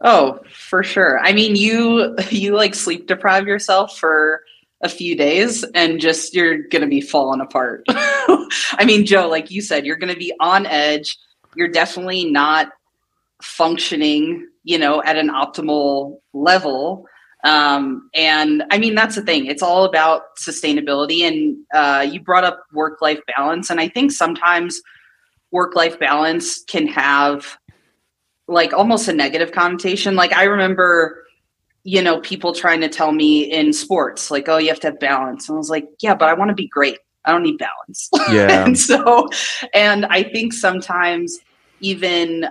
Oh 0.03 0.40
for 0.53 0.83
sure. 0.83 1.20
I 1.20 1.33
mean 1.33 1.57
you 1.57 2.16
you 2.31 2.55
like 2.55 2.74
sleep 2.74 3.07
deprive 3.07 3.46
yourself 3.46 3.96
for 3.96 4.42
a 4.83 4.88
few 4.88 5.16
days 5.16 5.64
and 5.75 6.01
just 6.01 6.35
you're 6.35 6.62
going 6.69 6.83
to 6.83 6.88
be 6.88 7.01
falling 7.01 7.40
apart. 7.40 7.85
I 7.88 8.85
mean, 8.85 9.05
Joe, 9.05 9.29
like 9.29 9.51
you 9.51 9.61
said, 9.61 9.85
you're 9.85 9.97
going 9.97 10.12
to 10.12 10.19
be 10.19 10.33
on 10.40 10.66
edge. 10.66 11.19
You're 11.55 11.69
definitely 11.69 12.25
not 12.25 12.69
functioning, 13.43 14.49
you 14.64 14.79
know, 14.79 15.03
at 15.03 15.16
an 15.16 15.29
optimal 15.29 16.19
level. 16.33 17.07
Um, 17.45 18.11
and 18.14 18.62
I 18.71 18.79
mean, 18.79 18.95
that's 18.95 19.16
the 19.16 19.23
thing. 19.23 19.47
It's 19.47 19.62
all 19.62 19.85
about 19.85 20.23
sustainability. 20.38 21.23
And 21.23 21.57
uh, 21.75 22.07
you 22.11 22.21
brought 22.21 22.45
up 22.45 22.64
work 22.73 23.01
life 23.01 23.21
balance. 23.37 23.71
And 23.71 23.81
I 23.81 23.88
think 23.88 24.12
sometimes 24.12 24.81
work 25.51 25.75
life 25.75 25.99
balance 25.99 26.62
can 26.64 26.87
have 26.87 27.59
like 28.49 28.73
almost 28.73 29.09
a 29.09 29.12
negative 29.12 29.53
connotation. 29.53 30.16
Like 30.16 30.33
I 30.33 30.45
remember 30.45 31.25
you 31.85 32.03
know, 32.03 32.21
people 32.21 32.53
trying 32.53 32.81
to 32.83 32.88
tell 32.88 33.12
me 33.12 33.43
in 33.43 33.73
sports, 33.73 34.31
like, 34.31 34.49
oh, 34.49 34.59
you 34.59 34.69
have 34.69 34.81
to 34.81 34.88
have 34.88 35.01
balance. 35.01 35.49
And 35.49 35.57
I 35.57 35.59
was 35.59 35.71
like, 35.71 35.87
yeah, 36.01 36.14
but 36.14 36.29
I 36.29 36.35
want 36.35 36.51
to 36.51 36.55
be 36.55 36.69
great. 36.69 36.99
I 37.25 37.33
don't 37.33 37.43
need 37.43 37.59
balance. 37.59 38.09
Yeah. 38.33 38.64
and 38.64 38.79
so, 38.79 39.29
and 39.75 40.07
I 40.07 40.23
think 40.23 40.53
sometimes 40.53 41.38
even 41.81 42.47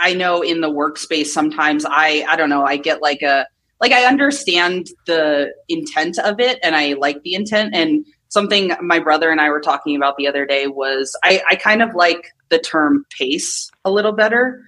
I 0.00 0.14
know 0.14 0.42
in 0.42 0.60
the 0.60 0.70
workspace, 0.70 1.26
sometimes 1.26 1.84
I, 1.88 2.24
I 2.28 2.36
don't 2.36 2.50
know, 2.50 2.64
I 2.64 2.76
get 2.76 3.02
like 3.02 3.22
a, 3.22 3.46
like 3.80 3.92
I 3.92 4.04
understand 4.04 4.88
the 5.06 5.52
intent 5.68 6.18
of 6.18 6.40
it 6.40 6.58
and 6.62 6.74
I 6.74 6.94
like 6.94 7.22
the 7.22 7.34
intent. 7.34 7.74
And 7.74 8.04
something 8.28 8.72
my 8.80 8.98
brother 8.98 9.30
and 9.30 9.40
I 9.40 9.50
were 9.50 9.60
talking 9.60 9.96
about 9.96 10.16
the 10.16 10.26
other 10.26 10.46
day 10.46 10.66
was 10.66 11.16
I, 11.22 11.42
I 11.50 11.56
kind 11.56 11.82
of 11.82 11.94
like 11.94 12.32
the 12.48 12.58
term 12.58 13.04
pace 13.16 13.70
a 13.84 13.90
little 13.90 14.12
better 14.12 14.62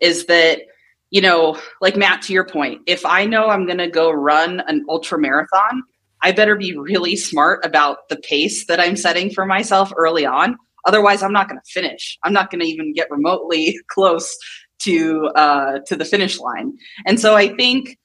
is 0.00 0.26
that 0.26 0.60
you 1.10 1.20
know, 1.20 1.58
like 1.80 1.96
Matt, 1.96 2.22
to 2.22 2.32
your 2.32 2.44
point, 2.44 2.82
if 2.86 3.04
I 3.06 3.24
know 3.24 3.48
I'm 3.48 3.66
going 3.66 3.78
to 3.78 3.88
go 3.88 4.10
run 4.10 4.60
an 4.66 4.84
ultra 4.88 5.18
marathon, 5.18 5.82
I 6.22 6.32
better 6.32 6.56
be 6.56 6.76
really 6.76 7.16
smart 7.16 7.64
about 7.64 8.08
the 8.08 8.16
pace 8.16 8.66
that 8.66 8.80
I'm 8.80 8.96
setting 8.96 9.30
for 9.30 9.46
myself 9.46 9.92
early 9.96 10.26
on. 10.26 10.56
Otherwise, 10.86 11.22
I'm 11.22 11.32
not 11.32 11.48
going 11.48 11.60
to 11.60 11.70
finish. 11.70 12.18
I'm 12.24 12.32
not 12.32 12.50
going 12.50 12.60
to 12.60 12.66
even 12.66 12.92
get 12.92 13.10
remotely 13.10 13.78
close 13.88 14.36
to 14.80 15.26
uh, 15.34 15.80
to 15.86 15.96
the 15.96 16.04
finish 16.04 16.38
line. 16.38 16.72
And 17.06 17.18
so 17.18 17.36
I 17.36 17.54
think, 17.56 17.98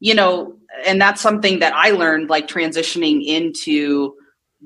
you 0.00 0.14
know, 0.14 0.56
and 0.86 1.00
that's 1.00 1.20
something 1.20 1.58
that 1.58 1.74
I 1.74 1.90
learned 1.90 2.30
like 2.30 2.48
transitioning 2.48 3.24
into 3.24 4.14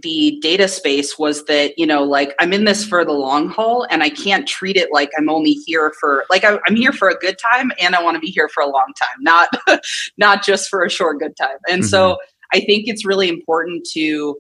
the 0.03 0.39
data 0.43 0.69
space 0.69 1.19
was 1.19 1.45
that 1.47 1.77
you 1.79 1.87
know 1.87 2.05
like 2.05 2.35
i'm 2.39 2.53
in 2.53 2.65
this 2.65 2.85
for 2.85 3.05
the 3.05 3.13
long 3.13 3.49
haul 3.49 3.87
and 3.91 4.03
i 4.03 4.09
can't 4.09 4.47
treat 4.47 4.77
it 4.77 4.91
like 4.93 5.11
i'm 5.17 5.29
only 5.29 5.53
here 5.53 5.93
for 5.99 6.25
like 6.31 6.45
I, 6.45 6.59
am 6.69 6.77
here 6.77 6.93
for 6.93 7.09
a 7.09 7.15
good 7.15 7.39
time 7.39 7.73
and 7.81 7.95
i 7.95 8.03
want 8.03 8.15
to 8.15 8.21
be 8.21 8.31
here 8.31 8.49
for 8.49 8.63
a 8.63 8.69
long 8.69 8.93
time 8.99 9.17
not 9.21 9.49
not 10.19 10.45
just 10.45 10.69
for 10.69 10.85
a 10.85 10.91
short 10.91 11.19
good 11.19 11.37
time 11.37 11.59
and 11.69 11.83
mm-hmm. 11.83 11.89
so 11.89 12.19
i 12.53 12.61
think 12.61 12.87
it's 12.87 13.05
really 13.05 13.29
important 13.29 13.87
to 13.93 14.39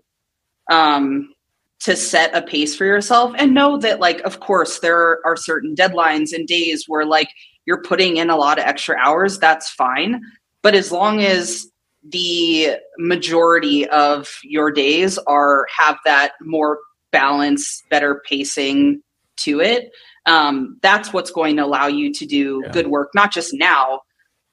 um 0.70 1.32
to 1.80 1.96
set 1.96 2.34
a 2.34 2.42
pace 2.42 2.74
for 2.76 2.84
yourself 2.84 3.32
and 3.38 3.54
know 3.54 3.78
that 3.78 4.00
like 4.00 4.20
of 4.22 4.40
course 4.40 4.80
there 4.80 5.24
are 5.26 5.36
certain 5.36 5.74
deadlines 5.74 6.32
and 6.32 6.46
days 6.46 6.84
where 6.86 7.06
like 7.06 7.30
you're 7.66 7.82
putting 7.82 8.16
in 8.16 8.30
a 8.30 8.36
lot 8.36 8.58
of 8.58 8.64
extra 8.64 8.96
hours 8.96 9.38
that's 9.38 9.70
fine 9.70 10.20
but 10.62 10.74
as 10.74 10.92
long 10.92 11.20
as 11.20 11.66
the 12.10 12.76
majority 12.98 13.88
of 13.88 14.28
your 14.42 14.70
days 14.70 15.18
are 15.18 15.66
have 15.74 15.98
that 16.04 16.32
more 16.42 16.78
balance, 17.10 17.82
better 17.90 18.22
pacing 18.28 19.02
to 19.38 19.60
it. 19.60 19.90
Um, 20.26 20.78
that's 20.82 21.12
what's 21.12 21.30
going 21.30 21.56
to 21.56 21.64
allow 21.64 21.86
you 21.86 22.12
to 22.14 22.26
do 22.26 22.62
yeah. 22.64 22.72
good 22.72 22.88
work, 22.88 23.10
not 23.14 23.32
just 23.32 23.54
now, 23.54 24.02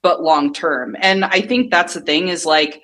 but 0.01 0.23
long 0.23 0.53
term. 0.53 0.95
And 0.99 1.25
I 1.25 1.41
think 1.41 1.71
that's 1.71 1.93
the 1.93 2.01
thing 2.01 2.29
is 2.29 2.45
like, 2.45 2.81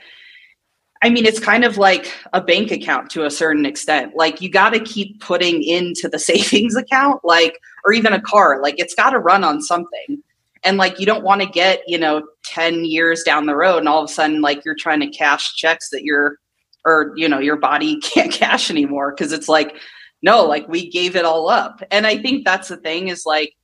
I 1.04 1.10
mean, 1.10 1.26
it's 1.26 1.40
kind 1.40 1.64
of 1.64 1.78
like 1.78 2.12
a 2.34 2.42
bank 2.42 2.72
account 2.72 3.10
to 3.12 3.26
a 3.26 3.32
certain 3.32 3.66
extent. 3.66 4.16
Like 4.16 4.42
you 4.42 4.50
got 4.50 4.72
to 4.72 4.80
keep 4.80 5.20
putting 5.22 5.64
into 5.64 6.10
the 6.10 6.20
savings 6.30 6.76
account, 6.76 7.22
like, 7.24 7.58
or 7.86 7.94
even 7.94 8.14
a 8.14 8.22
car, 8.22 8.62
like 8.62 8.76
it's 8.78 8.94
got 8.94 9.12
to 9.12 9.20
run 9.20 9.44
on 9.44 9.62
something 9.62 10.22
and 10.64 10.78
like 10.78 11.00
you 11.00 11.06
don't 11.06 11.24
want 11.24 11.42
to 11.42 11.48
get 11.48 11.82
you 11.88 11.98
know 11.98 12.24
10 12.46 12.86
years 12.86 13.24
down 13.24 13.46
the 13.46 13.56
road 13.56 13.78
and 13.78 13.88
all 13.88 14.04
of 14.04 14.10
a 14.10 14.14
sudden 14.14 14.42
like 14.42 14.64
you're 14.66 14.76
trying 14.76 15.00
to 15.00 15.08
cash 15.08 15.56
checks 15.56 15.90
that 15.90 16.04
you're 16.04 16.38
or 16.86 17.14
you 17.16 17.28
know 17.28 17.40
your 17.40 17.58
body 17.58 18.00
can't 18.02 18.32
cash 18.32 18.70
anymore 18.70 19.12
because 19.12 19.32
it's 19.32 19.50
like 19.50 19.76
no 20.22 20.46
like 20.46 20.68
we 20.68 20.90
gave 20.90 21.16
it 21.16 21.26
all 21.26 21.50
up. 21.50 21.82
And 21.92 22.06
i 22.08 22.18
think 22.18 22.46
that's 22.46 22.68
the 22.68 22.78
thing 22.78 23.08
is 23.08 23.24
like 23.26 23.56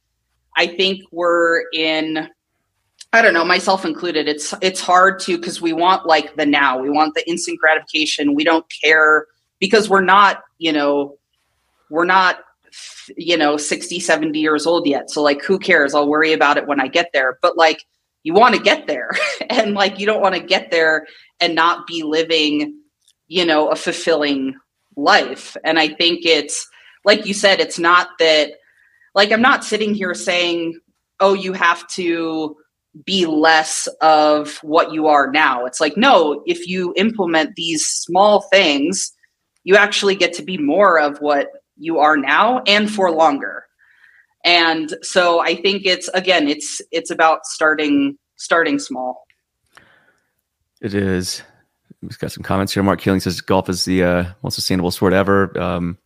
i 0.55 0.67
think 0.67 1.01
we're 1.12 1.63
in 1.73 2.29
i 3.13 3.21
don't 3.21 3.33
know 3.33 3.45
myself 3.45 3.86
included 3.86 4.27
it's 4.27 4.53
it's 4.62 4.81
hard 4.81 5.19
to 5.21 5.38
because 5.38 5.62
we 5.62 5.73
want 5.73 6.05
like 6.05 6.36
the 6.36 6.45
now 6.45 6.79
we 6.79 6.89
want 6.89 7.13
the 7.15 7.27
instant 7.29 7.60
gratification 7.60 8.36
we 8.36 8.43
don't 8.43 8.65
care 8.83 9.27
because 9.60 9.89
we're 9.89 10.01
not 10.01 10.43
you 10.57 10.71
know 10.71 11.17
we're 11.89 12.05
not 12.05 12.39
you 13.16 13.38
know 13.38 13.58
60 13.58 14.00
70 14.00 14.40
years 14.40 14.66
old 14.66 14.88
yet. 14.88 15.10
So 15.10 15.22
like 15.22 15.42
who 15.44 15.60
cares? 15.60 15.94
I'll 15.94 16.10
worry 16.10 16.34
about 16.34 16.58
it 16.58 16.68
when 16.68 16.80
i 16.80 16.88
get 16.88 17.10
there. 17.13 17.38
But 17.42 17.58
like 17.58 17.84
you 18.24 18.34
want 18.34 18.56
to 18.56 18.62
get 18.62 18.88
there. 18.88 19.12
And 19.50 19.74
like 19.74 20.00
you 20.00 20.06
don't 20.06 20.22
want 20.22 20.36
to 20.36 20.42
get 20.42 20.72
there 20.72 21.08
and 21.40 21.56
not 21.56 21.88
be 21.88 22.04
living 22.04 22.80
you 23.28 23.46
know 23.46 23.70
a 23.70 23.76
fulfilling 23.76 24.56
life. 24.96 25.56
And 25.63 25.80
i 25.80 25.88
think 25.88 26.26
it's 26.26 26.68
like 27.06 27.26
you 27.26 27.34
said 27.34 27.60
it's 27.60 27.80
not 27.80 28.10
that 28.20 28.54
like 29.16 29.32
i'm 29.32 29.42
not 29.42 29.63
sitting 29.63 29.94
here 29.94 30.13
saying 30.13 30.80
oh 31.20 31.34
you 31.34 31.54
have 31.54 31.88
to 31.90 32.56
be 33.06 33.26
less 33.28 33.88
of 34.02 34.58
what 34.63 34.92
you 34.92 35.06
are 35.06 35.30
now. 35.32 35.66
It's 35.66 35.80
like 35.80 35.98
no 35.98 36.44
if 36.46 36.68
you 36.68 36.94
implement 36.98 37.56
these 37.56 37.86
small 37.86 38.42
things 38.42 39.13
you 39.68 39.76
actually 39.76 40.16
get 40.16 40.32
to 40.32 40.44
be 40.44 40.58
more 40.58 40.98
of 40.98 41.18
what 41.20 41.50
you 41.78 42.00
are 42.00 42.18
now 42.18 42.62
and 42.68 42.92
for 42.92 43.12
longer. 43.12 43.63
And 44.44 44.96
so 45.02 45.40
i 45.40 45.56
think 45.56 45.86
it's 45.86 46.08
again 46.10 46.48
it's 46.48 46.82
it's 46.92 47.12
about 47.12 47.46
starting 47.46 48.18
starting 48.36 48.80
small. 48.80 49.26
It 50.82 50.94
is. 50.94 51.42
We've 52.02 52.20
got 52.20 52.32
some 52.32 52.44
comments 52.44 52.74
here. 52.74 52.84
Mark 52.84 53.02
keeling 53.02 53.20
says 53.20 53.42
golf 53.42 53.68
is 53.68 53.84
the 53.86 54.04
uh, 54.04 54.26
most 54.44 54.56
sustainable 54.56 54.92
sport 54.92 55.13
ever. 55.13 55.60
Um, 55.60 55.98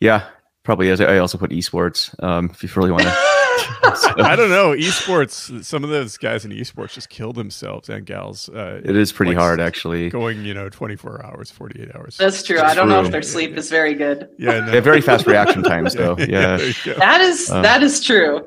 yeah 0.00 0.28
probably 0.68 0.90
is. 0.90 1.00
I 1.00 1.16
also 1.16 1.38
put 1.38 1.50
esports 1.50 2.14
um, 2.22 2.50
if 2.52 2.62
you 2.62 2.68
really 2.76 2.90
want 2.90 3.04
to 3.04 3.16
I 4.18 4.34
don't 4.36 4.50
know. 4.50 4.70
Esports, 4.72 5.64
some 5.64 5.84
of 5.84 5.90
those 5.90 6.16
guys 6.16 6.44
in 6.44 6.50
esports 6.50 6.94
just 6.94 7.08
kill 7.08 7.32
themselves 7.32 7.88
and 7.88 8.04
gals. 8.04 8.48
Uh, 8.48 8.80
it 8.84 8.96
is 8.96 9.12
pretty 9.12 9.32
like 9.32 9.38
hard, 9.38 9.60
actually. 9.60 10.10
Going, 10.10 10.44
you 10.44 10.54
know, 10.54 10.68
24 10.68 11.24
hours, 11.24 11.50
48 11.50 11.94
hours. 11.94 12.16
That's 12.16 12.42
true. 12.42 12.60
I 12.60 12.74
don't 12.74 12.86
true. 12.86 12.94
know 12.94 13.04
if 13.04 13.10
their 13.10 13.22
sleep 13.34 13.56
is 13.56 13.70
very 13.70 13.94
good. 13.94 14.28
Yeah, 14.38 14.60
no. 14.60 14.66
they 14.66 14.76
have 14.76 14.84
very 14.84 15.00
fast 15.00 15.26
reaction 15.26 15.62
times, 15.62 15.94
though. 15.98 16.16
Yeah, 16.18 16.58
yeah 16.84 16.94
that 16.94 17.20
is 17.20 17.50
um, 17.50 17.62
that 17.62 17.82
is 17.82 18.02
true. 18.02 18.46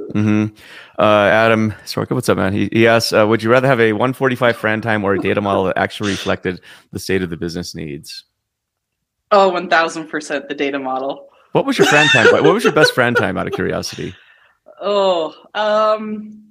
Mm-hmm. 0.00 0.54
Uh, 0.98 1.02
Adam 1.02 1.72
Sorka, 1.84 2.12
what's 2.12 2.28
up, 2.28 2.36
man? 2.36 2.52
He, 2.52 2.68
he 2.72 2.86
asks, 2.86 3.12
uh, 3.12 3.26
would 3.26 3.42
you 3.42 3.50
rather 3.50 3.68
have 3.68 3.80
a 3.80 3.92
145 3.92 4.56
Fran 4.56 4.80
time 4.80 5.04
or 5.04 5.14
a 5.14 5.18
data 5.18 5.40
model 5.40 5.64
that 5.64 5.78
actually 5.78 6.10
reflected 6.10 6.60
the 6.92 6.98
state 6.98 7.22
of 7.22 7.30
the 7.30 7.36
business 7.36 7.74
needs? 7.74 8.24
Oh, 9.30 9.50
1000% 9.50 10.48
the 10.48 10.54
data 10.54 10.78
model. 10.78 11.28
What 11.52 11.66
was 11.66 11.78
your 11.78 11.86
Fran 11.86 12.06
time? 12.08 12.32
what 12.32 12.44
was 12.44 12.64
your 12.64 12.72
best 12.72 12.94
Fran 12.94 13.14
time 13.14 13.36
out 13.36 13.46
of 13.46 13.52
curiosity? 13.52 14.14
Oh, 14.82 15.34
um, 15.54 16.42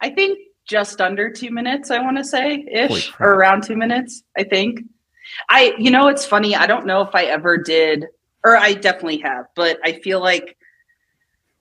I 0.00 0.10
think 0.10 0.38
just 0.68 1.00
under 1.00 1.30
two 1.30 1.50
minutes. 1.50 1.90
I 1.90 2.00
want 2.00 2.18
to 2.18 2.24
say 2.24 2.64
ish 2.70 3.12
or 3.18 3.30
around 3.30 3.64
two 3.64 3.76
minutes. 3.76 4.22
I 4.36 4.44
think. 4.44 4.80
I, 5.48 5.74
you 5.78 5.90
know, 5.90 6.08
it's 6.08 6.26
funny. 6.26 6.54
I 6.54 6.66
don't 6.66 6.86
know 6.86 7.00
if 7.00 7.14
I 7.14 7.24
ever 7.24 7.56
did, 7.56 8.06
or 8.44 8.56
I 8.56 8.74
definitely 8.74 9.18
have, 9.18 9.46
but 9.56 9.78
I 9.82 10.00
feel 10.00 10.20
like 10.20 10.56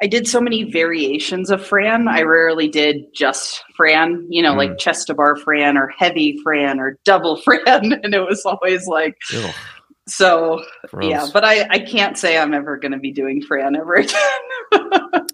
I 0.04 0.08
did 0.08 0.28
so 0.28 0.42
many 0.42 0.70
variations 0.72 1.52
of 1.52 1.66
Fran. 1.66 2.08
I 2.08 2.24
rarely 2.24 2.68
did 2.68 3.14
just 3.14 3.64
Fran, 3.78 4.26
you 4.30 4.42
know, 4.42 4.54
mm. 4.54 4.58
like 4.58 4.78
chest 4.80 5.08
to 5.08 5.14
bar 5.14 5.36
Fran 5.36 5.78
or 5.78 5.88
heavy 5.88 6.40
Fran 6.44 6.80
or 6.80 6.98
double 7.06 7.38
Fran. 7.42 7.94
And 8.04 8.14
it 8.14 8.26
was 8.26 8.44
always 8.46 8.88
like, 8.88 9.16
Ew. 9.32 9.48
So 10.12 10.62
Gross. 10.90 11.10
yeah, 11.10 11.28
but 11.34 11.46
I 11.46 11.66
I 11.70 11.80
can't 11.80 12.18
say 12.18 12.38
I'm 12.38 12.54
ever 12.54 12.78
going 12.78 12.92
to 12.92 12.98
be 12.98 13.12
doing 13.12 13.42
Fran 13.42 13.76
ever 13.76 13.94
again. 13.96 14.18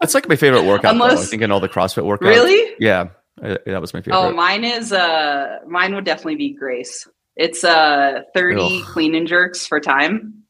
it's 0.02 0.14
like 0.14 0.30
my 0.30 0.36
favorite 0.36 0.66
workout. 0.66 0.94
Unless, 0.94 1.16
though, 1.16 1.22
I 1.24 1.26
think 1.26 1.42
in 1.42 1.52
all 1.52 1.60
the 1.60 1.70
CrossFit 1.70 2.04
workouts. 2.04 2.28
Really? 2.28 2.76
Yeah, 2.80 3.10
I, 3.42 3.58
that 3.66 3.82
was 3.82 3.94
my 3.94 4.02
favorite. 4.02 4.20
Oh, 4.20 4.32
mine 4.32 4.64
is 4.64 4.94
uh 4.94 5.58
mine 5.68 5.96
would 5.96 6.06
definitely 6.06 6.36
be 6.36 6.54
Grace. 6.54 7.08
It's 7.36 7.64
uh 7.64 8.22
30 8.36 8.62
Ugh. 8.62 8.86
clean 8.86 9.16
and 9.16 9.28
jerks 9.28 9.66
for 9.66 9.80
time. 9.80 10.44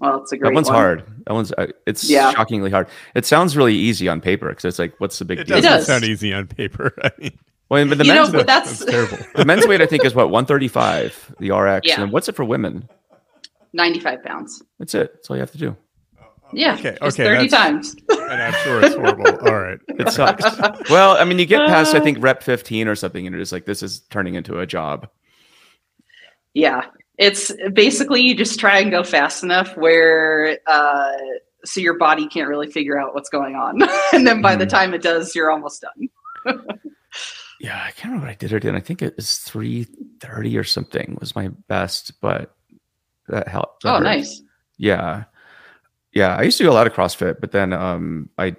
Well, 0.00 0.22
it's 0.22 0.32
a 0.32 0.36
great. 0.36 0.48
That 0.48 0.54
one's 0.54 0.68
one. 0.68 0.74
hard. 0.74 1.04
That 1.26 1.34
one's 1.34 1.52
uh, 1.52 1.66
it's 1.86 2.08
yeah. 2.08 2.32
shockingly 2.32 2.70
hard. 2.70 2.88
It 3.14 3.26
sounds 3.26 3.56
really 3.56 3.74
easy 3.74 4.08
on 4.08 4.20
paper 4.20 4.48
because 4.48 4.64
it's 4.64 4.78
like, 4.78 4.94
what's 4.98 5.18
the 5.18 5.24
big 5.24 5.40
it 5.40 5.46
deal? 5.46 5.58
It 5.58 5.62
doesn't 5.62 5.86
sound 5.86 6.04
easy 6.04 6.32
on 6.32 6.46
paper. 6.46 6.92
I 7.02 7.10
mean, 7.18 7.38
well, 7.74 7.88
but 7.88 7.98
the 7.98 8.04
you 8.04 8.12
men's 8.12 8.32
know, 8.32 8.42
that's, 8.42 8.78
that's 8.78 8.90
terrible. 8.90 9.18
the 9.34 9.44
men's 9.44 9.66
weight, 9.66 9.80
I 9.80 9.86
think, 9.86 10.04
is 10.04 10.14
what 10.14 10.30
135, 10.30 11.34
the 11.40 11.50
RX. 11.50 11.88
Yeah. 11.88 12.02
And 12.02 12.12
what's 12.12 12.28
it 12.28 12.36
for 12.36 12.44
women? 12.44 12.88
95 13.72 14.22
pounds. 14.22 14.62
That's 14.78 14.94
it. 14.94 15.12
That's 15.14 15.30
all 15.30 15.36
you 15.36 15.40
have 15.40 15.50
to 15.50 15.58
do. 15.58 15.76
Yeah. 16.52 16.74
Okay. 16.74 16.96
Okay. 17.02 17.24
30 17.24 17.48
times. 17.48 17.96
and 18.08 18.42
I'm 18.42 18.52
sure 18.62 18.80
it's 18.84 18.94
horrible. 18.94 19.26
All 19.48 19.58
right. 19.58 19.78
It 19.88 20.08
sucks. 20.10 20.44
well, 20.88 21.16
I 21.16 21.24
mean, 21.24 21.40
you 21.40 21.46
get 21.46 21.66
past, 21.66 21.94
I 21.94 22.00
think, 22.00 22.18
rep 22.20 22.42
15 22.44 22.86
or 22.86 22.94
something, 22.94 23.26
and 23.26 23.34
you're 23.34 23.42
just 23.42 23.50
like, 23.50 23.64
this 23.64 23.82
is 23.82 24.00
turning 24.10 24.34
into 24.34 24.60
a 24.60 24.66
job. 24.66 25.08
Yeah. 26.52 26.82
It's 27.18 27.52
basically 27.72 28.22
you 28.22 28.36
just 28.36 28.60
try 28.60 28.78
and 28.78 28.92
go 28.92 29.02
fast 29.02 29.42
enough 29.42 29.76
where, 29.76 30.58
uh, 30.68 31.12
so 31.64 31.80
your 31.80 31.98
body 31.98 32.28
can't 32.28 32.48
really 32.48 32.70
figure 32.70 33.00
out 33.00 33.14
what's 33.14 33.30
going 33.30 33.56
on. 33.56 33.82
and 34.12 34.24
then 34.24 34.40
by 34.40 34.54
mm. 34.54 34.60
the 34.60 34.66
time 34.66 34.94
it 34.94 35.02
does, 35.02 35.34
you're 35.34 35.50
almost 35.50 35.82
done. 35.82 36.08
Yeah. 37.60 37.82
I 37.86 37.90
can't 37.92 38.12
remember 38.12 38.26
what 38.26 38.32
I 38.32 38.36
did 38.36 38.52
it 38.52 38.64
in. 38.64 38.74
I 38.74 38.80
think 38.80 39.02
it 39.02 39.16
was 39.16 39.38
330 39.38 40.58
or 40.58 40.64
something 40.64 41.16
was 41.20 41.34
my 41.34 41.48
best, 41.68 42.20
but 42.20 42.54
that 43.28 43.48
helped. 43.48 43.84
oh, 43.84 43.98
nice. 43.98 44.42
Yeah, 44.76 45.24
yeah. 46.12 46.36
I 46.36 46.42
used 46.42 46.58
to 46.58 46.64
do 46.64 46.70
a 46.70 46.72
lot 46.72 46.86
of 46.86 46.92
CrossFit, 46.92 47.40
but 47.40 47.52
then 47.52 47.72
um, 47.72 48.28
I, 48.38 48.56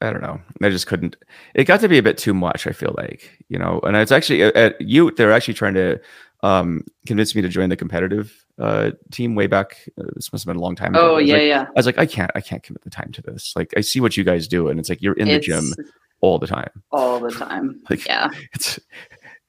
I 0.00 0.10
don't 0.10 0.22
know. 0.22 0.40
I 0.62 0.70
just 0.70 0.86
couldn't. 0.86 1.16
It 1.54 1.64
got 1.64 1.80
to 1.80 1.88
be 1.88 1.98
a 1.98 2.02
bit 2.02 2.18
too 2.18 2.34
much. 2.34 2.66
I 2.66 2.72
feel 2.72 2.94
like 2.96 3.44
you 3.48 3.58
know. 3.58 3.80
And 3.84 3.96
it's 3.96 4.12
actually 4.12 4.42
at, 4.42 4.80
Ute. 4.80 5.16
They're 5.16 5.32
actually 5.32 5.54
trying 5.54 5.74
to 5.74 6.00
um, 6.42 6.84
convince 7.06 7.34
me 7.34 7.42
to 7.42 7.48
join 7.48 7.68
the 7.68 7.76
competitive 7.76 8.44
uh, 8.58 8.92
team 9.12 9.34
way 9.34 9.46
back. 9.46 9.86
Uh, 9.98 10.04
this 10.14 10.32
must 10.32 10.44
have 10.44 10.52
been 10.52 10.58
a 10.58 10.62
long 10.62 10.74
time 10.74 10.94
ago. 10.94 11.16
Oh 11.16 11.18
yeah, 11.18 11.34
like, 11.34 11.42
yeah. 11.42 11.66
I 11.68 11.72
was 11.76 11.86
like, 11.86 11.98
I 11.98 12.06
can't, 12.06 12.30
I 12.34 12.40
can't 12.40 12.62
commit 12.62 12.82
the 12.82 12.90
time 12.90 13.12
to 13.12 13.22
this. 13.22 13.54
Like, 13.54 13.74
I 13.76 13.82
see 13.82 14.00
what 14.00 14.16
you 14.16 14.24
guys 14.24 14.48
do, 14.48 14.68
and 14.68 14.80
it's 14.80 14.88
like 14.88 15.02
you're 15.02 15.14
in 15.14 15.28
it's, 15.28 15.46
the 15.46 15.52
gym 15.52 15.72
all 16.20 16.38
the 16.38 16.46
time. 16.46 16.70
All 16.90 17.20
the 17.20 17.30
time. 17.30 17.80
Like, 17.90 18.06
yeah. 18.06 18.30
It's 18.52 18.78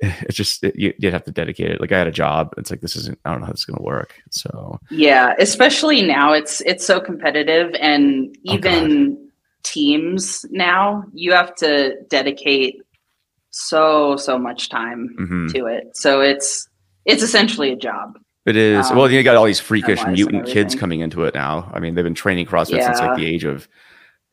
it's 0.02 0.36
just 0.36 0.64
it, 0.64 0.76
you, 0.76 0.94
would 1.02 1.14
have 1.14 1.24
to 1.24 1.32
dedicate 1.32 1.72
it. 1.72 1.82
Like 1.82 1.92
I 1.92 1.98
had 1.98 2.08
a 2.08 2.12
job. 2.12 2.54
It's 2.58 2.70
like 2.70 2.82
this 2.82 2.96
isn't. 2.96 3.20
I 3.26 3.32
don't 3.32 3.40
know 3.40 3.48
how 3.48 3.54
this 3.54 3.62
is 3.62 3.66
going 3.66 3.78
to 3.78 3.84
work. 3.84 4.14
So 4.30 4.80
yeah, 4.92 5.34
especially 5.40 6.02
now, 6.02 6.34
it's 6.34 6.62
it's 6.62 6.86
so 6.86 7.00
competitive, 7.00 7.74
and 7.80 8.36
oh, 8.48 8.54
even 8.54 9.18
oh 9.20 9.26
teams 9.64 10.46
now, 10.52 11.04
you 11.14 11.34
have 11.34 11.56
to 11.56 11.96
dedicate 12.10 12.82
so 13.50 14.16
so 14.18 14.38
much 14.38 14.70
time 14.70 15.16
mm-hmm. 15.20 15.48
to 15.48 15.66
it. 15.66 15.96
So 15.96 16.22
it's 16.22 16.68
it's 17.06 17.24
essentially 17.24 17.72
a 17.72 17.76
job. 17.76 18.18
It 18.46 18.56
is. 18.56 18.92
Um, 18.92 18.98
well, 18.98 19.10
you 19.10 19.22
got 19.24 19.36
all 19.36 19.46
these 19.46 19.60
freakish 19.60 20.06
mutant 20.06 20.46
kids 20.46 20.76
coming 20.76 21.00
into 21.00 21.24
it 21.24 21.34
now. 21.34 21.72
I 21.74 21.80
mean, 21.80 21.96
they've 21.96 22.04
been 22.04 22.14
training 22.14 22.46
CrossFit 22.46 22.78
yeah. 22.78 22.86
since 22.86 23.00
like 23.00 23.18
the 23.18 23.26
age 23.26 23.44
of, 23.44 23.68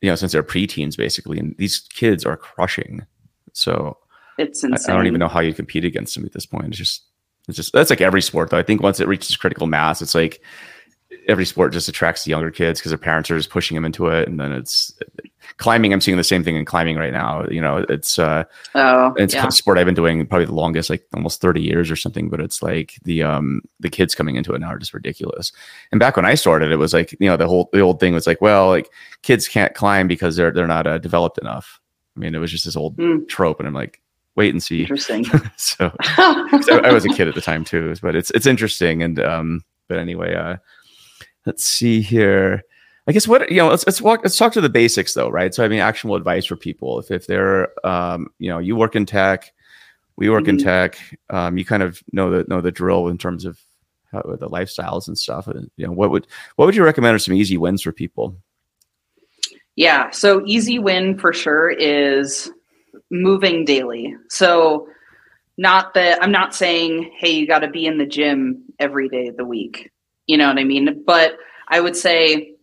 you 0.03 0.09
know, 0.09 0.15
since 0.15 0.33
they're 0.33 0.43
preteens 0.43 0.97
basically, 0.97 1.39
and 1.39 1.55
these 1.57 1.79
kids 1.79 2.25
are 2.25 2.35
crushing. 2.35 3.05
So 3.53 3.97
it's 4.37 4.61
insane. 4.61 4.91
I, 4.91 4.93
I 4.93 4.97
don't 4.97 5.07
even 5.07 5.19
know 5.19 5.29
how 5.29 5.39
you 5.39 5.53
compete 5.53 5.85
against 5.85 6.13
them 6.13 6.25
at 6.25 6.33
this 6.33 6.45
point. 6.45 6.67
It's 6.67 6.77
just, 6.77 7.03
it's 7.47 7.55
just 7.55 7.71
that's 7.71 7.89
like 7.89 8.01
every 8.01 8.21
sport 8.21 8.49
though. 8.49 8.57
I 8.57 8.63
think 8.63 8.83
once 8.83 8.99
it 8.99 9.07
reaches 9.07 9.37
critical 9.37 9.65
mass, 9.65 10.01
it's 10.01 10.13
like 10.13 10.43
every 11.27 11.45
sport 11.45 11.73
just 11.73 11.87
attracts 11.87 12.23
the 12.23 12.31
younger 12.31 12.51
kids 12.51 12.79
because 12.79 12.91
their 12.91 12.97
parents 12.97 13.29
are 13.31 13.37
just 13.37 13.49
pushing 13.49 13.75
them 13.75 13.85
into 13.85 14.07
it, 14.07 14.27
and 14.27 14.39
then 14.39 14.51
it's 14.51 14.93
climbing. 15.57 15.93
I'm 15.93 16.01
seeing 16.01 16.17
the 16.17 16.23
same 16.23 16.43
thing 16.43 16.55
in 16.55 16.65
climbing 16.65 16.97
right 16.97 17.13
now. 17.13 17.45
You 17.49 17.61
know, 17.61 17.85
it's 17.89 18.19
uh, 18.19 18.43
oh, 18.75 19.13
it's 19.17 19.33
yeah. 19.33 19.47
a 19.47 19.51
sport 19.51 19.77
I've 19.77 19.85
been 19.85 19.95
doing 19.95 20.25
probably 20.25 20.45
the 20.45 20.53
longest, 20.53 20.89
like 20.89 21.05
almost 21.13 21.41
30 21.41 21.61
years 21.61 21.89
or 21.91 21.95
something. 21.95 22.29
But 22.29 22.39
it's 22.39 22.61
like 22.61 22.95
the 23.03 23.23
um 23.23 23.61
the 23.79 23.89
kids 23.89 24.15
coming 24.15 24.35
into 24.35 24.53
it 24.53 24.59
now 24.59 24.69
are 24.69 24.79
just 24.79 24.93
ridiculous. 24.93 25.51
And 25.91 25.99
back 25.99 26.15
when 26.15 26.25
I 26.25 26.35
started, 26.35 26.71
it 26.71 26.77
was 26.77 26.93
like 26.93 27.11
you 27.13 27.27
know 27.27 27.37
the 27.37 27.47
whole 27.47 27.69
the 27.73 27.81
old 27.81 27.99
thing 27.99 28.13
was 28.13 28.27
like, 28.27 28.41
well, 28.41 28.69
like 28.69 28.89
kids 29.21 29.47
can't 29.47 29.75
climb 29.75 30.07
because 30.07 30.35
they're 30.35 30.51
they're 30.51 30.67
not 30.67 30.87
uh, 30.87 30.97
developed 30.97 31.37
enough. 31.37 31.79
I 32.15 32.19
mean, 32.19 32.35
it 32.35 32.39
was 32.39 32.51
just 32.51 32.65
this 32.65 32.75
old 32.75 32.97
mm. 32.97 33.27
trope, 33.27 33.59
and 33.59 33.67
I'm 33.67 33.73
like, 33.73 34.01
wait 34.35 34.53
and 34.53 34.61
see. 34.61 34.81
Interesting. 34.81 35.25
so, 35.57 35.95
I, 35.99 36.81
I 36.83 36.93
was 36.93 37.05
a 37.05 37.09
kid 37.09 37.27
at 37.27 37.35
the 37.35 37.41
time 37.41 37.63
too, 37.63 37.95
but 38.01 38.15
it's 38.15 38.31
it's 38.31 38.45
interesting. 38.45 39.01
And 39.01 39.19
um, 39.19 39.63
but 39.87 39.97
anyway, 39.97 40.35
uh, 40.35 40.57
let's 41.45 41.63
see 41.63 42.01
here. 42.01 42.63
I 43.07 43.11
guess 43.11 43.27
what 43.27 43.51
you 43.51 43.57
know, 43.57 43.69
let's 43.69 43.85
let's 43.85 44.01
walk 44.01 44.21
let's 44.23 44.37
talk 44.37 44.53
to 44.53 44.61
the 44.61 44.69
basics 44.69 45.13
though, 45.13 45.29
right? 45.29 45.53
So 45.53 45.63
I 45.63 45.67
mean 45.67 45.79
actionable 45.79 46.15
advice 46.15 46.45
for 46.45 46.55
people. 46.55 46.99
If 46.99 47.11
if 47.11 47.27
they're 47.27 47.67
um, 47.85 48.27
you 48.39 48.49
know, 48.49 48.59
you 48.59 48.75
work 48.75 48.95
in 48.95 49.05
tech, 49.05 49.51
we 50.15 50.29
work 50.29 50.43
mm-hmm. 50.43 50.51
in 50.51 50.63
tech, 50.63 50.97
um, 51.29 51.57
you 51.57 51.65
kind 51.65 51.83
of 51.83 52.01
know 52.11 52.29
the 52.29 52.45
know 52.47 52.61
the 52.61 52.71
drill 52.71 53.09
in 53.09 53.17
terms 53.17 53.45
of 53.45 53.59
how, 54.13 54.21
the 54.21 54.49
lifestyles 54.49 55.07
and 55.07 55.17
stuff. 55.17 55.47
And, 55.47 55.69
you 55.75 55.85
know, 55.85 55.91
what 55.91 56.11
would 56.11 56.27
what 56.55 56.65
would 56.65 56.75
you 56.75 56.83
recommend 56.83 57.15
are 57.15 57.19
some 57.19 57.33
easy 57.33 57.57
wins 57.57 57.81
for 57.81 57.91
people? 57.91 58.35
Yeah, 59.75 60.11
so 60.11 60.43
easy 60.45 60.79
win 60.79 61.17
for 61.17 61.33
sure 61.33 61.71
is 61.71 62.51
moving 63.09 63.65
daily. 63.65 64.15
So 64.29 64.87
not 65.57 65.93
that 65.95 66.21
I'm 66.23 66.31
not 66.31 66.55
saying, 66.55 67.11
hey, 67.17 67.31
you 67.31 67.47
got 67.47 67.59
to 67.59 67.67
be 67.67 67.85
in 67.85 67.97
the 67.97 68.05
gym 68.05 68.63
every 68.79 69.09
day 69.09 69.27
of 69.27 69.37
the 69.37 69.45
week. 69.45 69.91
You 70.27 70.37
know 70.37 70.47
what 70.47 70.57
I 70.57 70.63
mean? 70.63 71.03
But 71.05 71.37
I 71.67 71.79
would 71.79 71.95
say 71.95 72.53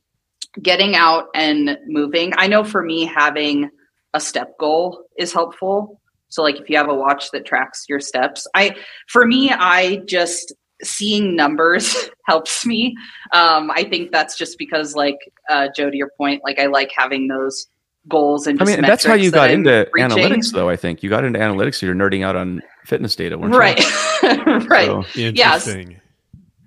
getting 0.60 0.96
out 0.96 1.26
and 1.34 1.78
moving. 1.86 2.32
I 2.36 2.46
know 2.46 2.64
for 2.64 2.82
me, 2.82 3.04
having 3.04 3.70
a 4.14 4.20
step 4.20 4.58
goal 4.58 5.04
is 5.16 5.32
helpful. 5.32 6.00
So, 6.28 6.42
like, 6.42 6.60
if 6.60 6.70
you 6.70 6.76
have 6.76 6.88
a 6.88 6.94
watch 6.94 7.30
that 7.32 7.44
tracks 7.44 7.84
your 7.88 8.00
steps, 8.00 8.46
I, 8.54 8.76
for 9.08 9.26
me, 9.26 9.50
I 9.50 9.96
just 10.06 10.52
seeing 10.82 11.36
numbers 11.36 12.08
helps 12.26 12.64
me. 12.64 12.96
Um, 13.32 13.70
I 13.70 13.84
think 13.84 14.12
that's 14.12 14.38
just 14.38 14.56
because, 14.58 14.94
like, 14.94 15.18
uh, 15.48 15.68
Joe, 15.74 15.90
to 15.90 15.96
your 15.96 16.10
point, 16.16 16.42
like, 16.44 16.58
I 16.58 16.66
like 16.66 16.92
having 16.96 17.28
those 17.28 17.66
goals 18.08 18.46
and 18.46 18.60
I 18.62 18.64
mean, 18.64 18.80
that's 18.80 19.04
how 19.04 19.12
you 19.12 19.30
got 19.30 19.48
that 19.48 19.50
into 19.54 19.90
analytics, 19.98 20.52
though. 20.52 20.70
I 20.70 20.76
think 20.76 21.02
you 21.02 21.10
got 21.10 21.24
into 21.24 21.38
analytics, 21.38 21.76
so 21.76 21.86
you're 21.86 21.94
nerding 21.94 22.24
out 22.24 22.34
on 22.34 22.62
fitness 22.84 23.14
data, 23.14 23.36
right? 23.36 23.78
right. 24.68 24.86
So, 24.86 25.04
yes. 25.14 25.68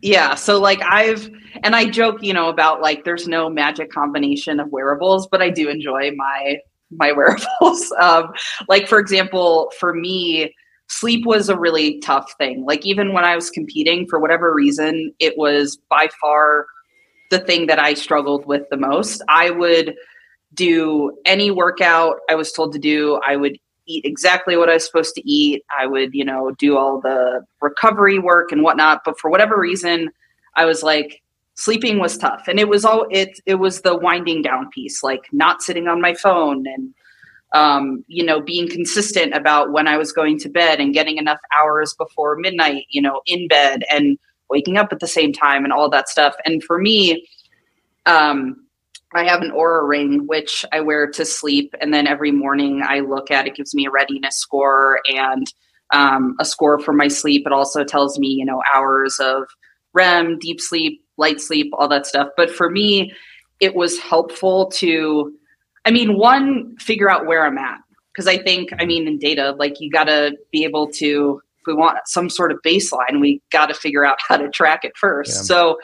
Yeah. 0.03 0.35
So, 0.35 0.59
like, 0.59 0.81
I've 0.81 1.31
and 1.63 1.75
I 1.77 1.85
joke, 1.85 2.21
you 2.21 2.33
know, 2.33 2.49
about 2.49 2.81
like 2.81 3.05
there's 3.05 3.25
no 3.25 3.49
magic 3.49 3.89
combination 3.89 4.59
of 4.59 4.69
wearables, 4.69 5.27
but 5.27 5.41
I 5.41 5.49
do 5.49 5.69
enjoy 5.69 6.11
my 6.15 6.57
my 6.91 7.11
wearables. 7.13 7.91
um, 7.99 8.33
like 8.67 8.87
for 8.87 8.99
example, 8.99 9.71
for 9.79 9.93
me, 9.93 10.53
sleep 10.87 11.25
was 11.25 11.47
a 11.47 11.57
really 11.57 11.99
tough 12.01 12.33
thing. 12.37 12.65
Like 12.65 12.85
even 12.85 13.13
when 13.13 13.23
I 13.23 13.33
was 13.33 13.49
competing, 13.49 14.05
for 14.09 14.19
whatever 14.19 14.53
reason, 14.53 15.13
it 15.19 15.37
was 15.37 15.77
by 15.89 16.09
far 16.19 16.65
the 17.31 17.39
thing 17.39 17.67
that 17.67 17.79
I 17.79 17.93
struggled 17.93 18.45
with 18.45 18.63
the 18.69 18.77
most. 18.77 19.23
I 19.29 19.51
would 19.51 19.95
do 20.53 21.17
any 21.25 21.49
workout 21.49 22.17
I 22.29 22.35
was 22.35 22.51
told 22.51 22.73
to 22.73 22.79
do. 22.79 23.21
I 23.25 23.37
would 23.37 23.57
eat 23.87 24.05
exactly 24.05 24.57
what 24.57 24.69
I 24.69 24.75
was 24.75 24.85
supposed 24.85 25.15
to 25.15 25.29
eat. 25.29 25.63
I 25.77 25.85
would, 25.87 26.13
you 26.13 26.25
know, 26.25 26.51
do 26.51 26.77
all 26.77 27.01
the 27.01 27.45
recovery 27.61 28.19
work 28.19 28.51
and 28.51 28.63
whatnot. 28.63 29.01
But 29.05 29.19
for 29.19 29.29
whatever 29.29 29.59
reason, 29.59 30.09
I 30.55 30.65
was 30.65 30.83
like, 30.83 31.21
sleeping 31.55 31.99
was 31.99 32.17
tough 32.17 32.47
and 32.47 32.59
it 32.59 32.67
was 32.67 32.83
all 32.83 33.05
it 33.11 33.39
it 33.45 33.55
was 33.55 33.81
the 33.81 33.95
winding 33.95 34.41
down 34.41 34.69
piece 34.71 35.03
like 35.03 35.25
not 35.31 35.61
sitting 35.61 35.87
on 35.87 36.01
my 36.01 36.13
phone 36.13 36.65
and 36.65 36.93
um, 37.53 38.03
you 38.07 38.25
know 38.25 38.41
being 38.41 38.67
consistent 38.67 39.35
about 39.35 39.71
when 39.71 39.87
i 39.87 39.95
was 39.95 40.11
going 40.11 40.39
to 40.39 40.49
bed 40.49 40.79
and 40.79 40.95
getting 40.95 41.17
enough 41.17 41.39
hours 41.55 41.93
before 41.93 42.35
midnight 42.37 42.85
you 42.89 42.99
know 42.99 43.21
in 43.27 43.47
bed 43.47 43.83
and 43.91 44.17
waking 44.49 44.77
up 44.77 44.91
at 44.91 44.99
the 44.99 45.07
same 45.07 45.31
time 45.31 45.63
and 45.63 45.71
all 45.71 45.89
that 45.89 46.09
stuff 46.09 46.33
and 46.45 46.63
for 46.63 46.79
me 46.79 47.23
um, 48.05 48.62
i 49.15 49.23
have 49.23 49.41
an 49.41 49.51
Oura 49.51 49.87
ring 49.87 50.27
which 50.27 50.65
i 50.71 50.79
wear 50.79 51.09
to 51.09 51.25
sleep 51.25 51.73
and 51.81 51.93
then 51.93 52.07
every 52.07 52.31
morning 52.31 52.81
i 52.85 52.99
look 52.99 53.31
at 53.31 53.47
it 53.47 53.55
gives 53.55 53.73
me 53.73 53.85
a 53.85 53.91
readiness 53.91 54.37
score 54.37 54.99
and 55.07 55.47
um, 55.93 56.35
a 56.39 56.45
score 56.45 56.79
for 56.79 56.93
my 56.93 57.07
sleep 57.07 57.43
it 57.45 57.51
also 57.51 57.83
tells 57.83 58.17
me 58.17 58.27
you 58.27 58.45
know 58.45 58.61
hours 58.73 59.19
of 59.19 59.43
rem 59.93 60.39
deep 60.39 60.59
sleep 60.59 61.03
light 61.17 61.39
sleep, 61.39 61.71
all 61.73 61.87
that 61.87 62.05
stuff. 62.05 62.29
But 62.35 62.49
for 62.49 62.69
me, 62.69 63.13
it 63.59 63.75
was 63.75 63.99
helpful 63.99 64.67
to, 64.71 65.33
I 65.85 65.91
mean, 65.91 66.17
one, 66.17 66.75
figure 66.77 67.09
out 67.09 67.25
where 67.25 67.45
I'm 67.45 67.57
at. 67.57 67.79
Because 68.13 68.27
I 68.27 68.37
think, 68.37 68.69
I 68.79 68.85
mean, 68.85 69.07
in 69.07 69.17
data, 69.17 69.55
like 69.57 69.79
you 69.79 69.89
got 69.89 70.03
to 70.03 70.37
be 70.51 70.63
able 70.63 70.87
to, 70.91 71.41
if 71.59 71.67
we 71.67 71.73
want 71.73 71.97
some 72.05 72.29
sort 72.29 72.51
of 72.51 72.59
baseline, 72.63 73.19
we 73.19 73.41
got 73.51 73.67
to 73.67 73.73
figure 73.73 74.05
out 74.05 74.19
how 74.27 74.37
to 74.37 74.49
track 74.49 74.85
it 74.85 74.95
first. 74.95 75.31
Yeah. 75.31 75.41
So 75.41 75.77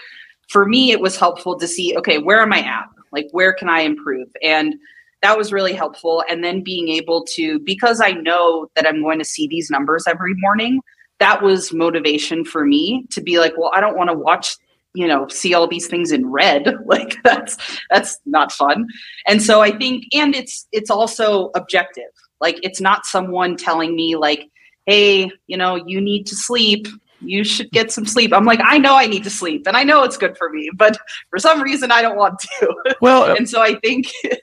for 0.50 0.66
me, 0.68 0.92
it 0.92 1.00
was 1.00 1.18
helpful 1.18 1.58
to 1.58 1.68
see, 1.68 1.98
okay, 1.98 2.20
where 2.20 2.40
am 2.40 2.54
I 2.54 2.60
at? 2.60 2.86
Like, 3.12 3.28
where 3.32 3.53
can 3.53 3.70
I 3.70 3.82
improve? 3.82 4.28
And 4.43 4.76
that 5.22 5.38
was 5.38 5.51
really 5.51 5.74
helpful. 5.74 6.24
And 6.30 6.43
then 6.43 6.64
being 6.64 6.88
able 6.89 7.26
to, 7.32 7.60
because 7.60 8.01
I 8.01 8.12
know 8.12 8.70
that 8.76 8.88
I'm 8.88 9.01
going 9.01 9.20
to 9.20 9.26
see 9.26 9.47
these 9.47 9.70
numbers 9.70 10.05
every 10.07 10.34
morning, 10.36 10.82
that 11.20 11.41
was 11.41 11.74
motivation 11.74 12.45
for 12.45 12.66
me 12.66 13.05
to 13.12 13.22
be 13.22 13.39
like, 13.39 13.57
well, 13.57 13.72
I 13.74 13.82
don't 13.82 13.97
want 13.97 14.10
to 14.10 14.18
watch 14.18 14.55
you 14.95 15.07
know 15.07 15.28
see 15.28 15.53
all 15.53 15.68
these 15.68 15.88
things 15.88 16.12
in 16.12 16.26
red 16.32 16.76
like 16.86 17.16
that's 17.24 17.57
that's 17.91 18.20
not 18.26 18.51
fun 18.51 18.88
and 19.28 19.41
so 19.41 19.62
i 19.62 19.70
think 19.70 20.05
and 20.14 20.36
it's 20.36 20.68
it's 20.72 20.89
also 20.89 21.51
objective 21.55 22.10
like 22.41 22.60
it's 22.64 22.82
not 22.82 23.05
someone 23.05 23.55
telling 23.55 23.95
me 23.95 24.16
like 24.16 24.49
hey 24.88 25.30
you 25.45 25.55
know 25.55 25.76
you 25.76 26.01
need 26.01 26.26
to 26.26 26.36
sleep 26.36 26.88
you 27.22 27.44
should 27.44 27.70
get 27.72 27.92
some 27.92 28.06
sleep. 28.06 28.34
I'm 28.34 28.46
like 28.46 28.60
i 28.64 28.78
know 28.78 28.96
i 28.96 29.06
need 29.06 29.24
to 29.24 29.30
sleep 29.30 29.68
and 29.68 29.76
i 29.76 29.84
know 29.84 30.04
it's 30.04 30.18
good 30.18 30.38
for 30.38 30.50
me 30.50 30.70
but 30.76 30.98
for 31.30 31.40
some 31.40 31.62
reason 31.62 31.92
i 31.92 32.02
don't 32.02 32.18
want 32.18 32.40
to. 32.40 32.76
Well 33.02 33.36
and 33.36 33.50
so 33.50 33.62
i 33.62 33.76
think 33.76 34.08
sorry, 34.24 34.40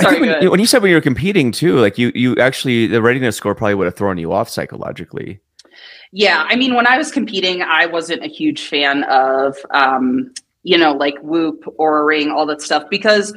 I 0.00 0.10
think 0.10 0.20
when, 0.20 0.50
when 0.50 0.60
you 0.60 0.66
said 0.66 0.82
when 0.82 0.90
you 0.90 0.96
were 0.96 1.00
competing 1.02 1.52
too 1.52 1.78
like 1.78 1.98
you 1.98 2.12
you 2.14 2.36
actually 2.36 2.86
the 2.86 3.02
readiness 3.02 3.36
score 3.36 3.54
probably 3.54 3.74
would 3.74 3.86
have 3.86 3.96
thrown 3.96 4.18
you 4.18 4.32
off 4.32 4.48
psychologically. 4.48 5.40
Yeah, 6.12 6.46
I 6.48 6.56
mean, 6.56 6.74
when 6.74 6.86
I 6.86 6.96
was 6.96 7.10
competing, 7.10 7.62
I 7.62 7.86
wasn't 7.86 8.24
a 8.24 8.28
huge 8.28 8.68
fan 8.68 9.04
of, 9.04 9.56
um, 9.70 10.32
you 10.62 10.78
know, 10.78 10.92
like 10.92 11.18
Whoop 11.20 11.64
Oura 11.78 12.06
Ring, 12.06 12.30
all 12.30 12.46
that 12.46 12.62
stuff, 12.62 12.84
because 12.90 13.34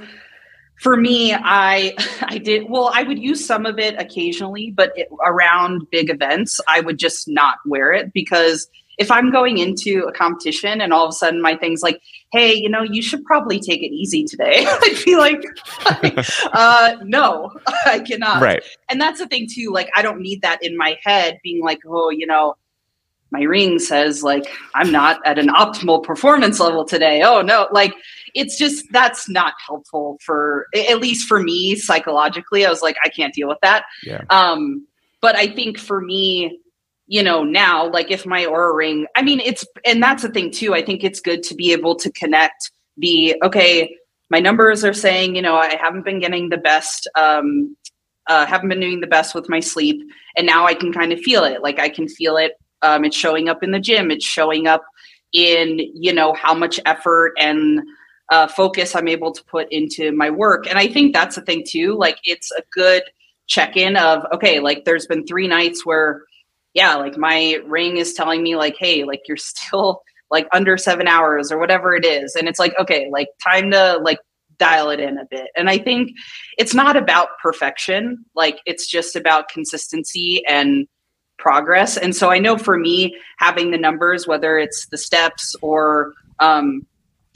for 0.80 0.98
me, 0.98 1.34
I 1.34 1.94
I 2.24 2.38
did 2.38 2.70
well. 2.70 2.92
I 2.94 3.04
would 3.04 3.20
use 3.20 3.46
some 3.46 3.66
of 3.66 3.80
it 3.80 4.00
occasionally, 4.00 4.72
but 4.72 4.92
it, 4.96 5.10
around 5.26 5.90
big 5.92 6.10
events, 6.10 6.60
I 6.68 6.82
would 6.82 6.98
just 6.98 7.28
not 7.28 7.58
wear 7.66 7.92
it 7.94 8.14
because 8.14 8.70
if 9.00 9.10
I'm 9.10 9.32
going 9.32 9.60
into 9.60 10.04
a 10.04 10.12
competition 10.12 10.82
and 10.82 10.92
all 10.92 11.06
of 11.06 11.10
a 11.10 11.14
sudden 11.14 11.42
my 11.42 11.56
thing's 11.56 11.82
like, 11.82 12.02
hey, 12.34 12.54
you 12.54 12.70
know, 12.70 12.82
you 12.82 13.02
should 13.02 13.24
probably 13.24 13.58
take 13.62 13.82
it 13.82 13.94
easy 13.94 14.26
today, 14.26 14.66
I'd 14.68 15.02
be 15.06 15.16
like, 15.16 15.42
uh, 16.52 16.98
no, 17.04 17.50
I 17.86 18.00
cannot. 18.00 18.42
Right. 18.42 18.62
And 18.90 19.00
that's 19.00 19.20
the 19.20 19.28
thing 19.28 19.48
too. 19.50 19.72
Like, 19.72 19.90
I 19.96 20.02
don't 20.02 20.20
need 20.20 20.42
that 20.42 20.62
in 20.62 20.78
my 20.78 20.98
head 21.02 21.40
being 21.44 21.64
like, 21.64 21.80
oh, 21.88 22.10
you 22.10 22.28
know, 22.28 22.56
my 23.32 23.42
ring 23.42 23.80
says 23.80 24.24
like 24.24 24.46
I'm 24.74 24.92
not 24.92 25.20
at 25.26 25.38
an 25.38 25.50
optimal 25.50 26.04
performance 26.04 26.60
level 26.60 26.84
today. 26.84 27.22
Oh 27.24 27.42
no, 27.42 27.68
like 27.72 27.94
it's 28.34 28.58
just 28.58 28.86
that's 28.92 29.30
not 29.30 29.54
helpful 29.66 30.18
for 30.24 30.68
at 30.76 31.00
least 31.00 31.28
for 31.28 31.42
me 31.42 31.76
psychologically. 31.76 32.66
I 32.66 32.70
was 32.70 32.82
like 32.82 32.98
I 33.04 33.10
can't 33.10 33.34
deal 33.34 33.48
with 33.48 33.60
that. 33.62 33.86
Yeah. 34.04 34.24
Um 34.30 34.88
but 35.22 35.36
I 35.36 35.48
think 35.48 35.78
for 35.78 36.02
me 36.02 36.60
you 37.08 37.24
know 37.24 37.44
now 37.44 37.90
like 37.90 38.12
if 38.12 38.26
my 38.26 38.46
Oura 38.46 38.76
ring 38.76 39.08
I 39.16 39.22
mean 39.22 39.40
it's 39.40 39.66
and 39.86 40.02
that's 40.02 40.24
the 40.24 40.30
thing 40.30 40.52
too. 40.52 40.74
I 40.74 40.84
think 40.84 41.04
it's 41.04 41.20
good 41.20 41.44
to 41.44 41.56
be 41.56 41.72
able 41.72 41.96
to 41.96 42.12
connect 42.12 42.72
be 42.98 43.36
okay 43.44 43.96
my 44.30 44.40
numbers 44.40 44.84
are 44.84 44.94
saying 44.94 45.36
you 45.36 45.42
know 45.42 45.56
I 45.56 45.76
haven't 45.76 46.04
been 46.04 46.20
getting 46.20 46.50
the 46.50 46.58
best 46.58 47.08
um 47.16 47.76
uh, 48.28 48.46
haven't 48.46 48.70
been 48.70 48.80
doing 48.80 49.00
the 49.00 49.08
best 49.08 49.34
with 49.34 49.50
my 49.50 49.60
sleep 49.60 50.00
and 50.38 50.46
now 50.46 50.68
i 50.68 50.76
can 50.76 50.94
kind 50.94 51.12
of 51.12 51.20
feel 51.22 51.44
it 51.44 51.64
like 51.64 51.80
i 51.80 51.90
can 51.90 52.08
feel 52.08 52.38
it 52.38 52.52
um, 52.82 53.06
it's 53.06 53.18
showing 53.18 53.50
up 53.50 53.64
in 53.64 53.72
the 53.72 53.80
gym. 53.80 54.12
It's 54.12 54.26
showing 54.26 54.68
up 54.68 54.84
in 55.32 55.80
you 55.94 56.12
know 56.12 56.34
how 56.34 56.54
much 56.54 56.80
effort 56.86 57.34
and 57.38 57.82
uh, 58.30 58.48
focus 58.48 58.96
I'm 58.96 59.08
able 59.08 59.32
to 59.32 59.44
put 59.46 59.72
into 59.72 60.12
my 60.12 60.30
work. 60.30 60.68
And 60.68 60.78
I 60.78 60.88
think 60.88 61.14
that's 61.14 61.36
the 61.36 61.42
thing 61.42 61.64
too. 61.68 61.98
Like 61.98 62.18
it's 62.24 62.52
a 62.52 62.62
good 62.72 63.04
check 63.48 63.76
in 63.76 63.98
of 63.98 64.26
okay, 64.34 64.60
like 64.60 64.86
there's 64.86 65.08
been 65.08 65.26
three 65.26 65.48
nights 65.48 65.86
where 65.86 66.24
yeah, 66.74 66.96
like 66.96 67.18
my 67.18 67.60
ring 67.66 67.98
is 67.98 68.14
telling 68.14 68.44
me 68.44 68.56
like, 68.56 68.76
hey, 68.78 69.04
like 69.04 69.22
you're 69.28 69.38
still 69.38 70.02
like 70.32 70.48
under 70.54 70.78
seven 70.78 71.08
hours 71.08 71.52
or 71.52 71.58
whatever 71.58 71.96
it 71.96 72.06
is. 72.06 72.36
And 72.36 72.48
it's 72.48 72.60
like, 72.60 72.74
okay, 72.80 73.10
like 73.12 73.30
time 73.44 73.72
to 73.72 73.98
like 74.04 74.20
dial 74.60 74.90
it 74.90 75.00
in 75.00 75.18
a 75.18 75.26
bit. 75.26 75.48
And 75.56 75.70
I 75.70 75.80
think 75.80 76.12
it's 76.58 76.76
not 76.76 76.96
about 76.96 77.30
perfection, 77.42 78.24
like 78.36 78.60
it's 78.66 78.86
just 78.86 79.16
about 79.16 79.50
consistency 79.50 80.44
and 80.48 80.88
progress. 81.40 81.98
And 81.98 82.16
so 82.16 82.30
I 82.30 82.38
know 82.38 82.58
for 82.58 82.78
me, 82.78 83.18
having 83.38 83.72
the 83.72 83.78
numbers, 83.78 84.28
whether 84.28 84.60
it's 84.60 84.88
the 84.88 84.98
steps 84.98 85.56
or 85.62 86.14
um, 86.40 86.86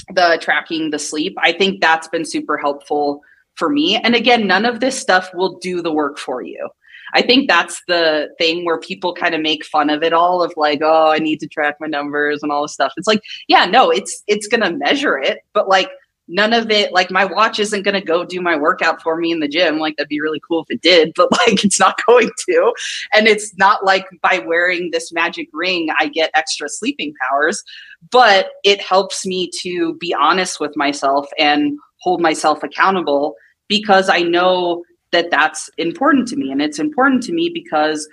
the 0.10 0.38
tracking 0.42 0.90
the 0.90 1.00
sleep, 1.00 1.36
I 1.40 1.52
think 1.54 1.82
that's 1.82 2.08
been 2.08 2.26
super 2.26 2.58
helpful 2.58 3.22
for 3.56 3.70
me. 3.70 3.98
And 3.98 4.16
again, 4.16 4.48
none 4.48 4.66
of 4.66 4.80
this 4.80 5.00
stuff 5.00 5.30
will 5.34 5.58
do 5.60 5.82
the 5.82 5.94
work 5.94 6.18
for 6.18 6.42
you. 6.42 6.70
I 7.16 7.22
think 7.22 7.48
that's 7.48 7.82
the 7.88 8.30
thing 8.40 8.66
where 8.66 8.80
people 8.80 9.14
kind 9.14 9.36
of 9.36 9.42
make 9.42 9.64
fun 9.66 9.90
of 9.90 10.02
it 10.02 10.14
all 10.14 10.42
of 10.42 10.54
like, 10.58 10.80
oh, 10.82 11.12
I 11.12 11.20
need 11.20 11.40
to 11.42 11.48
track 11.48 11.76
my 11.80 11.88
numbers 11.88 12.42
and 12.42 12.52
all 12.52 12.64
this 12.64 12.74
stuff. 12.74 12.94
It's 12.98 13.08
like, 13.08 13.22
yeah, 13.48 13.66
no, 13.66 13.92
it's 13.92 14.24
it's 14.28 14.48
gonna 14.48 14.72
measure 14.72 15.20
it, 15.20 15.40
but 15.54 15.70
like 15.70 15.90
none 16.28 16.54
of 16.54 16.72
it 16.72 16.94
like 16.94 17.12
my 17.12 17.26
watch 17.26 17.60
isn't 17.60 17.84
going 17.84 18.00
to 18.00 18.06
go 18.06 18.24
do 18.24 18.42
my 18.42 18.56
workout 18.56 19.02
for 19.02 19.18
me 19.18 19.32
in 19.32 19.40
the 19.40 19.48
gym. 19.48 19.78
Like 19.78 19.98
that'd 19.98 20.08
be 20.08 20.22
really 20.22 20.42
cool 20.48 20.64
if 20.64 20.74
it 20.76 20.82
did 20.82 21.12
but 21.16 21.32
like 21.48 21.64
it's 21.64 21.80
not 21.80 22.00
going 22.06 22.30
to. 22.50 22.74
And 23.14 23.28
it's 23.28 23.56
not 23.58 23.84
like 23.84 24.06
by 24.22 24.40
wearing 24.40 24.92
this 24.92 25.12
magic 25.12 25.50
ring 25.54 25.90
i 26.00 26.08
get 26.08 26.32
extra 26.34 26.70
sleeping 26.70 27.14
powers 27.22 27.64
but 28.12 28.50
it 28.64 28.82
helps 28.82 29.26
me 29.26 29.50
to 29.62 29.96
be 29.96 30.14
honest 30.14 30.60
with 30.60 30.76
myself 30.76 31.28
and 31.38 31.78
hold 31.98 32.22
myself 32.22 32.64
accountable 32.64 33.36
because 33.68 34.10
i 34.10 34.22
know 34.22 34.84
that 35.14 35.32
that's 35.32 35.70
important 35.78 36.28
to 36.28 36.36
me. 36.36 36.52
And 36.52 36.62
it's 36.62 36.80
important 36.80 37.24
to 37.24 37.34
me 37.34 37.50
because 37.54 38.10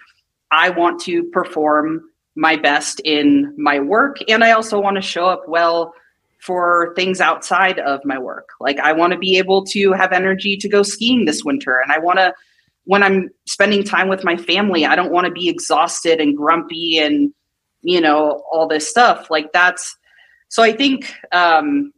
i 0.52 0.70
want 0.70 1.00
to 1.00 1.24
perform 1.30 2.02
my 2.36 2.54
best 2.54 3.00
in 3.04 3.52
my 3.58 3.80
work. 3.80 4.18
And 4.28 4.44
i 4.44 4.52
also 4.52 4.78
want 4.78 4.96
to 4.96 5.02
show 5.02 5.26
up 5.26 5.48
well 5.48 5.92
for 6.40 6.92
things 6.96 7.20
outside 7.20 7.78
of 7.78 8.00
my 8.04 8.18
work. 8.18 8.48
Like 8.60 8.78
I 8.78 8.92
want 8.92 9.12
to 9.12 9.18
be 9.18 9.36
able 9.38 9.64
to 9.66 9.92
have 9.92 10.12
energy 10.12 10.56
to 10.56 10.68
go 10.68 10.82
skiing 10.82 11.24
this 11.24 11.44
winter 11.44 11.80
and 11.80 11.92
I 11.92 11.98
want 11.98 12.18
to 12.18 12.34
when 12.84 13.02
I'm 13.02 13.30
spending 13.46 13.84
time 13.84 14.08
with 14.08 14.24
my 14.24 14.36
family, 14.36 14.86
I 14.86 14.96
don't 14.96 15.12
want 15.12 15.26
to 15.26 15.32
be 15.32 15.48
exhausted 15.48 16.20
and 16.20 16.36
grumpy 16.36 16.98
and 16.98 17.32
you 17.82 18.00
know 18.00 18.42
all 18.50 18.66
this 18.66 18.88
stuff. 18.88 19.30
Like 19.30 19.52
that's 19.52 19.96
so 20.48 20.62
I 20.62 20.72
think 20.72 21.14
um 21.32 21.92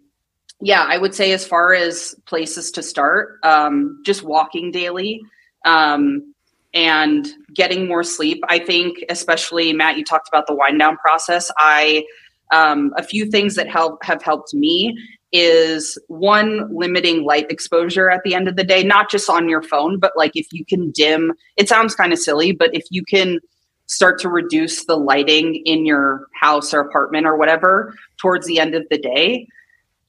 yeah, 0.60 0.82
I 0.82 0.98
would 0.98 1.14
say 1.14 1.32
as 1.32 1.46
far 1.46 1.74
as 1.74 2.14
places 2.26 2.70
to 2.72 2.82
start, 2.82 3.38
um 3.42 4.02
just 4.04 4.22
walking 4.22 4.70
daily 4.70 5.20
um 5.64 6.34
and 6.74 7.28
getting 7.54 7.86
more 7.86 8.02
sleep. 8.02 8.42
I 8.48 8.58
think 8.58 9.04
especially 9.08 9.72
Matt 9.72 9.96
you 9.98 10.04
talked 10.04 10.28
about 10.28 10.46
the 10.46 10.54
wind 10.54 10.78
down 10.78 10.96
process. 10.96 11.50
I 11.58 12.04
um, 12.52 12.92
a 12.96 13.02
few 13.02 13.30
things 13.30 13.54
that 13.56 13.68
help 13.68 14.04
have 14.04 14.22
helped 14.22 14.54
me 14.54 14.96
is 15.32 15.98
one 16.08 16.68
limiting 16.76 17.24
light 17.24 17.50
exposure 17.50 18.10
at 18.10 18.20
the 18.22 18.34
end 18.34 18.48
of 18.48 18.56
the 18.56 18.64
day 18.64 18.82
not 18.84 19.10
just 19.10 19.30
on 19.30 19.48
your 19.48 19.62
phone 19.62 19.98
but 19.98 20.12
like 20.14 20.32
if 20.34 20.46
you 20.52 20.64
can 20.64 20.90
dim 20.90 21.32
it 21.56 21.68
sounds 21.68 21.94
kind 21.94 22.12
of 22.12 22.18
silly 22.18 22.52
but 22.52 22.74
if 22.74 22.84
you 22.90 23.02
can 23.02 23.40
start 23.86 24.20
to 24.20 24.28
reduce 24.28 24.84
the 24.84 24.96
lighting 24.96 25.54
in 25.64 25.86
your 25.86 26.26
house 26.34 26.72
or 26.72 26.80
apartment 26.80 27.26
or 27.26 27.36
whatever 27.36 27.94
towards 28.18 28.46
the 28.46 28.58
end 28.58 28.74
of 28.74 28.84
the 28.90 28.98
day 28.98 29.46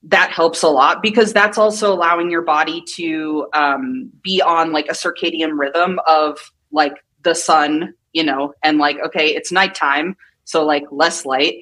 that 0.04 0.32
helps 0.32 0.62
a 0.62 0.68
lot 0.68 1.02
because 1.02 1.32
that's 1.32 1.58
also 1.58 1.94
allowing 1.94 2.30
your 2.30 2.42
body 2.42 2.82
to 2.82 3.48
um, 3.54 4.12
be 4.22 4.42
on 4.42 4.74
like 4.74 4.88
a 4.88 4.94
circadian 4.94 5.58
rhythm 5.58 6.00
of 6.08 6.38
like 6.72 6.96
the 7.24 7.34
sun 7.34 7.94
you 8.12 8.24
know 8.24 8.54
and 8.64 8.78
like 8.78 8.98
okay 9.00 9.30
it's 9.34 9.52
nighttime 9.52 10.16
so 10.44 10.66
like 10.66 10.84
less 10.92 11.26
light 11.26 11.56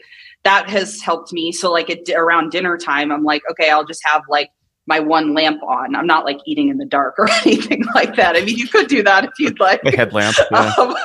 that 0.44 0.70
has 0.70 1.02
helped 1.02 1.32
me. 1.34 1.52
So 1.52 1.72
like 1.72 1.90
at, 1.90 2.10
around 2.10 2.52
dinner 2.52 2.78
time, 2.78 3.12
I'm 3.12 3.24
like, 3.24 3.44
okay, 3.52 3.70
I'll 3.70 3.86
just 3.86 4.02
have 4.06 4.24
like 4.30 4.50
my 4.88 5.00
one 5.00 5.34
lamp 5.34 5.62
on. 5.64 5.96
I'm 5.96 6.08
not 6.08 6.26
like 6.26 6.40
eating 6.46 6.70
in 6.70 6.78
the 6.78 6.86
dark 6.86 7.16
or 7.20 7.30
anything 7.46 7.84
like 7.94 8.16
that. 8.16 8.36
I 8.36 8.42
mean, 8.42 8.58
you 8.58 8.68
could 8.68 8.88
do 8.88 9.04
that 9.04 9.26
if 9.26 9.32
you'd 9.40 9.60
like. 9.60 9.82
A 9.86 9.96
headlamp. 9.96 10.38
Yeah. 10.52 10.74
Um, 10.78 10.96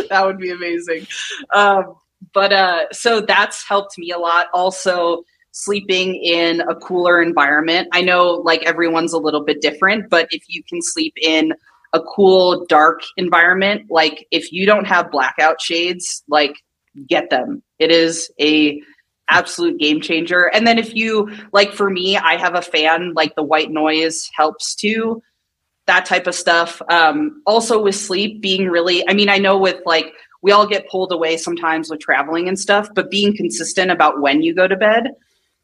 that 0.10 0.26
would 0.26 0.38
be 0.38 0.50
amazing. 0.50 1.06
Um, 1.54 1.94
but 2.34 2.52
uh, 2.52 2.90
so 2.92 3.20
that's 3.20 3.66
helped 3.66 3.96
me 3.98 4.10
a 4.10 4.18
lot. 4.18 4.48
Also, 4.52 5.22
sleeping 5.52 6.16
in 6.16 6.60
a 6.62 6.74
cooler 6.74 7.22
environment. 7.22 7.88
I 7.92 8.02
know 8.02 8.42
like 8.44 8.62
everyone's 8.64 9.12
a 9.12 9.18
little 9.18 9.44
bit 9.44 9.60
different, 9.60 10.10
but 10.10 10.28
if 10.30 10.42
you 10.48 10.62
can 10.68 10.80
sleep 10.82 11.14
in 11.20 11.52
a 11.92 12.00
cool, 12.00 12.64
dark 12.66 13.00
environment, 13.16 13.86
like 13.90 14.26
if 14.30 14.52
you 14.52 14.64
don't 14.66 14.86
have 14.86 15.10
blackout 15.10 15.60
shades, 15.60 16.22
like 16.28 16.54
get 17.08 17.30
them. 17.30 17.62
It 17.78 17.90
is 17.90 18.30
a 18.40 18.80
absolute 19.30 19.78
game 19.78 20.00
changer. 20.00 20.50
And 20.52 20.66
then 20.66 20.78
if 20.78 20.94
you 20.94 21.30
like 21.52 21.72
for 21.72 21.88
me, 21.88 22.16
I 22.16 22.36
have 22.36 22.54
a 22.54 22.62
fan, 22.62 23.14
like 23.14 23.34
the 23.36 23.42
white 23.42 23.70
noise 23.70 24.28
helps 24.34 24.74
too. 24.74 25.22
That 25.86 26.04
type 26.04 26.26
of 26.26 26.34
stuff. 26.34 26.82
Um, 26.88 27.42
also 27.46 27.82
with 27.82 27.94
sleep 27.94 28.40
being 28.40 28.68
really, 28.68 29.08
I 29.08 29.14
mean, 29.14 29.28
I 29.28 29.38
know 29.38 29.56
with 29.56 29.80
like 29.86 30.12
we 30.42 30.52
all 30.52 30.66
get 30.66 30.88
pulled 30.88 31.12
away 31.12 31.36
sometimes 31.36 31.90
with 31.90 32.00
traveling 32.00 32.48
and 32.48 32.58
stuff, 32.58 32.88
but 32.94 33.10
being 33.10 33.36
consistent 33.36 33.90
about 33.90 34.20
when 34.20 34.42
you 34.42 34.54
go 34.54 34.66
to 34.66 34.76
bed. 34.76 35.08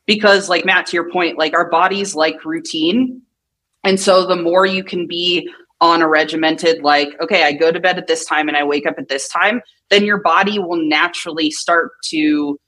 Because 0.06 0.48
like 0.48 0.64
Matt, 0.64 0.86
to 0.86 0.96
your 0.96 1.10
point, 1.10 1.38
like 1.38 1.54
our 1.54 1.68
bodies 1.68 2.14
like 2.14 2.44
routine. 2.44 3.22
And 3.82 3.98
so 3.98 4.26
the 4.26 4.36
more 4.36 4.66
you 4.66 4.84
can 4.84 5.06
be 5.06 5.48
on 5.80 6.00
a 6.02 6.08
regimented 6.08 6.82
like 6.82 7.08
okay 7.20 7.44
i 7.44 7.52
go 7.52 7.70
to 7.70 7.80
bed 7.80 7.98
at 7.98 8.06
this 8.06 8.24
time 8.24 8.48
and 8.48 8.56
i 8.56 8.64
wake 8.64 8.86
up 8.86 8.94
at 8.98 9.08
this 9.08 9.28
time 9.28 9.60
then 9.90 10.04
your 10.04 10.18
body 10.18 10.58
will 10.58 10.76
naturally 10.76 11.50
start 11.50 11.92
to 12.02 12.58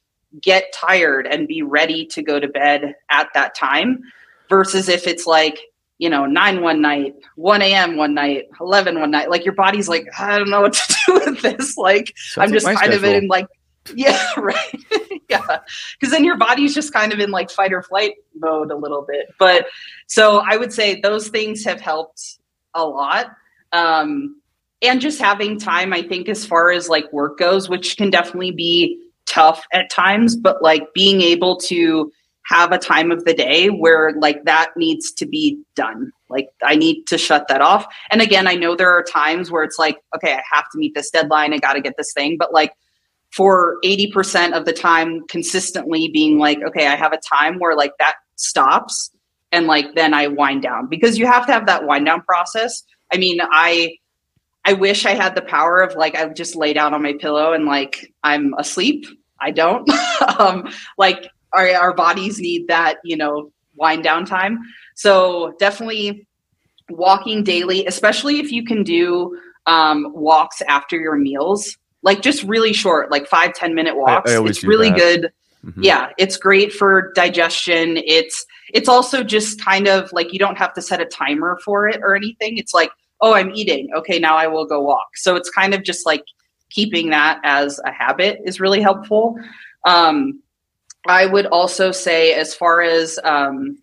get 0.43 0.73
tired 0.75 1.27
and 1.27 1.49
be 1.49 1.63
ready 1.63 2.05
to 2.07 2.23
go 2.23 2.39
to 2.39 2.49
bed 2.49 2.95
at 3.11 3.29
that 3.35 3.55
time 3.55 4.01
versus 4.49 4.89
if 4.89 5.07
it's 5.07 5.27
like 5.27 5.59
you 5.99 6.09
know 6.09 6.27
9 6.27 6.61
one 6.61 6.81
night 6.81 7.15
1 7.37 7.63
a.m 7.63 7.97
one 7.97 8.15
night 8.15 8.45
11 8.61 9.01
one 9.01 9.11
night 9.11 9.31
like 9.31 9.45
your 9.45 9.55
body's 9.55 9.89
like 9.89 10.07
i 10.19 10.39
don't 10.39 10.51
know 10.51 10.61
what 10.61 10.75
to 10.75 10.97
do 11.07 11.15
with 11.15 11.41
this 11.41 11.77
like 11.77 12.13
Sounds 12.17 12.49
i'm 12.49 12.53
just 12.53 12.67
like 12.67 12.79
kind 12.79 12.93
schedule. 12.93 13.09
of 13.09 13.23
in 13.23 13.29
like 13.29 13.47
yeah 13.95 14.23
right 14.37 14.85
yeah 15.31 15.59
because 15.99 16.13
then 16.13 16.25
your 16.25 16.37
body's 16.37 16.75
just 16.75 16.93
kind 16.93 17.13
of 17.13 17.21
in 17.21 17.31
like 17.31 17.51
fight 17.51 17.73
or 17.73 17.83
flight 17.83 18.15
mode 18.37 18.71
a 18.71 18.77
little 18.77 19.05
bit 19.09 19.29
but 19.39 19.67
so 20.07 20.43
i 20.49 20.57
would 20.57 20.73
say 20.73 21.01
those 21.01 21.29
things 21.29 21.65
have 21.65 21.81
helped 21.81 22.38
a 22.75 22.85
lot. 22.85 23.31
Um, 23.73 24.41
and 24.81 25.01
just 25.01 25.21
having 25.21 25.59
time, 25.59 25.93
I 25.93 26.03
think, 26.03 26.29
as 26.29 26.47
far 26.47 26.71
as 26.71 26.89
like 26.89 27.13
work 27.13 27.39
goes, 27.39 27.69
which 27.69 27.97
can 27.97 28.11
definitely 28.11 28.53
be 28.53 28.99
tough 29.27 29.65
at 29.73 29.91
times, 29.91 30.37
but 30.37 30.63
like 30.63 30.93
being 30.95 31.21
able 31.21 31.57
to 31.57 32.11
have 32.47 32.73
a 32.73 32.79
time 32.79 33.11
of 33.11 33.25
the 33.25 33.35
day 33.35 33.69
where 33.69 34.15
like 34.21 34.45
that 34.45 34.71
needs 34.77 35.13
to 35.13 35.27
be 35.27 35.61
done. 35.77 36.11
Like 36.31 36.49
I 36.63 36.77
need 36.77 37.05
to 37.09 37.19
shut 37.19 37.47
that 37.49 37.61
off. 37.61 37.87
And 38.11 38.23
again, 38.23 38.47
I 38.47 38.55
know 38.55 38.75
there 38.75 38.91
are 38.91 39.03
times 39.03 39.51
where 39.51 39.65
it's 39.65 39.79
like, 39.79 39.99
okay, 40.17 40.33
I 40.33 40.43
have 40.51 40.65
to 40.73 40.79
meet 40.79 40.95
this 40.95 41.11
deadline. 41.11 41.53
I 41.53 41.59
got 41.59 41.75
to 41.75 41.81
get 41.81 41.95
this 41.99 42.13
thing. 42.15 42.37
But 42.39 42.55
like 42.55 42.73
for 43.33 43.77
80% 43.85 44.53
of 44.53 44.65
the 44.65 44.73
time, 44.73 45.27
consistently 45.29 46.09
being 46.09 46.39
like, 46.39 46.59
okay, 46.67 46.87
I 46.87 46.97
have 46.97 47.13
a 47.13 47.21
time 47.29 47.59
where 47.59 47.77
like 47.77 47.93
that 47.99 48.15
stops 48.37 49.11
and 49.53 49.67
like 49.67 49.95
then 49.95 50.15
I 50.15 50.29
wind 50.29 50.63
down 50.63 50.89
because 50.89 51.19
you 51.19 51.27
have 51.27 51.47
to 51.47 51.53
have 51.53 51.67
that 51.67 51.87
wind 51.87 52.07
down 52.07 52.23
process. 52.23 52.83
I 53.13 53.17
mean, 53.17 53.39
I 53.43 53.97
I 54.65 54.75
wish 54.75 55.07
I 55.07 55.15
had 55.15 55.35
the 55.35 55.43
power 55.43 55.81
of 55.81 55.97
like 55.97 56.15
I 56.15 56.29
just 56.29 56.57
lay 56.57 56.73
down 56.73 56.95
on 56.95 57.03
my 57.03 57.15
pillow 57.15 57.53
and 57.53 57.65
like 57.65 58.13
I'm 58.23 58.55
asleep. 58.55 59.07
I 59.41 59.51
don't. 59.51 59.89
um, 60.39 60.69
like 60.99 61.31
our 61.53 61.69
our 61.71 61.95
bodies 61.95 62.39
need 62.39 62.69
that, 62.69 62.99
you 63.05 63.17
know, 63.17 63.51
wind 63.77 64.03
down 64.03 64.27
time. 64.27 64.59
So 64.95 65.55
definitely 65.59 66.27
walking 66.91 67.45
daily, 67.45 67.87
especially 67.87 68.41
if 68.41 68.51
you 68.51 68.65
can 68.65 68.83
do 68.83 69.39
um, 69.67 70.13
walks 70.15 70.63
after 70.63 70.99
your 70.99 71.17
meals, 71.17 71.77
like 72.03 72.23
just 72.23 72.43
really 72.43 72.73
short, 72.73 73.11
like 73.11 73.27
five 73.27 73.55
ten 73.55 73.75
minute 73.75 73.97
walks. 73.97 74.31
I, 74.31 74.37
I 74.37 74.45
it's 74.47 74.65
really 74.65 74.91
that. 74.91 74.99
good. 74.99 75.33
Mm-hmm. 75.65 75.83
Yeah, 75.83 76.11
it's 76.19 76.37
great 76.37 76.73
for 76.73 77.13
digestion. 77.15 77.97
It's 77.97 78.45
it's 78.73 78.89
also 78.89 79.23
just 79.23 79.63
kind 79.65 79.89
of 79.89 80.13
like 80.13 80.33
you 80.33 80.39
don't 80.39 80.59
have 80.59 80.75
to 80.75 80.83
set 80.83 81.01
a 81.01 81.07
timer 81.07 81.59
for 81.65 81.89
it 81.89 82.01
or 82.03 82.15
anything. 82.15 82.59
It's 82.59 82.75
like, 82.75 82.91
oh, 83.21 83.35
I'm 83.35 83.51
eating. 83.55 83.89
Okay, 83.97 84.19
now 84.19 84.37
I 84.37 84.47
will 84.47 84.67
go 84.67 84.81
walk. 84.81 85.17
So 85.17 85.37
it's 85.37 85.51
kind 85.51 85.75
of 85.75 85.83
just 85.83 86.07
like 86.07 86.25
keeping 86.71 87.11
that 87.11 87.41
as 87.45 87.81
a 87.85 87.93
habit 87.93 88.41
is 88.45 88.61
really 88.61 88.81
helpful. 88.81 89.37
Um, 89.85 90.43
I 91.07 91.27
would 91.27 91.47
also 91.47 91.91
say, 91.91 92.35
as 92.35 92.55
far 92.55 92.83
as 92.83 93.19
um, 93.25 93.79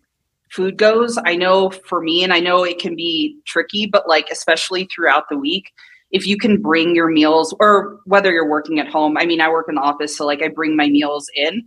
food 0.50 0.76
goes, 0.76 1.18
I 1.24 1.34
know 1.34 1.70
for 1.70 2.00
me, 2.00 2.22
and 2.22 2.32
I 2.32 2.40
know 2.40 2.64
it 2.64 2.78
can 2.78 2.94
be 2.94 3.38
tricky, 3.46 3.86
but 3.86 4.08
like, 4.08 4.28
especially 4.30 4.84
throughout 4.84 5.24
the 5.28 5.38
week, 5.38 5.72
if 6.12 6.26
you 6.26 6.36
can 6.36 6.62
bring 6.62 6.94
your 6.94 7.08
meals 7.08 7.54
or 7.58 7.98
whether 8.04 8.32
you're 8.32 8.48
working 8.48 8.78
at 8.78 8.88
home, 8.88 9.16
I 9.16 9.26
mean, 9.26 9.40
I 9.40 9.48
work 9.48 9.66
in 9.68 9.74
the 9.74 9.80
office, 9.80 10.16
so 10.16 10.24
like 10.24 10.42
I 10.42 10.48
bring 10.48 10.76
my 10.76 10.88
meals 10.88 11.28
in. 11.34 11.64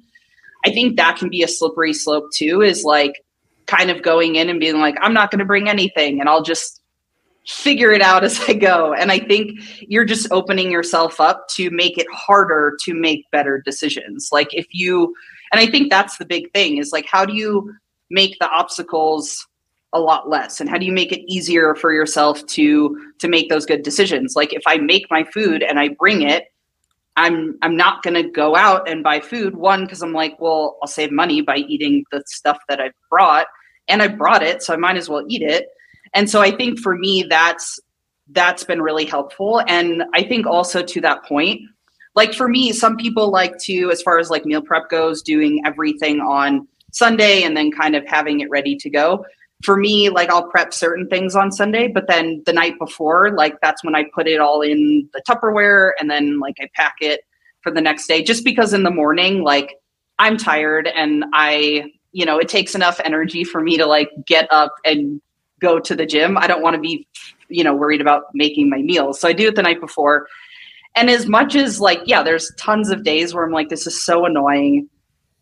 I 0.66 0.72
think 0.72 0.98
that 0.98 1.18
can 1.18 1.30
be 1.30 1.44
a 1.44 1.48
slippery 1.48 1.94
slope 1.94 2.30
too, 2.34 2.62
is 2.62 2.84
like 2.84 3.24
kind 3.66 3.90
of 3.90 4.02
going 4.02 4.36
in 4.36 4.50
and 4.50 4.60
being 4.60 4.80
like, 4.80 4.96
I'm 5.02 5.14
not 5.14 5.32
going 5.32 5.40
to 5.40 5.46
bring 5.46 5.70
anything 5.70 6.20
and 6.20 6.28
I'll 6.28 6.44
just 6.44 6.82
figure 7.48 7.92
it 7.92 8.02
out 8.02 8.24
as 8.24 8.40
I 8.48 8.54
go. 8.54 8.94
And 8.94 9.12
I 9.12 9.20
think 9.20 9.60
you're 9.82 10.06
just 10.06 10.28
opening 10.32 10.72
yourself 10.72 11.20
up 11.20 11.48
to 11.50 11.70
make 11.72 11.98
it 11.98 12.08
harder 12.12 12.78
to 12.86 12.94
make 12.94 13.30
better 13.32 13.62
decisions. 13.64 14.30
Like 14.32 14.54
if 14.54 14.68
you, 14.72 15.16
and 15.52 15.60
I 15.60 15.68
think 15.68 15.90
that's 15.90 16.18
the 16.18 16.26
big 16.26 16.52
thing 16.54 16.78
is 16.78 16.92
like, 16.92 17.06
how 17.06 17.26
do 17.26 17.34
you 17.34 17.74
make 18.10 18.38
the 18.40 18.50
obstacles 18.50 19.48
a 19.94 20.00
lot 20.00 20.30
less 20.30 20.62
and 20.62 20.70
how 20.70 20.78
do 20.78 20.86
you 20.86 20.92
make 20.92 21.12
it 21.12 21.22
easier 21.32 21.74
for 21.74 21.92
yourself 21.92 22.46
to 22.46 23.12
to 23.18 23.28
make 23.28 23.50
those 23.50 23.66
good 23.66 23.82
decisions 23.82 24.36
like 24.36 24.54
if 24.54 24.62
i 24.68 24.78
make 24.78 25.10
my 25.10 25.24
food 25.24 25.64
and 25.64 25.80
i 25.80 25.88
bring 25.88 26.22
it 26.22 26.46
i'm 27.20 27.58
i'm 27.62 27.76
not 27.76 28.04
to 28.04 28.24
go 28.24 28.56
out 28.56 28.88
and 28.90 29.04
buy 29.04 29.20
food. 29.20 29.56
One 29.56 29.84
because 29.84 30.02
i'm 30.02 30.14
like 30.14 30.40
well 30.40 30.78
i'll 30.82 30.88
save 30.88 31.12
money 31.12 31.42
by 31.42 31.58
eating 31.58 32.04
the 32.12 32.24
stuff 32.26 32.60
that 32.68 32.80
I've 32.80 32.94
brought 33.10 33.48
and 33.88 34.02
i 34.02 34.08
brought 34.08 34.44
it 34.44 34.64
so 34.64 34.74
i 34.74 34.78
might 34.78 34.98
as 34.98 35.10
well 35.10 35.26
eat 35.28 35.42
it. 35.42 35.68
And 36.14 36.30
so 36.30 36.42
i 36.42 36.52
think 36.52 36.80
for 36.80 36.96
me 36.96 37.26
that's 37.30 37.80
that's 38.32 38.64
been 38.64 38.82
really 38.82 39.06
helpful. 39.06 39.62
And 39.68 40.04
i 40.14 40.24
think 40.24 40.46
also 40.48 40.82
to 40.84 41.02
that 41.02 41.24
point 41.26 41.62
like 42.16 42.34
for 42.34 42.48
me 42.48 42.72
some 42.72 42.98
people 42.98 43.32
like 43.32 43.58
to 43.60 43.90
as 43.92 44.02
far 44.02 44.20
as 44.20 44.30
like 44.30 44.46
meal 44.46 44.62
prep 44.62 44.90
goes 44.90 45.22
doing 45.22 45.62
everything 45.66 46.20
on 46.20 46.68
sunday 46.92 47.44
and 47.44 47.56
then 47.56 47.72
kind 47.72 47.96
of 47.96 48.04
having 48.08 48.40
it 48.40 48.50
ready 48.50 48.76
to 48.76 48.90
go 48.90 49.24
for 49.64 49.76
me 49.76 50.10
like 50.10 50.30
i'll 50.30 50.48
prep 50.50 50.74
certain 50.74 51.08
things 51.08 51.36
on 51.36 51.52
sunday 51.52 51.88
but 51.88 52.08
then 52.08 52.42
the 52.46 52.54
night 52.54 52.78
before 52.80 53.32
like 53.32 53.60
that's 53.62 53.84
when 53.84 53.96
i 53.96 54.04
put 54.14 54.28
it 54.28 54.40
all 54.40 54.62
in 54.62 55.08
the 55.14 55.22
tupperware 55.28 55.92
and 56.00 56.10
then 56.10 56.40
like 56.40 56.56
i 56.62 56.70
pack 56.76 56.96
it 57.02 57.22
for 57.62 57.72
the 57.72 57.82
next 57.82 58.08
day 58.08 58.24
just 58.24 58.46
because 58.46 58.74
in 58.74 58.84
the 58.84 58.92
morning 58.92 59.44
like 59.44 59.76
i'm 60.18 60.38
tired 60.38 60.88
and 60.88 61.26
i 61.34 61.84
you 62.12 62.26
know 62.26 62.38
it 62.38 62.48
takes 62.48 62.74
enough 62.74 63.00
energy 63.04 63.44
for 63.44 63.62
me 63.62 63.78
to 63.78 63.86
like 63.86 64.10
get 64.26 64.48
up 64.52 64.76
and 64.86 65.22
go 65.60 65.80
to 65.80 65.96
the 65.96 66.06
gym. 66.06 66.38
I 66.38 66.48
don't 66.48 66.62
want 66.62 66.76
to 66.76 66.82
be, 66.82 67.08
you 67.50 67.64
know, 67.64 67.76
worried 67.76 68.02
about 68.02 68.24
making 68.34 68.70
my 68.70 68.82
meals. 68.82 69.20
So 69.20 69.28
I 69.28 69.34
do 69.34 69.48
it 69.48 69.56
the 69.56 69.62
night 69.62 69.80
before. 69.80 70.28
And 70.96 71.10
as 71.10 71.28
much 71.28 71.56
as 71.56 71.80
like, 71.80 72.02
yeah, 72.06 72.24
there's 72.24 72.52
tons 72.58 72.90
of 72.90 73.04
days 73.04 73.34
where 73.34 73.46
I'm 73.46 73.52
like, 73.52 73.70
this 73.70 73.86
is 73.86 74.04
so 74.04 74.26
annoying. 74.26 74.90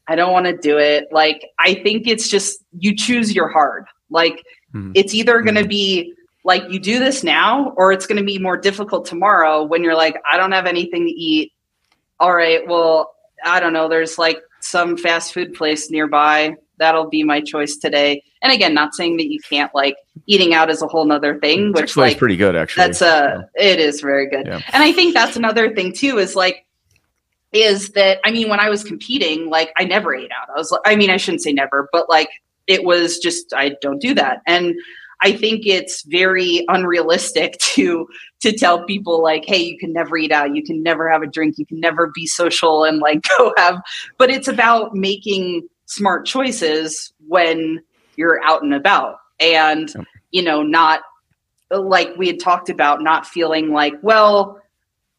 I 0.07 0.15
don't 0.15 0.33
want 0.33 0.45
to 0.45 0.57
do 0.57 0.77
it. 0.77 1.07
Like, 1.11 1.45
I 1.59 1.75
think 1.75 2.07
it's 2.07 2.29
just 2.29 2.63
you 2.77 2.95
choose 2.95 3.33
your 3.33 3.49
hard. 3.49 3.85
Like, 4.09 4.45
mm-hmm. 4.73 4.91
it's 4.95 5.13
either 5.13 5.41
going 5.41 5.55
to 5.55 5.61
mm-hmm. 5.61 5.69
be 5.69 6.13
like 6.43 6.63
you 6.69 6.79
do 6.79 6.99
this 6.99 7.23
now, 7.23 7.73
or 7.75 7.91
it's 7.91 8.07
going 8.07 8.19
to 8.19 8.23
be 8.23 8.39
more 8.39 8.57
difficult 8.57 9.05
tomorrow 9.05 9.63
when 9.63 9.83
you're 9.83 9.95
like, 9.95 10.15
I 10.31 10.37
don't 10.37 10.53
have 10.53 10.65
anything 10.65 11.05
to 11.05 11.11
eat. 11.11 11.51
All 12.19 12.33
right, 12.33 12.65
well, 12.67 13.13
I 13.43 13.59
don't 13.59 13.73
know. 13.73 13.89
There's 13.89 14.17
like 14.17 14.41
some 14.59 14.97
fast 14.97 15.33
food 15.33 15.53
place 15.53 15.91
nearby 15.91 16.55
that'll 16.77 17.09
be 17.09 17.23
my 17.23 17.41
choice 17.41 17.75
today. 17.77 18.23
And 18.41 18.51
again, 18.51 18.73
not 18.73 18.93
saying 18.93 19.17
that 19.17 19.31
you 19.31 19.39
can't 19.39 19.73
like 19.73 19.95
eating 20.27 20.53
out 20.53 20.69
is 20.69 20.81
a 20.81 20.87
whole 20.87 21.05
nother 21.05 21.39
thing, 21.39 21.73
which 21.73 21.91
is 21.91 21.97
like 21.97 22.17
pretty 22.17 22.37
good 22.37 22.55
actually. 22.55 22.85
That's 22.85 23.01
a 23.01 23.47
yeah. 23.55 23.71
it 23.71 23.79
is 23.79 24.01
very 24.01 24.29
good. 24.29 24.45
Yeah. 24.45 24.61
And 24.73 24.83
I 24.83 24.91
think 24.91 25.13
that's 25.13 25.35
another 25.35 25.73
thing 25.73 25.93
too 25.93 26.17
is 26.17 26.35
like 26.35 26.65
is 27.51 27.89
that 27.89 28.19
I 28.23 28.31
mean 28.31 28.49
when 28.49 28.59
I 28.59 28.69
was 28.69 28.83
competing, 28.83 29.49
like 29.49 29.71
I 29.77 29.85
never 29.85 30.13
ate 30.13 30.31
out. 30.31 30.49
I 30.49 30.59
was 30.59 30.77
I 30.85 30.95
mean 30.95 31.09
I 31.09 31.17
shouldn't 31.17 31.41
say 31.41 31.53
never, 31.53 31.89
but 31.91 32.09
like 32.09 32.29
it 32.67 32.83
was 32.83 33.17
just 33.17 33.53
I 33.53 33.75
don't 33.81 34.01
do 34.01 34.13
that. 34.15 34.41
And 34.45 34.75
I 35.21 35.31
think 35.31 35.65
it's 35.65 36.03
very 36.03 36.63
unrealistic 36.67 37.57
to 37.59 38.07
to 38.41 38.51
tell 38.51 38.85
people 38.85 39.21
like, 39.23 39.45
hey, 39.45 39.63
you 39.63 39.77
can 39.77 39.93
never 39.93 40.17
eat 40.17 40.31
out, 40.31 40.55
you 40.55 40.63
can 40.63 40.83
never 40.83 41.09
have 41.09 41.23
a 41.23 41.27
drink, 41.27 41.57
you 41.57 41.65
can 41.65 41.79
never 41.79 42.11
be 42.13 42.27
social 42.27 42.83
and 42.83 42.99
like 42.99 43.21
go 43.37 43.53
have 43.57 43.81
but 44.17 44.29
it's 44.29 44.47
about 44.47 44.93
making 44.93 45.67
smart 45.85 46.25
choices 46.25 47.13
when 47.27 47.79
you're 48.17 48.43
out 48.43 48.61
and 48.61 48.73
about 48.73 49.17
and 49.39 49.93
you 50.31 50.41
know 50.41 50.61
not 50.61 51.01
like 51.71 52.09
we 52.17 52.27
had 52.27 52.39
talked 52.39 52.69
about 52.69 53.01
not 53.01 53.25
feeling 53.25 53.71
like 53.71 53.93
well 54.01 54.59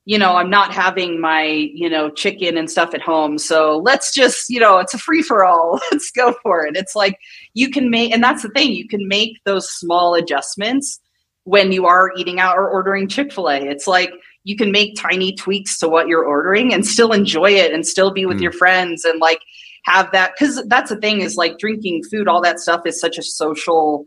you 0.09 0.19
know 0.19 0.37
i'm 0.37 0.49
not 0.49 0.73
having 0.73 1.21
my 1.21 1.43
you 1.43 1.89
know 1.91 2.09
chicken 2.09 2.57
and 2.57 2.71
stuff 2.71 2.95
at 2.95 3.03
home. 3.03 3.37
So 3.37 3.77
let's 3.85 4.15
just 4.15 4.49
you 4.49 4.59
know 4.59 4.79
it's 4.79 4.95
a 4.95 4.99
free 4.99 5.21
for 5.21 5.45
all. 5.45 5.79
Let's 5.93 6.11
go 6.11 6.35
for 6.43 6.65
it. 6.65 6.77
It's 6.77 6.97
like 6.97 7.19
you 7.53 7.71
can 7.71 7.91
make 7.91 8.15
and 8.15 8.25
that's 8.25 8.43
the 8.43 8.49
thing 8.49 8.73
you 8.73 8.89
can 8.89 9.07
make 9.07 9.37
those 9.45 9.69
small 9.69 10.15
adjustments 10.15 10.99
when 11.45 11.73
you 11.73 11.85
are 11.85 12.11
eating 12.17 12.41
out 12.41 12.57
or 12.57 12.71
ordering 12.71 13.07
chick-fil-a. 13.07 13.59
It's 13.59 13.87
like 13.87 14.11
you 14.45 14.57
can 14.57 14.73
make 14.73 14.97
tiny 14.97 15.35
tweaks 15.35 15.79
to 15.81 15.89
what 15.91 16.09
you're 16.09 16.25
ordering 16.25 16.73
and 16.73 16.87
still 16.87 17.13
enjoy 17.13 17.51
it 17.51 17.75
and 17.75 17.87
still 17.87 18.11
be 18.11 18.25
with 18.25 18.39
mm. 18.39 18.45
your 18.45 18.53
friends 18.53 19.05
and 19.05 19.21
like 19.21 19.41
have 19.85 20.11
that 20.13 20.33
because 20.33 20.65
that's 20.69 20.89
the 20.89 20.97
thing 20.97 21.21
is 21.21 21.37
like 21.37 21.59
drinking 21.59 22.03
food 22.11 22.29
all 22.29 22.41
that 22.41 22.61
stuff 22.61 22.81
is 22.87 22.99
such 22.99 23.19
a 23.19 23.23
social 23.23 24.07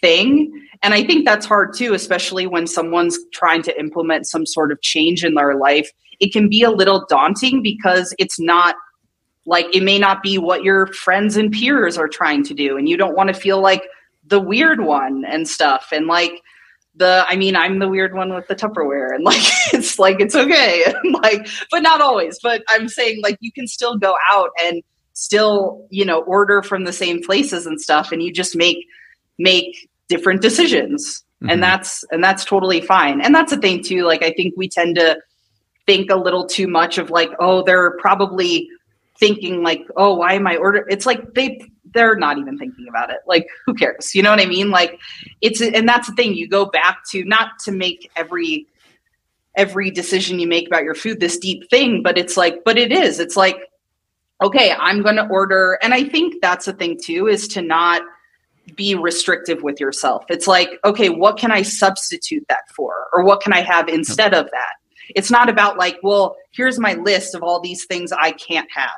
thing. 0.00 0.52
And 0.82 0.94
i 0.94 1.04
think 1.04 1.26
that's 1.26 1.44
hard 1.46 1.74
too 1.74 1.92
especially 1.92 2.46
when 2.46 2.66
someone's 2.66 3.18
trying 3.32 3.62
to 3.62 3.78
implement 3.78 4.26
some 4.26 4.46
sort 4.46 4.72
of 4.72 4.80
change 4.80 5.24
in 5.24 5.34
their 5.34 5.54
life. 5.54 5.90
It 6.20 6.32
can 6.32 6.48
be 6.48 6.62
a 6.62 6.70
little 6.70 7.06
daunting 7.08 7.62
because 7.62 8.14
it's 8.18 8.38
not 8.38 8.76
like 9.46 9.74
it 9.74 9.82
may 9.82 9.98
not 9.98 10.22
be 10.22 10.38
what 10.38 10.62
your 10.62 10.86
friends 10.88 11.36
and 11.36 11.52
peers 11.52 11.96
are 11.98 12.08
trying 12.08 12.44
to 12.44 12.54
do. 12.54 12.76
And 12.76 12.88
you 12.88 12.96
don't 12.96 13.16
want 13.16 13.28
to 13.28 13.34
feel 13.34 13.60
like 13.60 13.82
the 14.26 14.40
weird 14.40 14.80
one 14.80 15.24
and 15.26 15.48
stuff. 15.48 15.88
And 15.92 16.06
like 16.06 16.40
the 16.96 17.24
i 17.28 17.36
mean 17.36 17.54
i'm 17.54 17.78
the 17.78 17.88
weird 17.88 18.14
one 18.14 18.34
with 18.34 18.46
the 18.48 18.54
tupperware. 18.54 19.14
And 19.14 19.24
like 19.24 19.42
it's 19.72 19.98
like 19.98 20.20
it's 20.20 20.34
okay. 20.34 20.92
Like 21.04 21.48
but 21.70 21.82
not 21.82 22.00
always. 22.00 22.38
But 22.42 22.62
i'm 22.68 22.88
saying 22.88 23.20
like 23.22 23.36
you 23.40 23.52
can 23.52 23.66
still 23.66 23.98
go 23.98 24.14
out 24.30 24.50
and 24.62 24.82
still 25.12 25.86
you 25.90 26.04
know 26.04 26.22
order 26.22 26.62
from 26.62 26.84
the 26.84 26.92
same 26.92 27.22
places 27.22 27.66
and 27.66 27.80
stuff. 27.80 28.12
And 28.12 28.22
you 28.22 28.32
just 28.32 28.56
make 28.56 28.86
make 29.38 29.89
different 30.10 30.42
decisions. 30.42 31.24
Mm-hmm. 31.42 31.52
and 31.52 31.62
that's 31.62 32.04
and 32.10 32.22
that's 32.22 32.44
totally 32.44 32.82
fine. 32.82 33.22
And 33.22 33.34
that's 33.34 33.50
the 33.50 33.56
thing 33.56 33.82
too 33.82 34.02
like 34.02 34.22
i 34.22 34.30
think 34.30 34.52
we 34.58 34.68
tend 34.68 34.96
to 34.96 35.18
think 35.86 36.10
a 36.10 36.16
little 36.16 36.46
too 36.46 36.68
much 36.68 36.98
of 36.98 37.08
like 37.08 37.30
oh 37.38 37.62
they're 37.62 37.92
probably 37.92 38.68
thinking 39.18 39.62
like 39.62 39.82
oh 39.96 40.14
why 40.14 40.34
am 40.34 40.46
i 40.46 40.56
order 40.56 40.86
it's 40.90 41.06
like 41.06 41.32
they 41.32 41.58
they're 41.94 42.14
not 42.16 42.38
even 42.38 42.58
thinking 42.58 42.86
about 42.88 43.10
it. 43.10 43.20
Like 43.26 43.46
who 43.64 43.74
cares? 43.74 44.14
You 44.14 44.22
know 44.22 44.30
what 44.30 44.40
i 44.40 44.46
mean? 44.46 44.70
Like 44.70 45.00
it's 45.40 45.62
and 45.62 45.88
that's 45.88 46.08
the 46.08 46.14
thing 46.14 46.34
you 46.34 46.46
go 46.46 46.66
back 46.66 46.98
to 47.12 47.24
not 47.24 47.58
to 47.64 47.72
make 47.72 48.10
every 48.16 48.66
every 49.56 49.90
decision 49.90 50.38
you 50.38 50.46
make 50.46 50.66
about 50.66 50.84
your 50.84 50.94
food 50.94 51.18
this 51.18 51.36
deep 51.36 51.68
thing 51.70 52.02
but 52.04 52.16
it's 52.18 52.36
like 52.36 52.62
but 52.64 52.76
it 52.76 52.92
is. 52.92 53.18
It's 53.18 53.36
like 53.36 53.70
okay, 54.42 54.72
I'm 54.78 55.02
going 55.02 55.16
to 55.16 55.28
order. 55.28 55.78
And 55.82 55.92
I 55.92 56.04
think 56.04 56.40
that's 56.40 56.66
the 56.66 56.72
thing 56.72 56.98
too, 56.98 57.26
is 57.26 57.46
to 57.48 57.62
not 57.62 58.02
be 58.76 58.94
restrictive 58.94 59.62
with 59.62 59.80
yourself. 59.80 60.24
It's 60.28 60.46
like, 60.46 60.78
okay, 60.84 61.08
what 61.08 61.36
can 61.38 61.50
I 61.50 61.62
substitute 61.62 62.44
that 62.48 62.68
for? 62.74 63.08
Or 63.12 63.24
what 63.24 63.40
can 63.40 63.52
I 63.52 63.60
have 63.60 63.88
instead 63.88 64.34
of 64.34 64.46
that? 64.50 64.74
It's 65.14 65.30
not 65.30 65.48
about 65.48 65.78
like, 65.78 65.98
well, 66.02 66.36
here's 66.52 66.78
my 66.78 66.94
list 66.94 67.34
of 67.34 67.42
all 67.42 67.60
these 67.60 67.84
things 67.86 68.12
I 68.12 68.32
can't 68.32 68.68
have. 68.72 68.90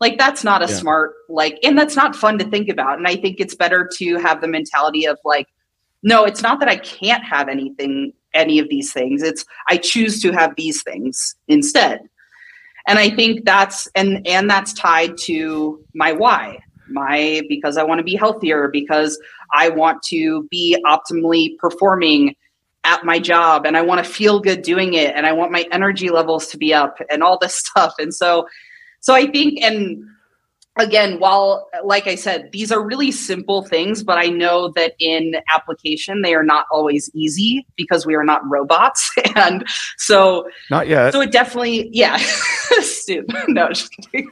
Like 0.00 0.18
that's 0.18 0.44
not 0.44 0.62
a 0.62 0.66
yeah. 0.66 0.76
smart 0.76 1.12
like 1.28 1.58
and 1.62 1.76
that's 1.78 1.96
not 1.96 2.16
fun 2.16 2.38
to 2.38 2.44
think 2.44 2.68
about. 2.68 2.98
And 2.98 3.06
I 3.06 3.16
think 3.16 3.38
it's 3.38 3.54
better 3.54 3.88
to 3.96 4.16
have 4.16 4.40
the 4.40 4.48
mentality 4.48 5.06
of 5.06 5.18
like 5.24 5.46
no, 6.02 6.24
it's 6.24 6.42
not 6.42 6.60
that 6.60 6.68
I 6.68 6.76
can't 6.76 7.22
have 7.24 7.48
anything 7.48 8.14
any 8.32 8.58
of 8.58 8.68
these 8.70 8.92
things. 8.92 9.22
It's 9.22 9.44
I 9.68 9.76
choose 9.76 10.22
to 10.22 10.32
have 10.32 10.54
these 10.56 10.82
things 10.82 11.34
instead 11.48 12.08
and 12.86 12.98
i 12.98 13.08
think 13.08 13.44
that's 13.44 13.88
and 13.94 14.26
and 14.26 14.48
that's 14.48 14.72
tied 14.72 15.16
to 15.16 15.82
my 15.94 16.12
why 16.12 16.58
my 16.90 17.42
because 17.48 17.76
i 17.76 17.82
want 17.82 17.98
to 17.98 18.04
be 18.04 18.14
healthier 18.14 18.68
because 18.68 19.18
i 19.52 19.68
want 19.68 20.02
to 20.02 20.46
be 20.50 20.76
optimally 20.86 21.56
performing 21.58 22.34
at 22.84 23.04
my 23.04 23.18
job 23.18 23.66
and 23.66 23.76
i 23.76 23.82
want 23.82 24.04
to 24.04 24.10
feel 24.10 24.40
good 24.40 24.62
doing 24.62 24.94
it 24.94 25.14
and 25.14 25.26
i 25.26 25.32
want 25.32 25.52
my 25.52 25.66
energy 25.72 26.10
levels 26.10 26.46
to 26.46 26.56
be 26.56 26.72
up 26.72 26.98
and 27.10 27.22
all 27.22 27.38
this 27.38 27.54
stuff 27.66 27.94
and 27.98 28.14
so 28.14 28.46
so 29.00 29.14
i 29.14 29.26
think 29.26 29.60
and 29.62 30.02
again, 30.80 31.18
while, 31.18 31.68
like 31.84 32.06
I 32.06 32.14
said, 32.14 32.50
these 32.52 32.72
are 32.72 32.82
really 32.82 33.10
simple 33.10 33.62
things, 33.62 34.02
but 34.02 34.18
I 34.18 34.26
know 34.26 34.72
that 34.76 34.94
in 34.98 35.36
application, 35.52 36.22
they 36.22 36.34
are 36.34 36.42
not 36.42 36.66
always 36.72 37.10
easy 37.14 37.66
because 37.76 38.06
we 38.06 38.14
are 38.14 38.24
not 38.24 38.42
robots. 38.48 39.10
and 39.36 39.66
so, 39.98 40.48
not 40.70 40.88
yet. 40.88 41.12
So 41.12 41.20
it 41.20 41.32
definitely, 41.32 41.90
yeah. 41.92 42.16
no, 43.48 43.68
just 43.68 43.92
kidding. 43.92 44.30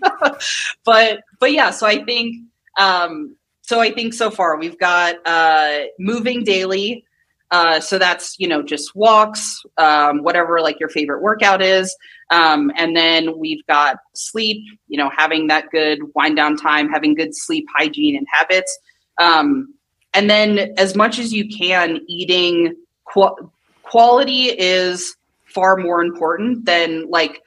but, 0.84 1.20
but 1.38 1.52
yeah, 1.52 1.70
so 1.70 1.86
I 1.86 2.04
think, 2.04 2.36
um, 2.78 3.36
so 3.62 3.80
I 3.80 3.92
think 3.92 4.14
so 4.14 4.30
far 4.30 4.56
we've 4.56 4.78
got 4.78 5.16
uh, 5.26 5.80
moving 5.98 6.44
daily. 6.44 7.04
Uh, 7.50 7.80
so 7.80 7.98
that's 7.98 8.36
you 8.38 8.46
know 8.46 8.62
just 8.62 8.94
walks, 8.94 9.62
um, 9.78 10.22
whatever 10.22 10.60
like 10.60 10.78
your 10.80 10.88
favorite 10.88 11.22
workout 11.22 11.62
is. 11.62 11.94
Um, 12.30 12.70
and 12.76 12.94
then 12.96 13.38
we've 13.38 13.64
got 13.66 13.96
sleep, 14.14 14.62
you 14.86 14.98
know, 14.98 15.10
having 15.16 15.46
that 15.46 15.70
good 15.70 15.98
wind 16.14 16.36
down 16.36 16.56
time, 16.56 16.90
having 16.90 17.14
good 17.14 17.34
sleep 17.34 17.66
hygiene 17.74 18.16
and 18.16 18.26
habits. 18.30 18.78
Um, 19.18 19.74
and 20.12 20.28
then 20.28 20.74
as 20.76 20.94
much 20.94 21.18
as 21.18 21.32
you 21.32 21.48
can, 21.48 22.00
eating 22.06 22.74
qu- 23.12 23.50
quality 23.82 24.44
is 24.44 25.16
far 25.46 25.76
more 25.76 26.02
important 26.02 26.66
than 26.66 27.08
like 27.08 27.42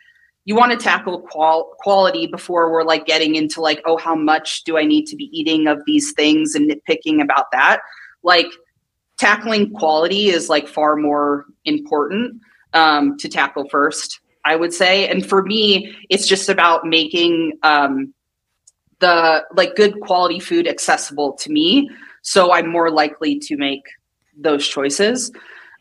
you 0.45 0.55
want 0.55 0.71
to 0.71 0.77
tackle 0.77 1.21
qual- 1.21 1.75
quality 1.79 2.27
before 2.27 2.71
we're 2.71 2.83
like 2.83 3.05
getting 3.05 3.35
into 3.35 3.61
like, 3.61 3.81
oh, 3.85 3.97
how 3.97 4.15
much 4.15 4.63
do 4.63 4.77
I 4.77 4.83
need 4.83 5.05
to 5.07 5.15
be 5.15 5.29
eating 5.37 5.67
of 5.67 5.81
these 5.85 6.13
things 6.13 6.55
and 6.55 6.69
nitpicking 6.69 7.21
about 7.21 7.51
that? 7.51 7.81
Like, 8.23 8.47
tackling 9.21 9.71
quality 9.73 10.29
is 10.29 10.49
like 10.49 10.67
far 10.67 10.95
more 10.95 11.45
important 11.65 12.41
um, 12.73 13.15
to 13.19 13.29
tackle 13.29 13.69
first, 13.69 14.19
I 14.45 14.55
would 14.55 14.73
say. 14.73 15.07
And 15.07 15.23
for 15.23 15.43
me, 15.43 15.95
it's 16.09 16.27
just 16.27 16.49
about 16.49 16.85
making 16.85 17.53
um, 17.61 18.11
the 18.97 19.45
like 19.55 19.75
good 19.75 19.99
quality 20.01 20.39
food 20.39 20.67
accessible 20.67 21.33
to 21.33 21.51
me. 21.51 21.87
So 22.23 22.51
I'm 22.51 22.67
more 22.67 22.89
likely 22.89 23.37
to 23.39 23.57
make 23.57 23.83
those 24.35 24.67
choices. 24.67 25.31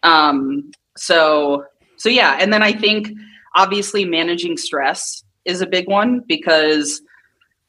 Um, 0.02 0.70
so 0.98 1.64
so 1.96 2.10
yeah, 2.10 2.36
and 2.38 2.52
then 2.52 2.62
I 2.62 2.72
think 2.72 3.10
obviously 3.54 4.04
managing 4.04 4.56
stress 4.56 5.24
is 5.44 5.60
a 5.60 5.66
big 5.66 5.88
one 5.88 6.22
because 6.26 7.02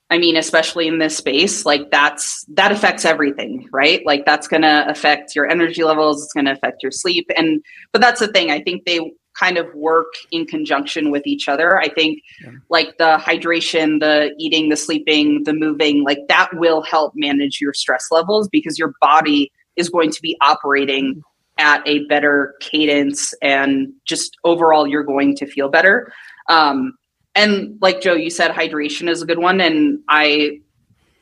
I 0.09 0.17
mean, 0.17 0.35
especially 0.35 0.89
in 0.89 0.99
this 0.99 1.15
space, 1.15 1.65
like 1.65 1.89
that's 1.89 2.43
that 2.49 2.73
affects 2.73 3.05
everything, 3.05 3.69
right? 3.71 4.05
Like 4.05 4.25
that's 4.25 4.45
going 4.45 4.63
to 4.63 4.85
affect 4.89 5.37
your 5.37 5.49
energy 5.49 5.85
levels, 5.85 6.21
it's 6.21 6.33
going 6.33 6.47
to 6.47 6.51
affect 6.51 6.83
your 6.83 6.91
sleep 6.91 7.29
and 7.37 7.63
but 7.93 8.01
that's 8.01 8.19
the 8.19 8.27
thing. 8.27 8.51
I 8.51 8.61
think 8.61 8.85
they 8.85 9.13
kind 9.39 9.57
of 9.57 9.73
work 9.73 10.13
in 10.31 10.45
conjunction 10.45 11.11
with 11.11 11.25
each 11.25 11.47
other. 11.47 11.79
I 11.79 11.87
think 11.87 12.21
yeah. 12.43 12.51
like 12.69 12.97
the 12.97 13.17
hydration, 13.17 14.01
the 14.01 14.35
eating, 14.37 14.67
the 14.67 14.75
sleeping, 14.75 15.43
the 15.45 15.53
moving, 15.53 16.03
like 16.03 16.19
that 16.27 16.49
will 16.53 16.81
help 16.81 17.13
manage 17.15 17.61
your 17.61 17.73
stress 17.73 18.07
levels 18.11 18.49
because 18.49 18.77
your 18.77 18.93
body 18.99 19.51
is 19.77 19.89
going 19.89 20.11
to 20.11 20.21
be 20.21 20.37
operating 20.41 21.23
at 21.61 21.87
a 21.87 22.05
better 22.05 22.55
cadence 22.59 23.33
and 23.41 23.93
just 24.03 24.35
overall 24.43 24.87
you're 24.87 25.03
going 25.03 25.35
to 25.35 25.45
feel 25.45 25.69
better. 25.69 26.11
Um, 26.49 26.97
and 27.35 27.77
like 27.81 28.01
Joe, 28.01 28.15
you 28.15 28.29
said 28.29 28.51
hydration 28.51 29.07
is 29.07 29.21
a 29.21 29.25
good 29.25 29.39
one. 29.39 29.61
And 29.61 29.99
I 30.09 30.59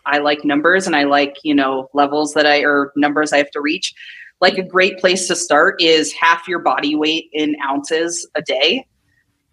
I 0.06 0.20
like 0.20 0.44
numbers 0.44 0.88
and 0.88 0.96
I 0.96 1.04
like, 1.04 1.36
you 1.44 1.54
know, 1.54 1.90
levels 1.94 2.34
that 2.34 2.46
I 2.46 2.62
or 2.62 2.92
numbers 2.96 3.34
I 3.34 3.38
have 3.38 3.52
to 3.52 3.62
reach. 3.62 3.94
Like 4.42 4.58
a 4.58 4.64
great 4.64 4.98
place 4.98 5.28
to 5.28 5.36
start 5.36 5.82
is 5.82 6.14
half 6.14 6.48
your 6.48 6.60
body 6.60 6.96
weight 6.96 7.30
in 7.34 7.56
ounces 7.68 8.28
a 8.34 8.42
day. 8.42 8.88